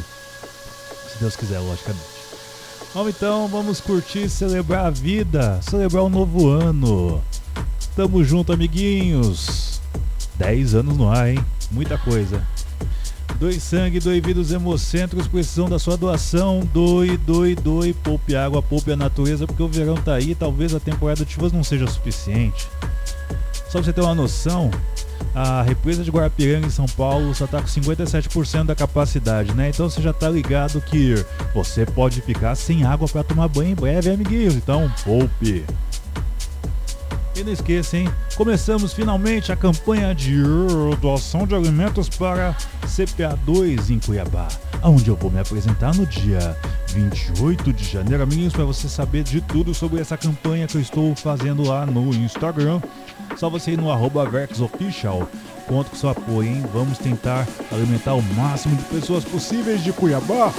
Se 1.09 1.18
Deus 1.18 1.35
quiser, 1.36 1.59
logicamente. 1.59 2.14
Vamos 2.95 3.16
então, 3.16 3.49
vamos 3.49 3.81
curtir, 3.81 4.29
celebrar 4.29 4.87
a 4.87 4.91
vida, 4.91 5.59
celebrar 5.62 6.05
o 6.05 6.09
novo 6.09 6.49
ano. 6.49 7.21
Tamo 7.97 8.23
junto, 8.23 8.53
amiguinhos. 8.53 9.81
10 10.37 10.77
anos 10.77 10.97
no 10.97 11.11
ar, 11.11 11.29
hein? 11.29 11.45
Muita 11.73 11.99
coisa. 11.99 12.41
Doe 13.41 13.59
sangue, 13.59 13.99
doe 13.99 14.21
vida, 14.21 14.39
os 14.39 14.53
hemocentros 14.53 15.27
precisam 15.27 15.69
da 15.69 15.77
sua 15.77 15.97
doação. 15.97 16.61
Doe, 16.73 17.16
doe, 17.16 17.57
doe, 17.57 17.93
poupe 17.93 18.37
água, 18.37 18.62
poupe 18.62 18.93
a 18.93 18.97
natureza, 18.97 19.45
porque 19.45 19.65
o 19.65 19.69
verão 19.69 19.97
tá 19.97 20.15
aí, 20.15 20.33
talvez 20.33 20.73
a 20.73 20.79
temporada 20.79 21.25
de 21.25 21.33
chuvas 21.33 21.51
não 21.51 21.65
seja 21.65 21.89
suficiente. 21.89 22.69
Só 23.66 23.81
pra 23.81 23.83
você 23.83 23.93
ter 23.93 24.03
uma 24.03 24.15
noção, 24.15 24.71
a 25.35 25.63
represa 25.63 26.03
de 26.03 26.11
Guarapiranga 26.11 26.67
em 26.67 26.71
São 26.71 26.87
Paulo 26.87 27.35
só 27.35 27.47
tá 27.47 27.61
com 27.61 27.67
57% 27.67 28.65
da 28.65 28.75
capacidade, 28.75 29.55
né? 29.55 29.69
Então 29.69 29.89
você 29.89 30.01
já 30.01 30.13
tá 30.13 30.29
ligado 30.29 30.81
que 30.81 31.15
você 31.55 31.87
pode 31.87 32.21
ficar 32.21 32.55
sem 32.55 32.85
água 32.85 33.09
para 33.09 33.23
tomar 33.23 33.49
banho 33.49 33.71
em 33.71 33.75
breve, 33.75 34.11
amiguinhos. 34.11 34.55
Então, 34.55 34.91
poupe. 35.05 35.65
E 37.36 37.43
não 37.43 37.52
esqueça, 37.52 37.97
hein? 37.97 38.09
Começamos 38.36 38.93
finalmente 38.93 39.51
a 39.51 39.56
campanha 39.56 40.15
de 40.15 40.40
doação 41.01 41.44
de 41.47 41.55
alimentos 41.55 42.09
para 42.09 42.56
CPA2 42.86 43.90
em 43.90 43.98
Cuiabá, 43.98 44.47
onde 44.85 45.09
eu 45.09 45.16
vou 45.16 45.32
me 45.32 45.40
apresentar 45.40 45.93
no 45.97 46.06
dia 46.06 46.56
28 46.90 47.73
de 47.73 47.85
janeiro, 47.85 48.23
amiguinhos, 48.23 48.52
para 48.52 48.65
você 48.65 48.89
saber 48.89 49.24
de 49.24 49.40
tudo 49.40 49.74
sobre 49.74 50.01
essa 50.01 50.16
campanha 50.16 50.69
que 50.69 50.77
eu 50.77 50.81
estou 50.81 51.15
fazendo 51.16 51.66
lá 51.66 51.85
no 51.85 52.15
Instagram. 52.15 52.81
Só 53.36 53.51
você 53.51 53.73
ir 53.73 53.78
no 53.78 53.90
arroba 53.90 54.24
VerxOfficial. 54.24 55.28
Conto 55.66 55.90
com 55.90 55.97
seu 55.97 56.11
apoio, 56.11 56.48
hein? 56.48 56.65
Vamos 56.73 56.98
tentar 56.98 57.48
alimentar 57.73 58.15
o 58.15 58.23
máximo 58.23 58.77
de 58.77 58.85
pessoas 58.85 59.24
possíveis 59.24 59.82
de 59.82 59.93
Cuiabá. 59.93 60.52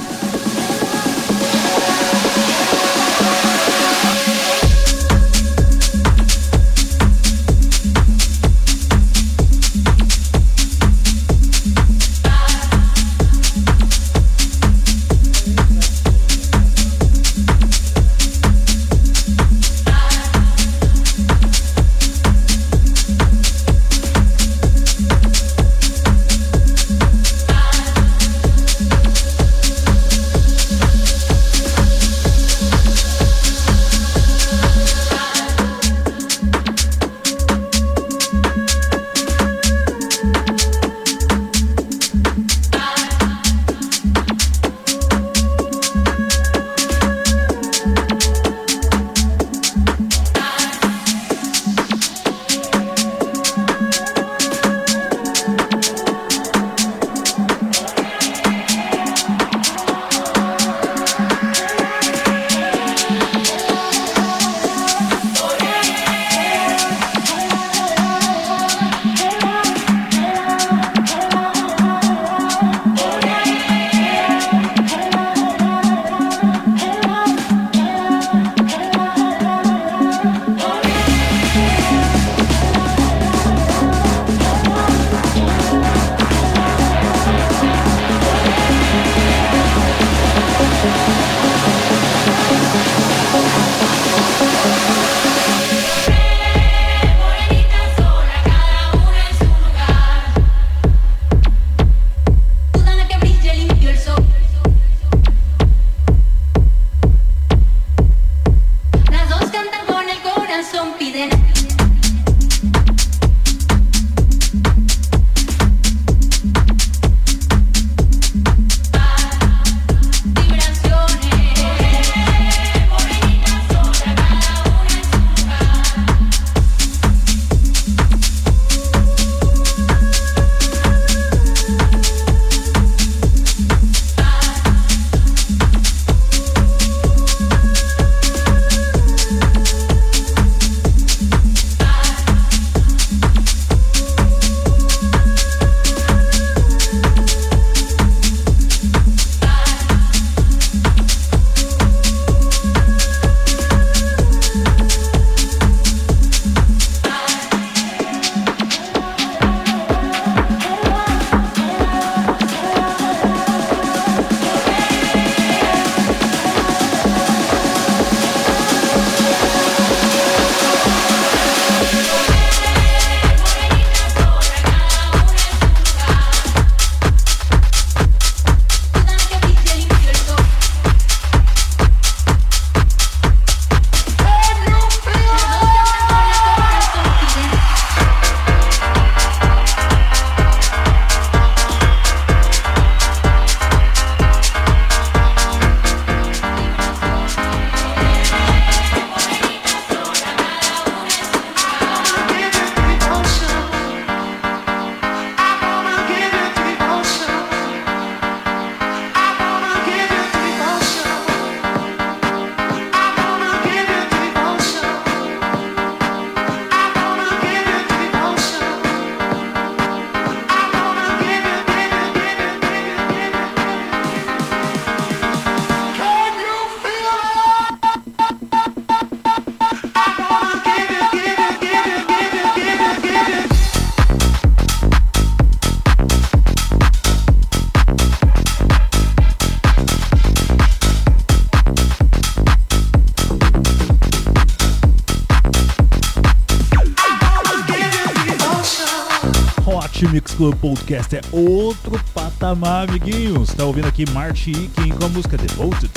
Club 250.45 250.57
Podcast 250.57 251.15
é 251.15 251.21
outro 251.31 251.99
patamar, 252.13 252.87
amiguinhos. 252.87 253.51
Tá 253.51 253.65
ouvindo 253.65 253.87
aqui 253.87 254.07
Marty 254.11 254.51
Ikin 254.51 254.89
com 254.89 255.05
a 255.05 255.09
música 255.09 255.37
Devoted. 255.37 255.89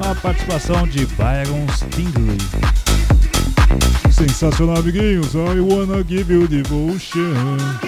A 0.00 0.14
participação 0.14 0.86
de 0.86 1.04
Byron 1.06 1.66
Stingley. 1.72 2.38
Sensacional, 4.12 4.76
amiguinhos. 4.76 5.34
I 5.34 5.58
wanna 5.58 6.04
give 6.04 6.32
you 6.32 6.46
devotion. 6.46 7.87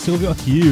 Você 0.00 0.10
ouviu 0.12 0.30
aqui 0.30 0.62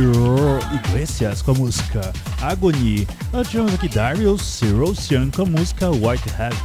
Iglesias 0.72 1.42
com 1.42 1.50
a 1.50 1.54
música 1.54 2.12
Agony. 2.40 3.06
Nós 3.30 3.46
tivemos 3.46 3.74
aqui 3.74 3.86
Darius 3.86 4.40
Sirosian 4.40 5.30
com 5.30 5.42
a 5.42 5.44
música 5.44 5.90
White 5.90 6.30
Hat. 6.38 6.56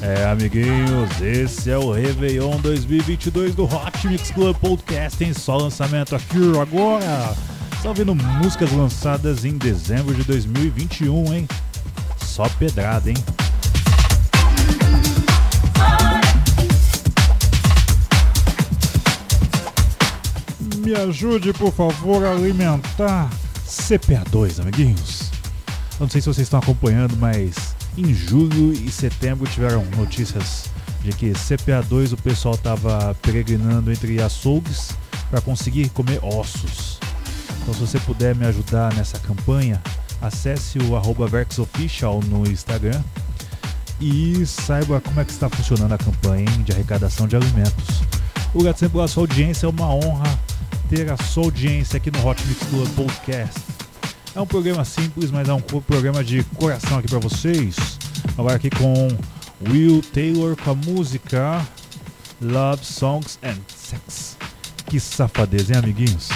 É, 0.00 0.24
amiguinhos, 0.26 1.20
esse 1.20 1.68
é 1.68 1.76
o 1.76 1.90
Réveillon 1.90 2.60
2022 2.60 3.56
do 3.56 3.64
Hot 3.64 4.06
Mix 4.06 4.30
Club 4.30 4.56
Podcast. 4.58 5.18
Tem 5.18 5.32
só 5.32 5.56
lançamento 5.56 6.14
aqui 6.14 6.38
agora. 6.62 7.34
Só 7.82 7.88
ouvindo 7.88 8.14
músicas 8.14 8.70
lançadas 8.70 9.44
em 9.44 9.58
dezembro 9.58 10.14
de 10.14 10.22
2021, 10.22 11.34
hein? 11.34 11.48
Só 12.18 12.48
pedrada, 12.48 13.10
hein? 13.10 13.16
Me 20.88 20.94
ajude, 20.94 21.52
por 21.52 21.70
favor, 21.70 22.24
a 22.24 22.30
alimentar 22.30 23.28
CPA2, 23.66 24.58
amiguinhos. 24.58 25.30
Eu 26.00 26.06
não 26.06 26.08
sei 26.08 26.22
se 26.22 26.26
vocês 26.28 26.46
estão 26.46 26.60
acompanhando, 26.60 27.14
mas 27.18 27.76
em 27.94 28.14
julho 28.14 28.72
e 28.72 28.90
setembro 28.90 29.46
tiveram 29.46 29.84
notícias 29.98 30.70
de 31.02 31.12
que 31.12 31.32
CPA2 31.32 32.14
o 32.14 32.16
pessoal 32.16 32.54
estava 32.54 33.14
peregrinando 33.20 33.92
entre 33.92 34.18
açougues 34.22 34.92
para 35.28 35.42
conseguir 35.42 35.90
comer 35.90 36.20
ossos. 36.24 36.98
Então, 37.60 37.74
se 37.74 37.80
você 37.80 38.00
puder 38.00 38.34
me 38.34 38.46
ajudar 38.46 38.94
nessa 38.94 39.18
campanha, 39.18 39.82
acesse 40.22 40.78
o 40.78 41.28
VerxOfficial 41.28 42.22
no 42.22 42.50
Instagram 42.50 43.02
e 44.00 44.46
saiba 44.46 45.02
como 45.02 45.20
é 45.20 45.24
que 45.26 45.32
está 45.32 45.50
funcionando 45.50 45.92
a 45.92 45.98
campanha 45.98 46.46
hein, 46.50 46.62
de 46.62 46.72
arrecadação 46.72 47.28
de 47.28 47.36
alimentos. 47.36 48.00
Obrigado 48.54 48.78
sempre 48.78 48.94
pela 48.94 49.06
sua 49.06 49.24
audiência, 49.24 49.66
é 49.66 49.68
uma 49.68 49.94
honra 49.94 50.37
ter 50.88 51.10
a 51.12 51.16
sua 51.18 51.44
audiência 51.44 51.98
aqui 51.98 52.10
no 52.10 52.26
Hot 52.26 52.42
Mix 52.46 52.62
Club 52.70 52.88
Podcast. 52.94 53.60
É 54.34 54.40
um 54.40 54.46
programa 54.46 54.84
simples, 54.84 55.30
mas 55.30 55.48
é 55.48 55.52
um 55.52 55.60
programa 55.60 56.24
de 56.24 56.42
coração 56.56 56.98
aqui 56.98 57.08
para 57.08 57.18
vocês. 57.18 57.76
Agora 58.38 58.56
aqui 58.56 58.70
com 58.70 59.08
Will 59.68 60.00
Taylor 60.14 60.56
com 60.56 60.70
a 60.70 60.74
música 60.74 61.66
Love 62.40 62.84
Songs 62.84 63.38
and 63.42 63.58
Sex. 63.68 64.36
Que 64.86 64.98
safadeza, 64.98 65.74
hein, 65.74 65.80
amiguinhos? 65.80 66.30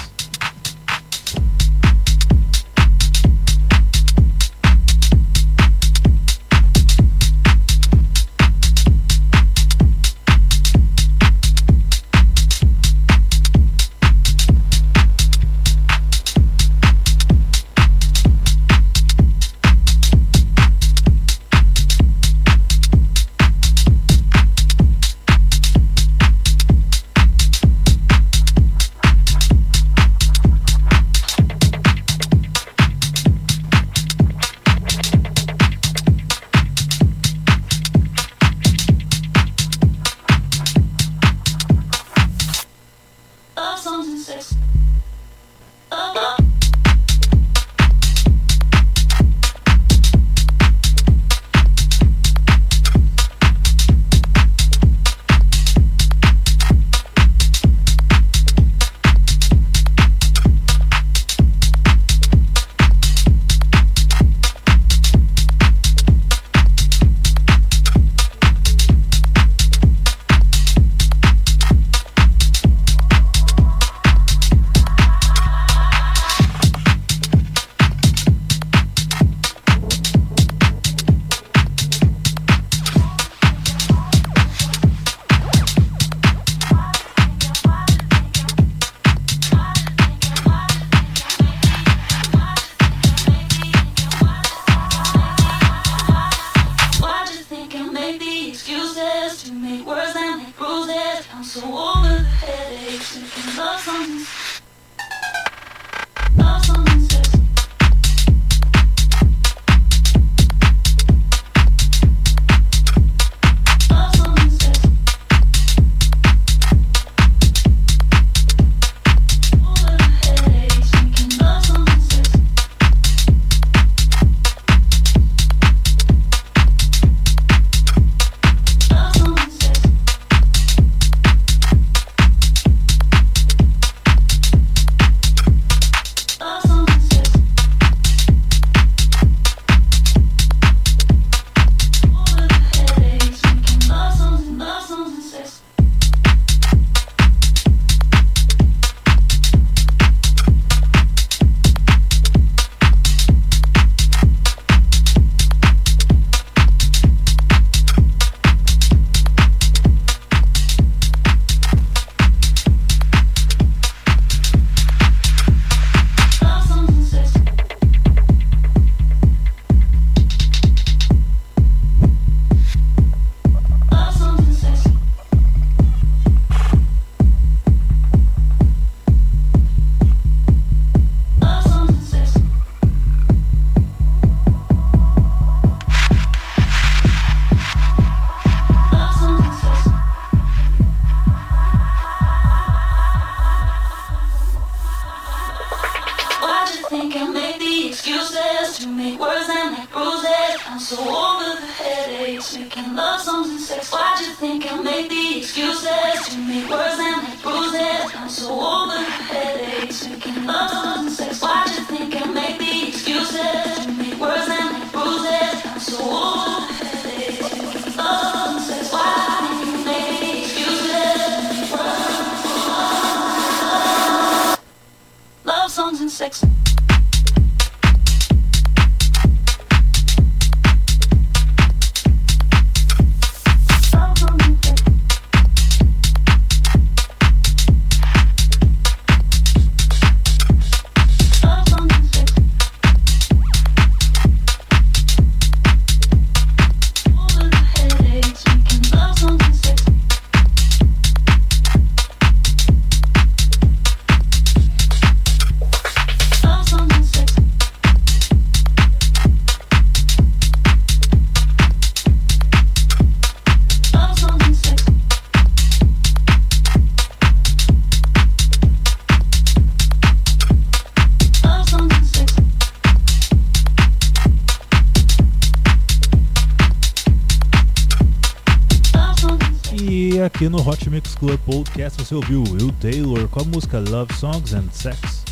Podcast 281.73 282.05
você 282.05 282.13
ouviu 282.13 282.43
Will 282.51 282.71
Taylor 282.79 283.27
com 283.29 283.41
a 283.41 283.43
música 283.45 283.79
Love 283.79 284.13
Songs 284.13 284.53
and 284.53 284.69
Sex. 284.71 285.23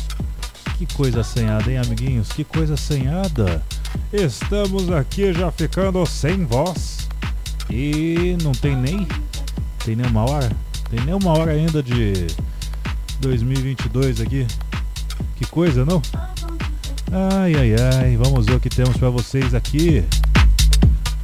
Que 0.76 0.92
coisa 0.92 1.20
assanhada, 1.20 1.70
hein, 1.70 1.78
amiguinhos? 1.78 2.32
Que 2.32 2.42
coisa 2.42 2.74
assanhada! 2.74 3.62
Estamos 4.12 4.90
aqui 4.90 5.32
já 5.32 5.52
ficando 5.52 6.04
sem 6.04 6.44
voz. 6.44 7.08
E 7.70 8.36
não 8.42 8.50
tem 8.50 8.76
nem. 8.76 9.06
Tem 9.84 9.94
nem 9.94 10.04
uma 10.04 10.28
hora? 10.28 10.50
Tem 10.90 10.98
nem 11.04 11.14
uma 11.14 11.30
hora 11.30 11.52
ainda 11.52 11.80
de 11.80 12.26
2022 13.20 14.20
aqui. 14.20 14.44
Que 15.36 15.46
coisa, 15.46 15.84
não? 15.84 16.02
Ai, 17.12 17.54
ai, 17.54 17.74
ai. 18.00 18.16
Vamos 18.16 18.46
ver 18.46 18.56
o 18.56 18.60
que 18.60 18.68
temos 18.68 18.96
para 18.96 19.10
vocês 19.10 19.54
aqui. 19.54 20.04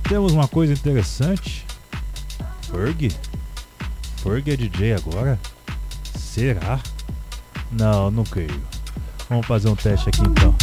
Temos 0.08 0.30
uma 0.30 0.46
coisa 0.46 0.72
interessante. 0.72 1.66
Ferg? 2.70 3.10
Ferg 4.28 4.50
é 4.50 4.56
DJ 4.58 4.92
agora? 4.92 5.40
Será? 6.14 6.78
Não, 7.72 8.10
não 8.10 8.24
creio. 8.24 8.62
Vamos 9.26 9.46
fazer 9.46 9.70
um 9.70 9.74
teste 9.74 10.10
aqui 10.10 10.20
então. 10.20 10.54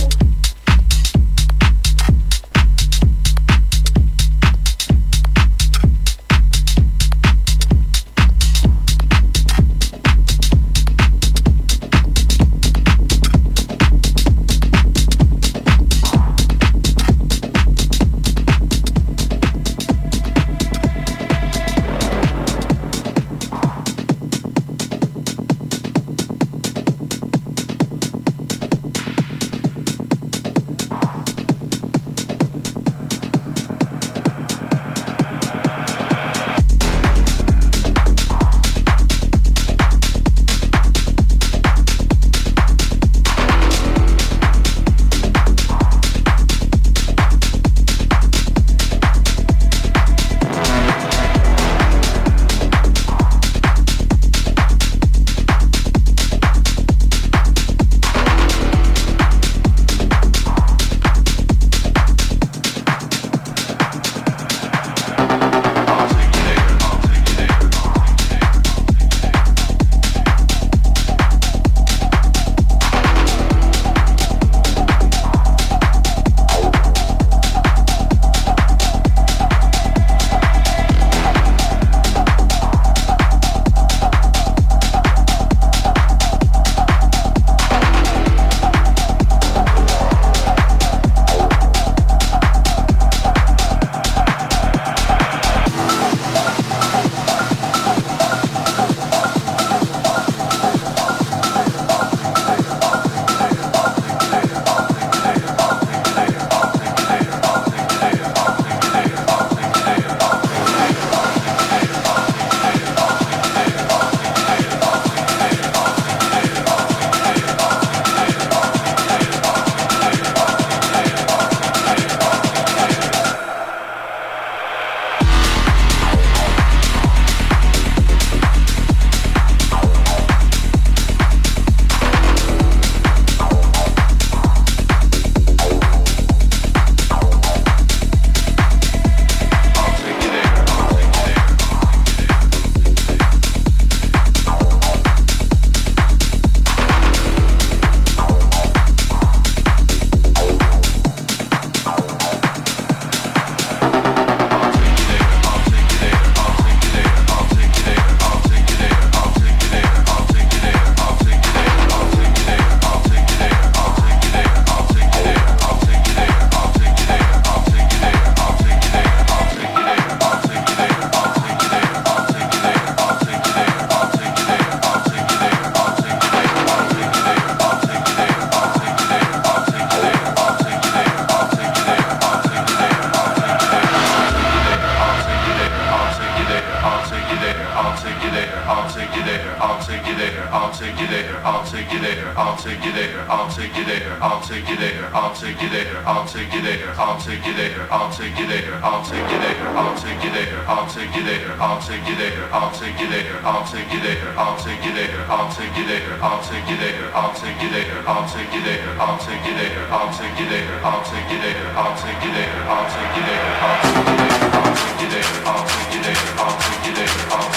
there, 206.15 206.23
I'll 206.23 206.43
take 206.43 206.69
you 206.69 206.77
there, 206.77 207.15
I'll 207.15 207.33
take 207.33 207.61
you 207.61 207.69
there, 207.69 208.07
I'll 208.07 208.27
take 208.27 208.53
you 208.53 208.61
there, 208.61 208.99
I'll 208.99 209.17
take 209.17 209.45
you 209.45 209.53
there, 209.55 209.87
I'll 209.91 210.11
take 210.13 210.39
you 210.39 210.47
there, 210.47 210.79
I'll 210.83 211.03
take 211.03 211.29
you 211.29 211.39
there, 211.39 211.65
I'll 211.65 211.93
take 211.93 212.21
you 212.21 212.21
there, 212.21 212.21
I'll 212.21 212.21
take 212.21 212.21
you 212.23 212.31
there, 212.31 212.63
I'll 212.67 212.91
take 212.91 213.15
you 213.15 213.23
there, 213.25 213.43
I'll 213.45 213.75
take 213.75 213.81
you 213.83 214.13
there, 214.15 214.55
I'll 214.55 214.75
take 214.75 215.01
you 215.01 215.09
there, 215.09 215.25
I'll 215.45 215.65
take 215.67 215.93
you 215.93 216.01
there, 216.03 216.15
I'll 216.37 216.57
take 216.59 216.85
you 216.85 216.95
there, 216.95 217.31
I'll 217.31 217.54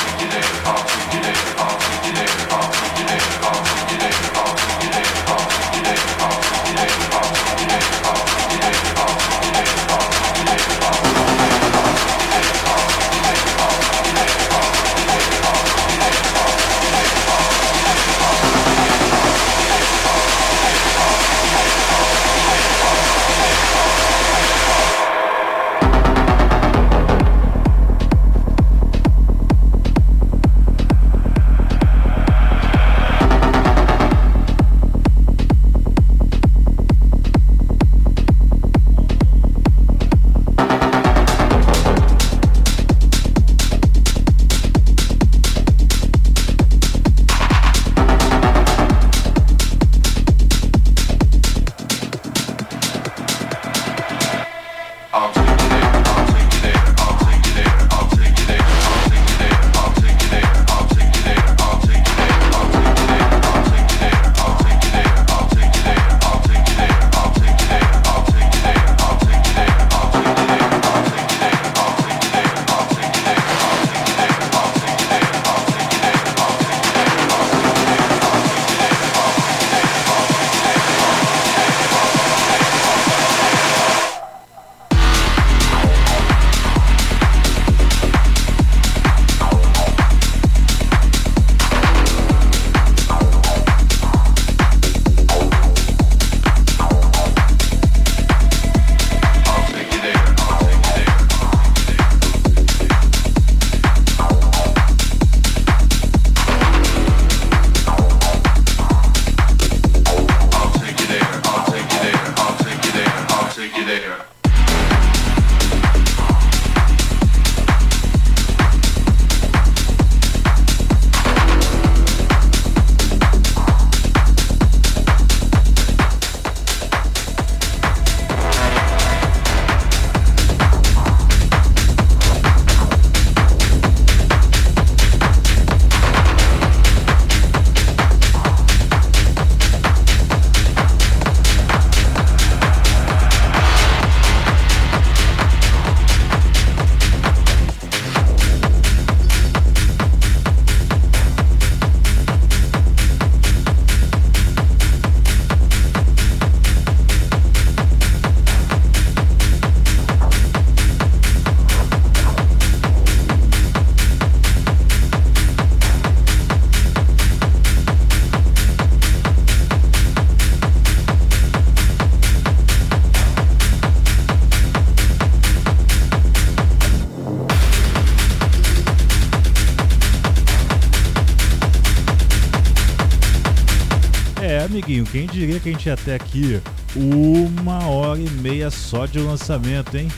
quem 185.10 185.26
diria 185.26 185.58
que 185.58 185.68
a 185.68 185.72
gente 185.72 185.86
ia 185.86 185.94
até 185.94 186.14
aqui 186.14 186.60
uma 186.94 187.86
hora 187.86 188.20
e 188.20 188.28
meia 188.30 188.70
só 188.70 189.06
de 189.06 189.18
lançamento, 189.18 189.96
hein? 189.96 190.08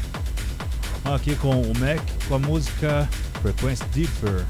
Aqui 1.05 1.35
com 1.37 1.63
o 1.63 1.73
Mac, 1.79 2.01
com 2.29 2.35
a 2.35 2.39
música 2.39 3.09
Frequency 3.41 3.85
Differ. 3.93 4.45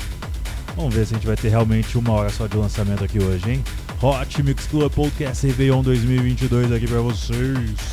Vamos 0.77 0.95
ver 0.95 1.07
se 1.07 1.15
a 1.15 1.17
gente 1.17 1.27
vai 1.27 1.37
ter 1.37 1.49
realmente 1.49 1.97
uma 1.99 2.13
hora 2.13 2.31
só 2.31 2.47
de 2.47 2.57
lançamento 2.57 3.05
aqui 3.05 3.19
hoje, 3.23 3.51
hein? 3.51 3.65
Hot 4.03 4.43
Mix 4.43 4.67
Club 4.67 4.91
Podcast 4.93 5.47
Réveillon 5.47 5.83
2022 5.83 6.73
aqui 6.73 6.87
pra 6.87 7.01
vocês. 7.01 7.90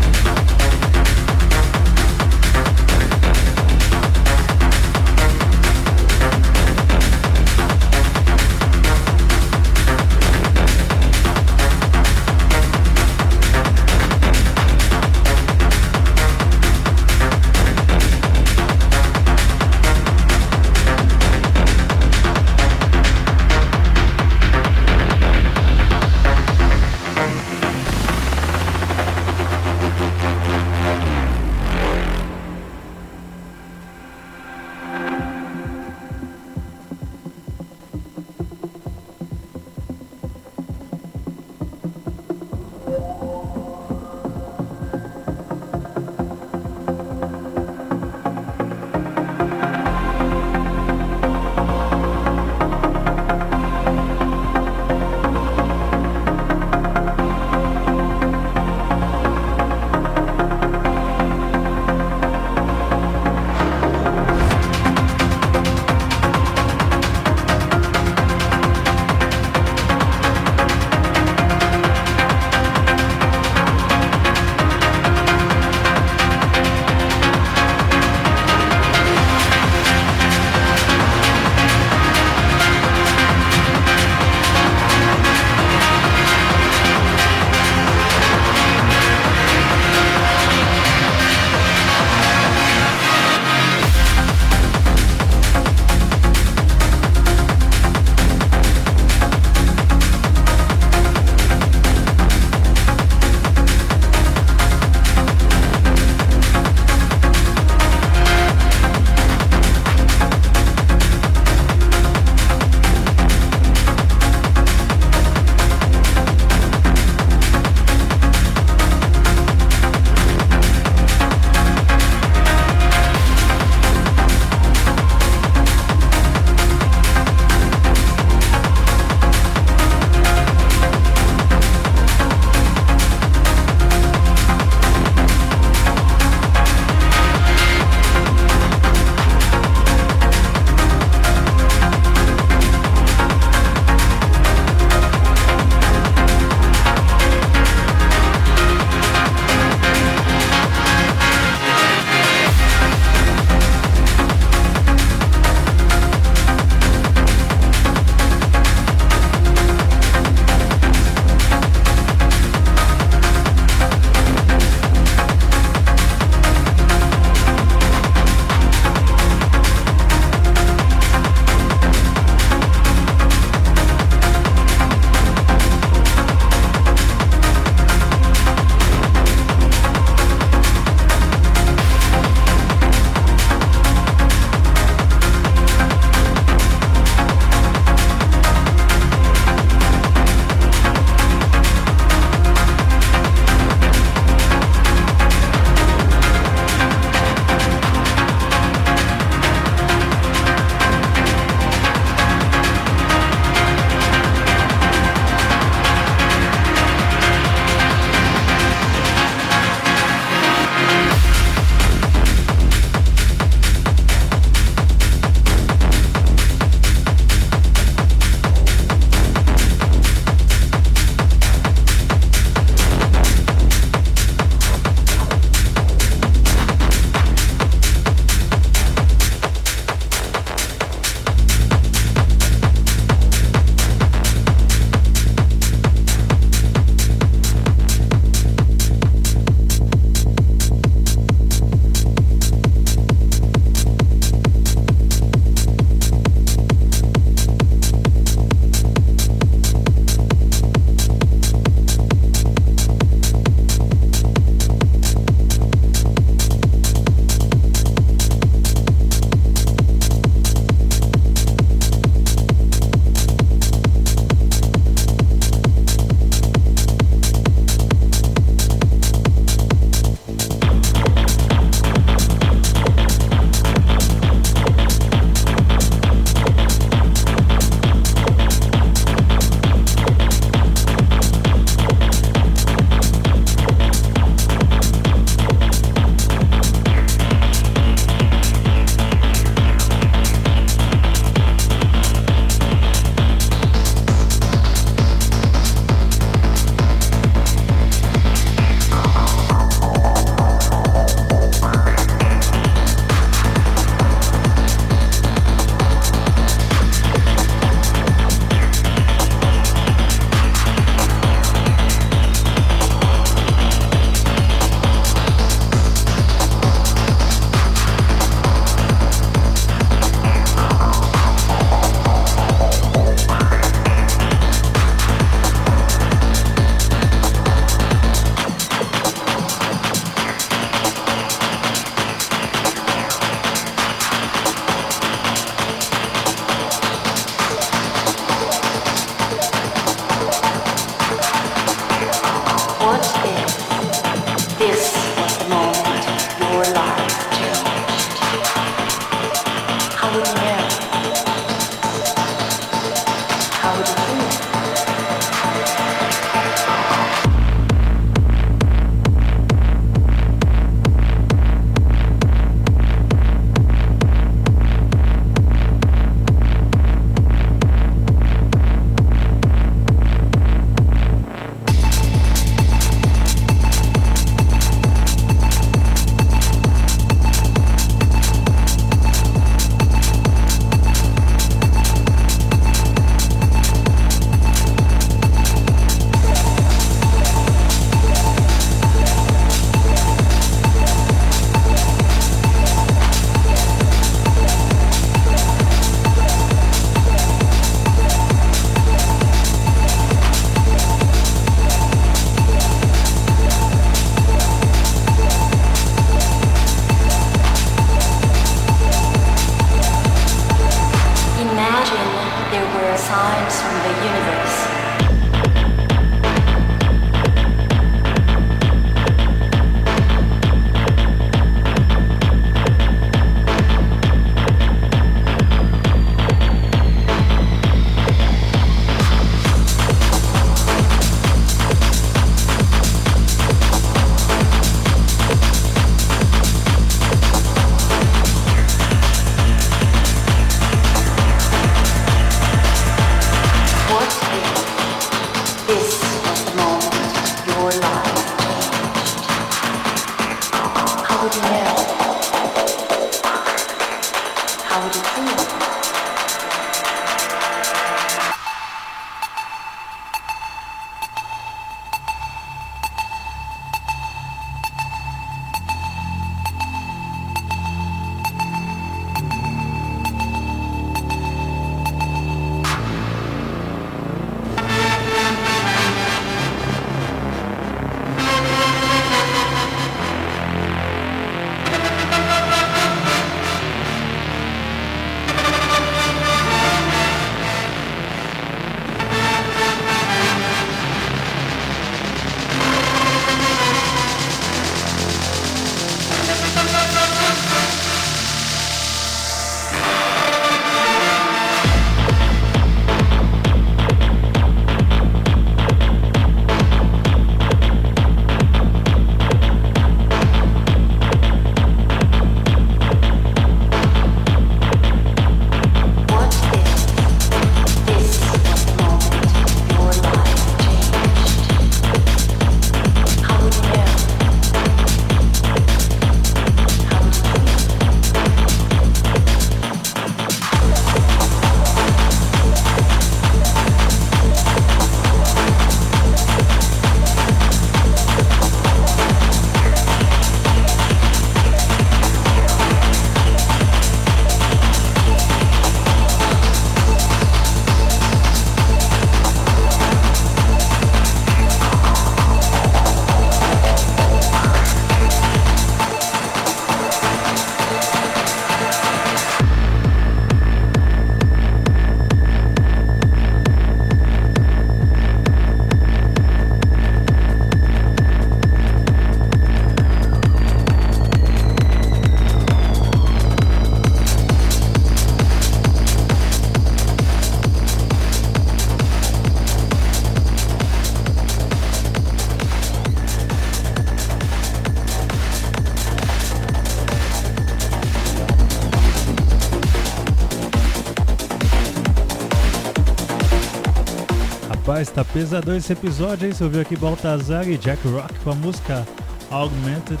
Rapaz, 594.82 594.90
tá 594.90 595.04
pesadão 595.04 595.56
esse 595.56 595.72
episódio, 595.72 596.26
hein? 596.26 596.32
Você 596.32 596.42
ouviu 596.42 596.60
aqui 596.60 596.76
Baltazar 596.76 597.48
e 597.48 597.56
Jack 597.56 597.86
Rock 597.86 598.12
com 598.24 598.30
a 598.30 598.34
música 598.34 598.86
Augmented 599.30 600.00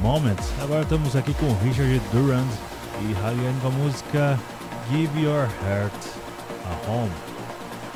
Moments. 0.00 0.48
Agora 0.62 0.82
estamos 0.82 1.14
aqui 1.14 1.34
com 1.34 1.52
Richard 1.62 2.00
Durand 2.10 2.46
e 3.02 3.12
Ryan 3.12 3.52
com 3.60 3.68
a 3.68 3.70
música 3.70 4.40
Give 4.90 5.20
Your 5.20 5.48
Heart 5.66 5.92
a 6.64 6.90
Home. 6.90 7.10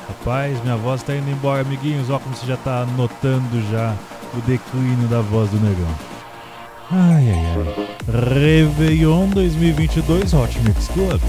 Rapaz, 0.07 0.61
minha 0.63 0.75
voz 0.77 1.01
tá 1.01 1.15
indo 1.15 1.31
embora, 1.31 1.61
amiguinhos. 1.61 2.09
Ó, 2.11 2.19
como 2.19 2.35
você 2.35 2.45
já 2.45 2.57
tá 2.57 2.85
notando 2.97 3.59
já 3.71 3.95
o 4.35 4.41
declínio 4.41 5.07
da 5.07 5.21
voz 5.21 5.49
do 5.49 5.59
negão. 5.59 5.95
Ai, 6.91 7.31
ai, 7.31 7.45
ai. 7.55 8.33
Réveillon 8.33 9.29
2022 9.29 10.33
Hot 10.33 10.59
Mix 10.59 10.87
Club. 10.89 11.21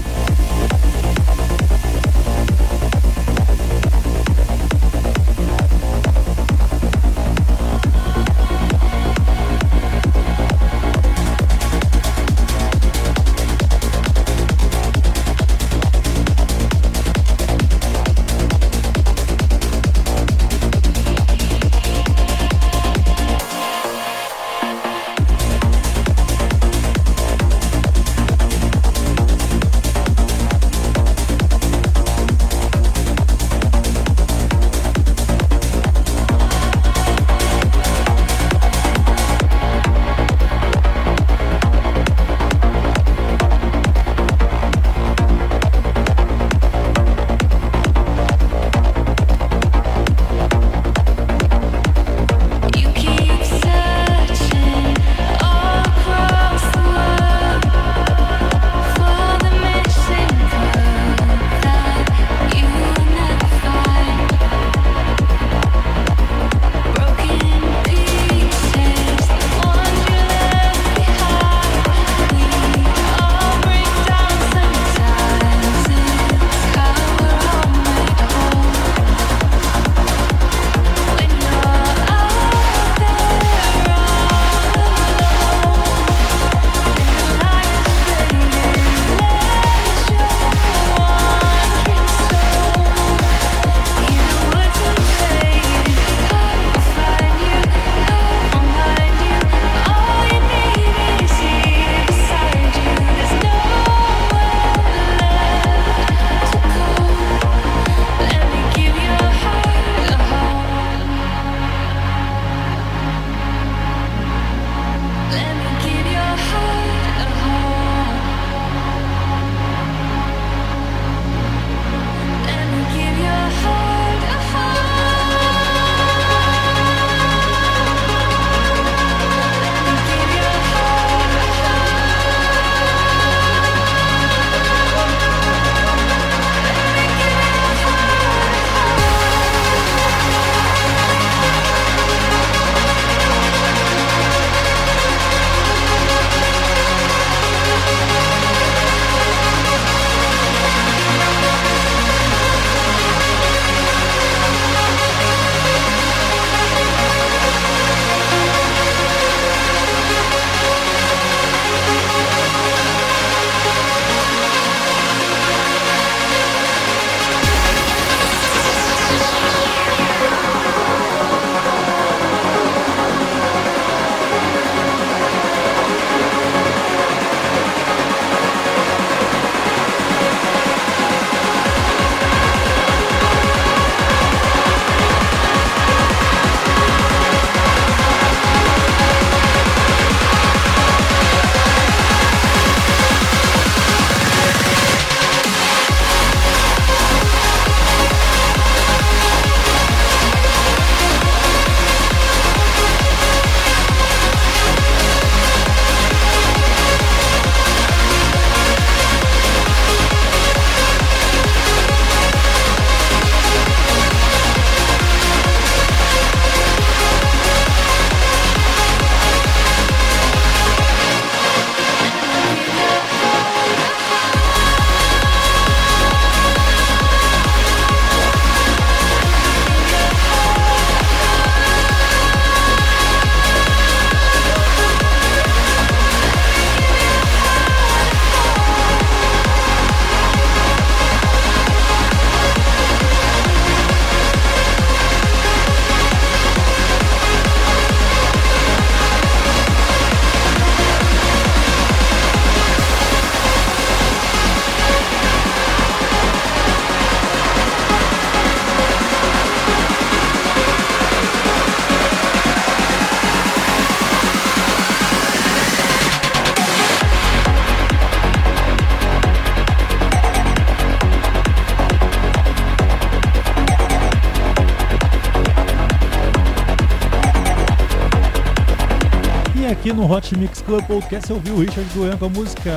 Hot 280.09 280.37
Mix 280.37 280.61
Club 280.61 280.85
Podcast 280.85 281.29
eu 281.29 281.37
vi 281.37 281.51
o 281.51 281.59
Richard 281.59 281.89
Duran 281.93 282.15
com 282.15 282.27
a 282.27 282.29
música 282.29 282.71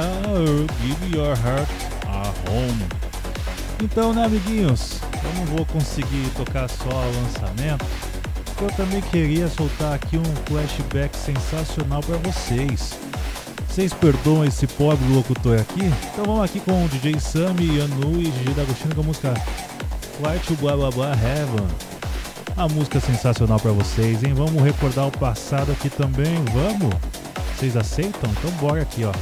Give 0.83 1.17
Your 1.17 1.28
Heart 1.28 1.68
a 2.09 2.28
Home. 2.50 2.84
Então, 3.81 4.12
né, 4.12 4.25
amiguinhos? 4.25 4.99
Eu 5.23 5.33
não 5.34 5.44
vou 5.57 5.65
conseguir 5.67 6.28
tocar 6.36 6.68
só 6.68 6.89
o 6.89 7.23
lançamento. 7.23 7.86
Eu 8.60 8.68
também 8.73 9.00
queria 9.00 9.47
soltar 9.47 9.94
aqui 9.94 10.18
um 10.18 10.25
flashback 10.49 11.17
sensacional 11.17 12.00
para 12.02 12.17
vocês. 12.17 12.99
Vocês 13.68 13.94
perdoam 13.94 14.44
esse 14.44 14.67
pobre 14.67 15.07
locutor 15.15 15.60
aqui? 15.60 15.84
Então 16.12 16.25
vamos 16.25 16.44
aqui 16.44 16.59
com 16.59 16.84
o 16.84 16.89
DJ 16.89 17.20
Sammy, 17.20 17.78
Yanu 17.78 18.20
e 18.20 18.28
DJ 18.28 18.55
D'Agostino 18.55 18.94
com 18.97 19.02
a 19.02 19.05
música 19.05 19.34
Fly 20.17 20.39
to 20.49 20.55
Blah 20.57 20.76
Blah 20.76 20.91
Blah 20.91 21.12
Heaven. 21.12 21.68
A 22.57 22.67
música 22.67 22.99
sensacional 22.99 23.60
para 23.60 23.70
vocês, 23.70 24.25
hein? 24.25 24.34
Vamos 24.34 24.60
recordar 24.62 25.07
o 25.07 25.12
passado 25.12 25.70
aqui 25.70 25.89
também, 25.89 26.34
vamos? 26.52 27.10
Vocês 27.61 27.77
aceitam? 27.77 28.31
Então 28.31 28.51
bora 28.53 28.81
aqui, 28.81 29.05
ó. 29.05 29.13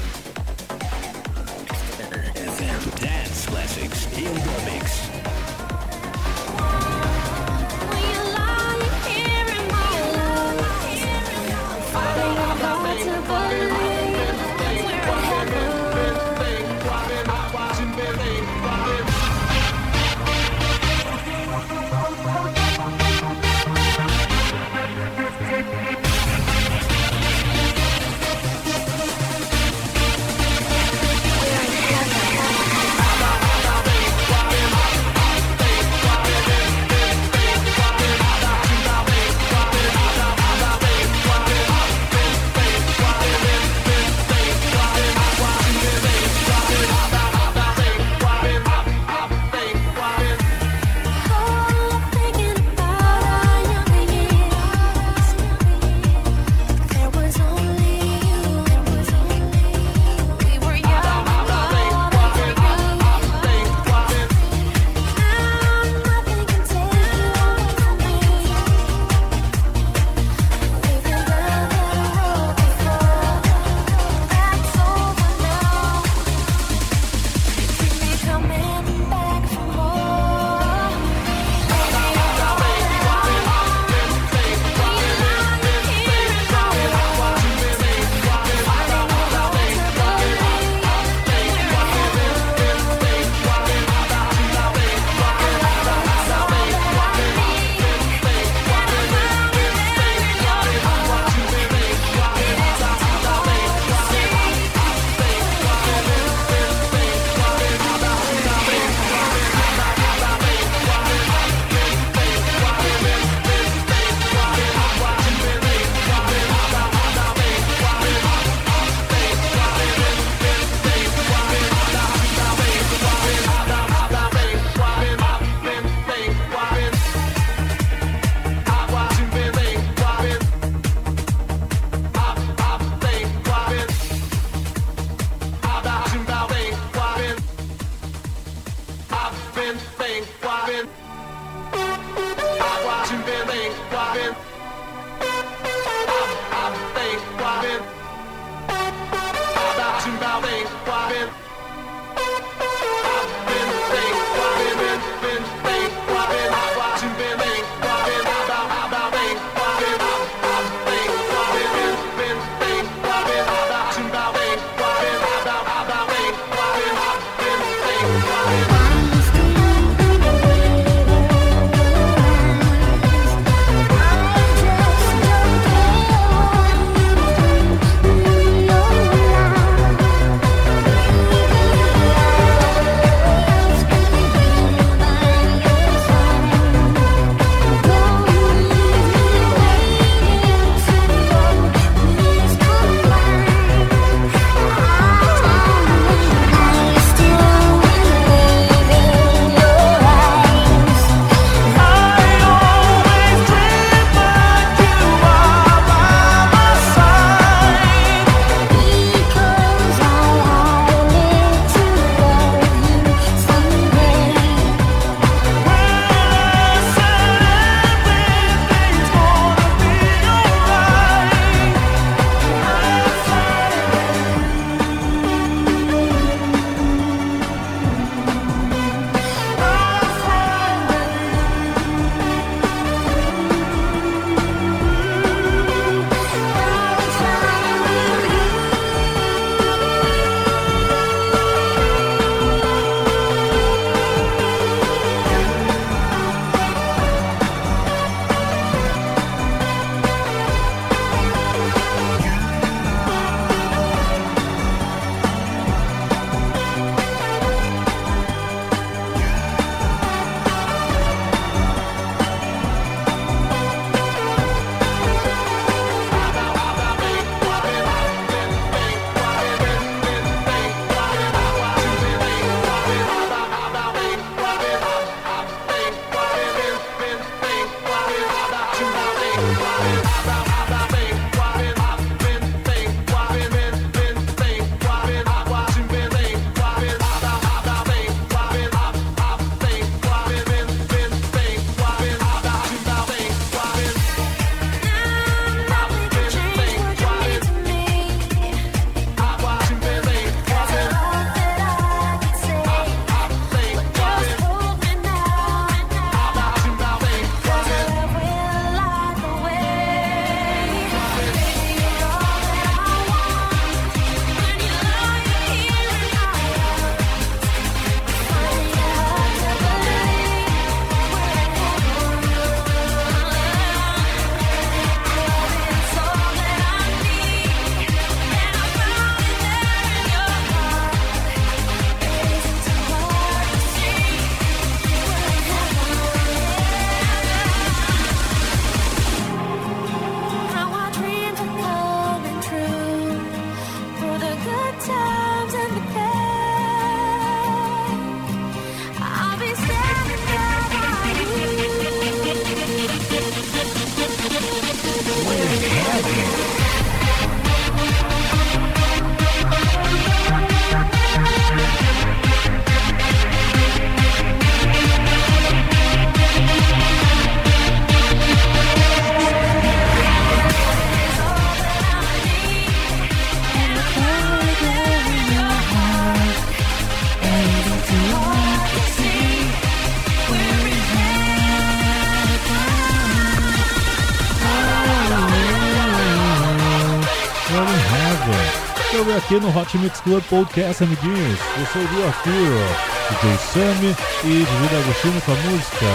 Aqui 389.18 389.40
no 389.40 389.48
Hot 389.48 389.76
Mix 389.78 390.00
Club 390.00 390.22
Podcast, 390.24 390.84
amiguinhos. 390.84 391.38
Você 391.58 391.78
ouviu 391.78 392.08
aqui, 392.08 392.30
ó, 392.30 393.14
DJ 393.14 393.38
Sammy 393.38 393.96
e 394.24 394.44
DJ 394.44 394.68
D'Agostino 394.70 395.20
com 395.22 395.32
a 395.32 395.34
música 395.34 395.86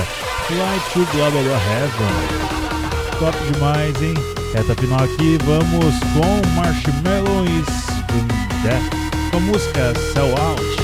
Fly 0.47 0.79
to 0.91 1.15
Blah 1.15 1.29
Blah 1.29 1.41
Heaven. 1.41 3.19
Top 3.19 3.37
demais, 3.51 4.01
hein? 4.01 4.13
Reta 4.53 4.75
final 4.75 5.03
aqui, 5.03 5.37
vamos 5.45 5.95
com 6.13 6.55
Marshmallow 6.55 7.45
e 7.45 7.59
Spin 7.61 8.27
Death 8.61 9.31
com 9.31 9.37
a 9.37 9.39
música 9.39 9.93
Sell 10.13 10.35
Out. 10.37 10.82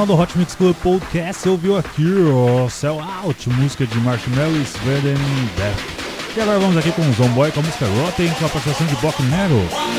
Final 0.00 0.06
do 0.06 0.22
Hot 0.22 0.38
Mix 0.38 0.54
Club 0.54 0.74
Podcast, 0.76 1.42
você 1.42 1.48
ouviu 1.48 1.76
aqui, 1.76 2.06
ó, 2.32 2.68
Sell 2.70 2.98
Out, 3.00 3.50
música 3.50 3.86
de 3.86 3.98
Marshmallow 3.98 4.56
e 4.56 4.64
Sweden 4.64 5.16
Death. 5.56 6.36
E 6.36 6.40
agora 6.40 6.58
vamos 6.58 6.76
aqui 6.78 6.90
com 6.92 7.02
o 7.02 7.12
Zomboy 7.12 7.50
com 7.52 7.60
a 7.60 7.62
música 7.62 7.84
Rotten, 7.86 8.30
com 8.30 8.46
a 8.46 8.48
participação 8.48 8.86
de 8.86 8.96
Block 8.96 9.22
Nero. 9.24 9.89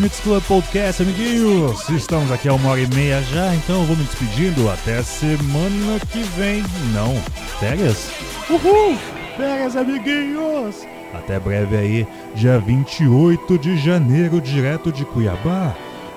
Mix 0.00 0.18
Club 0.20 0.42
Podcast, 0.44 1.02
amiguinhos. 1.02 1.86
Estamos 1.90 2.32
aqui 2.32 2.48
a 2.48 2.54
uma 2.54 2.70
hora 2.70 2.80
e 2.80 2.86
meia 2.86 3.20
já, 3.22 3.54
então 3.54 3.80
eu 3.80 3.84
vou 3.84 3.94
me 3.94 4.04
despedindo 4.04 4.70
até 4.70 5.02
semana 5.02 6.00
que 6.10 6.22
vem. 6.38 6.62
Não, 6.94 7.14
férias? 7.60 8.10
Uhul! 8.48 8.96
Férias, 9.36 9.76
amiguinhos! 9.76 10.86
Até 11.12 11.38
breve 11.38 11.76
aí, 11.76 12.06
dia 12.34 12.58
28 12.58 13.58
de 13.58 13.76
janeiro, 13.76 14.40
direto 14.40 14.90
de 14.90 15.04
Cuiabá. 15.04 15.76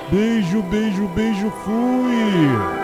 Beijo, 0.09 0.61
beijo, 0.61 1.05
beijo, 1.09 1.51
fui! 1.65 2.82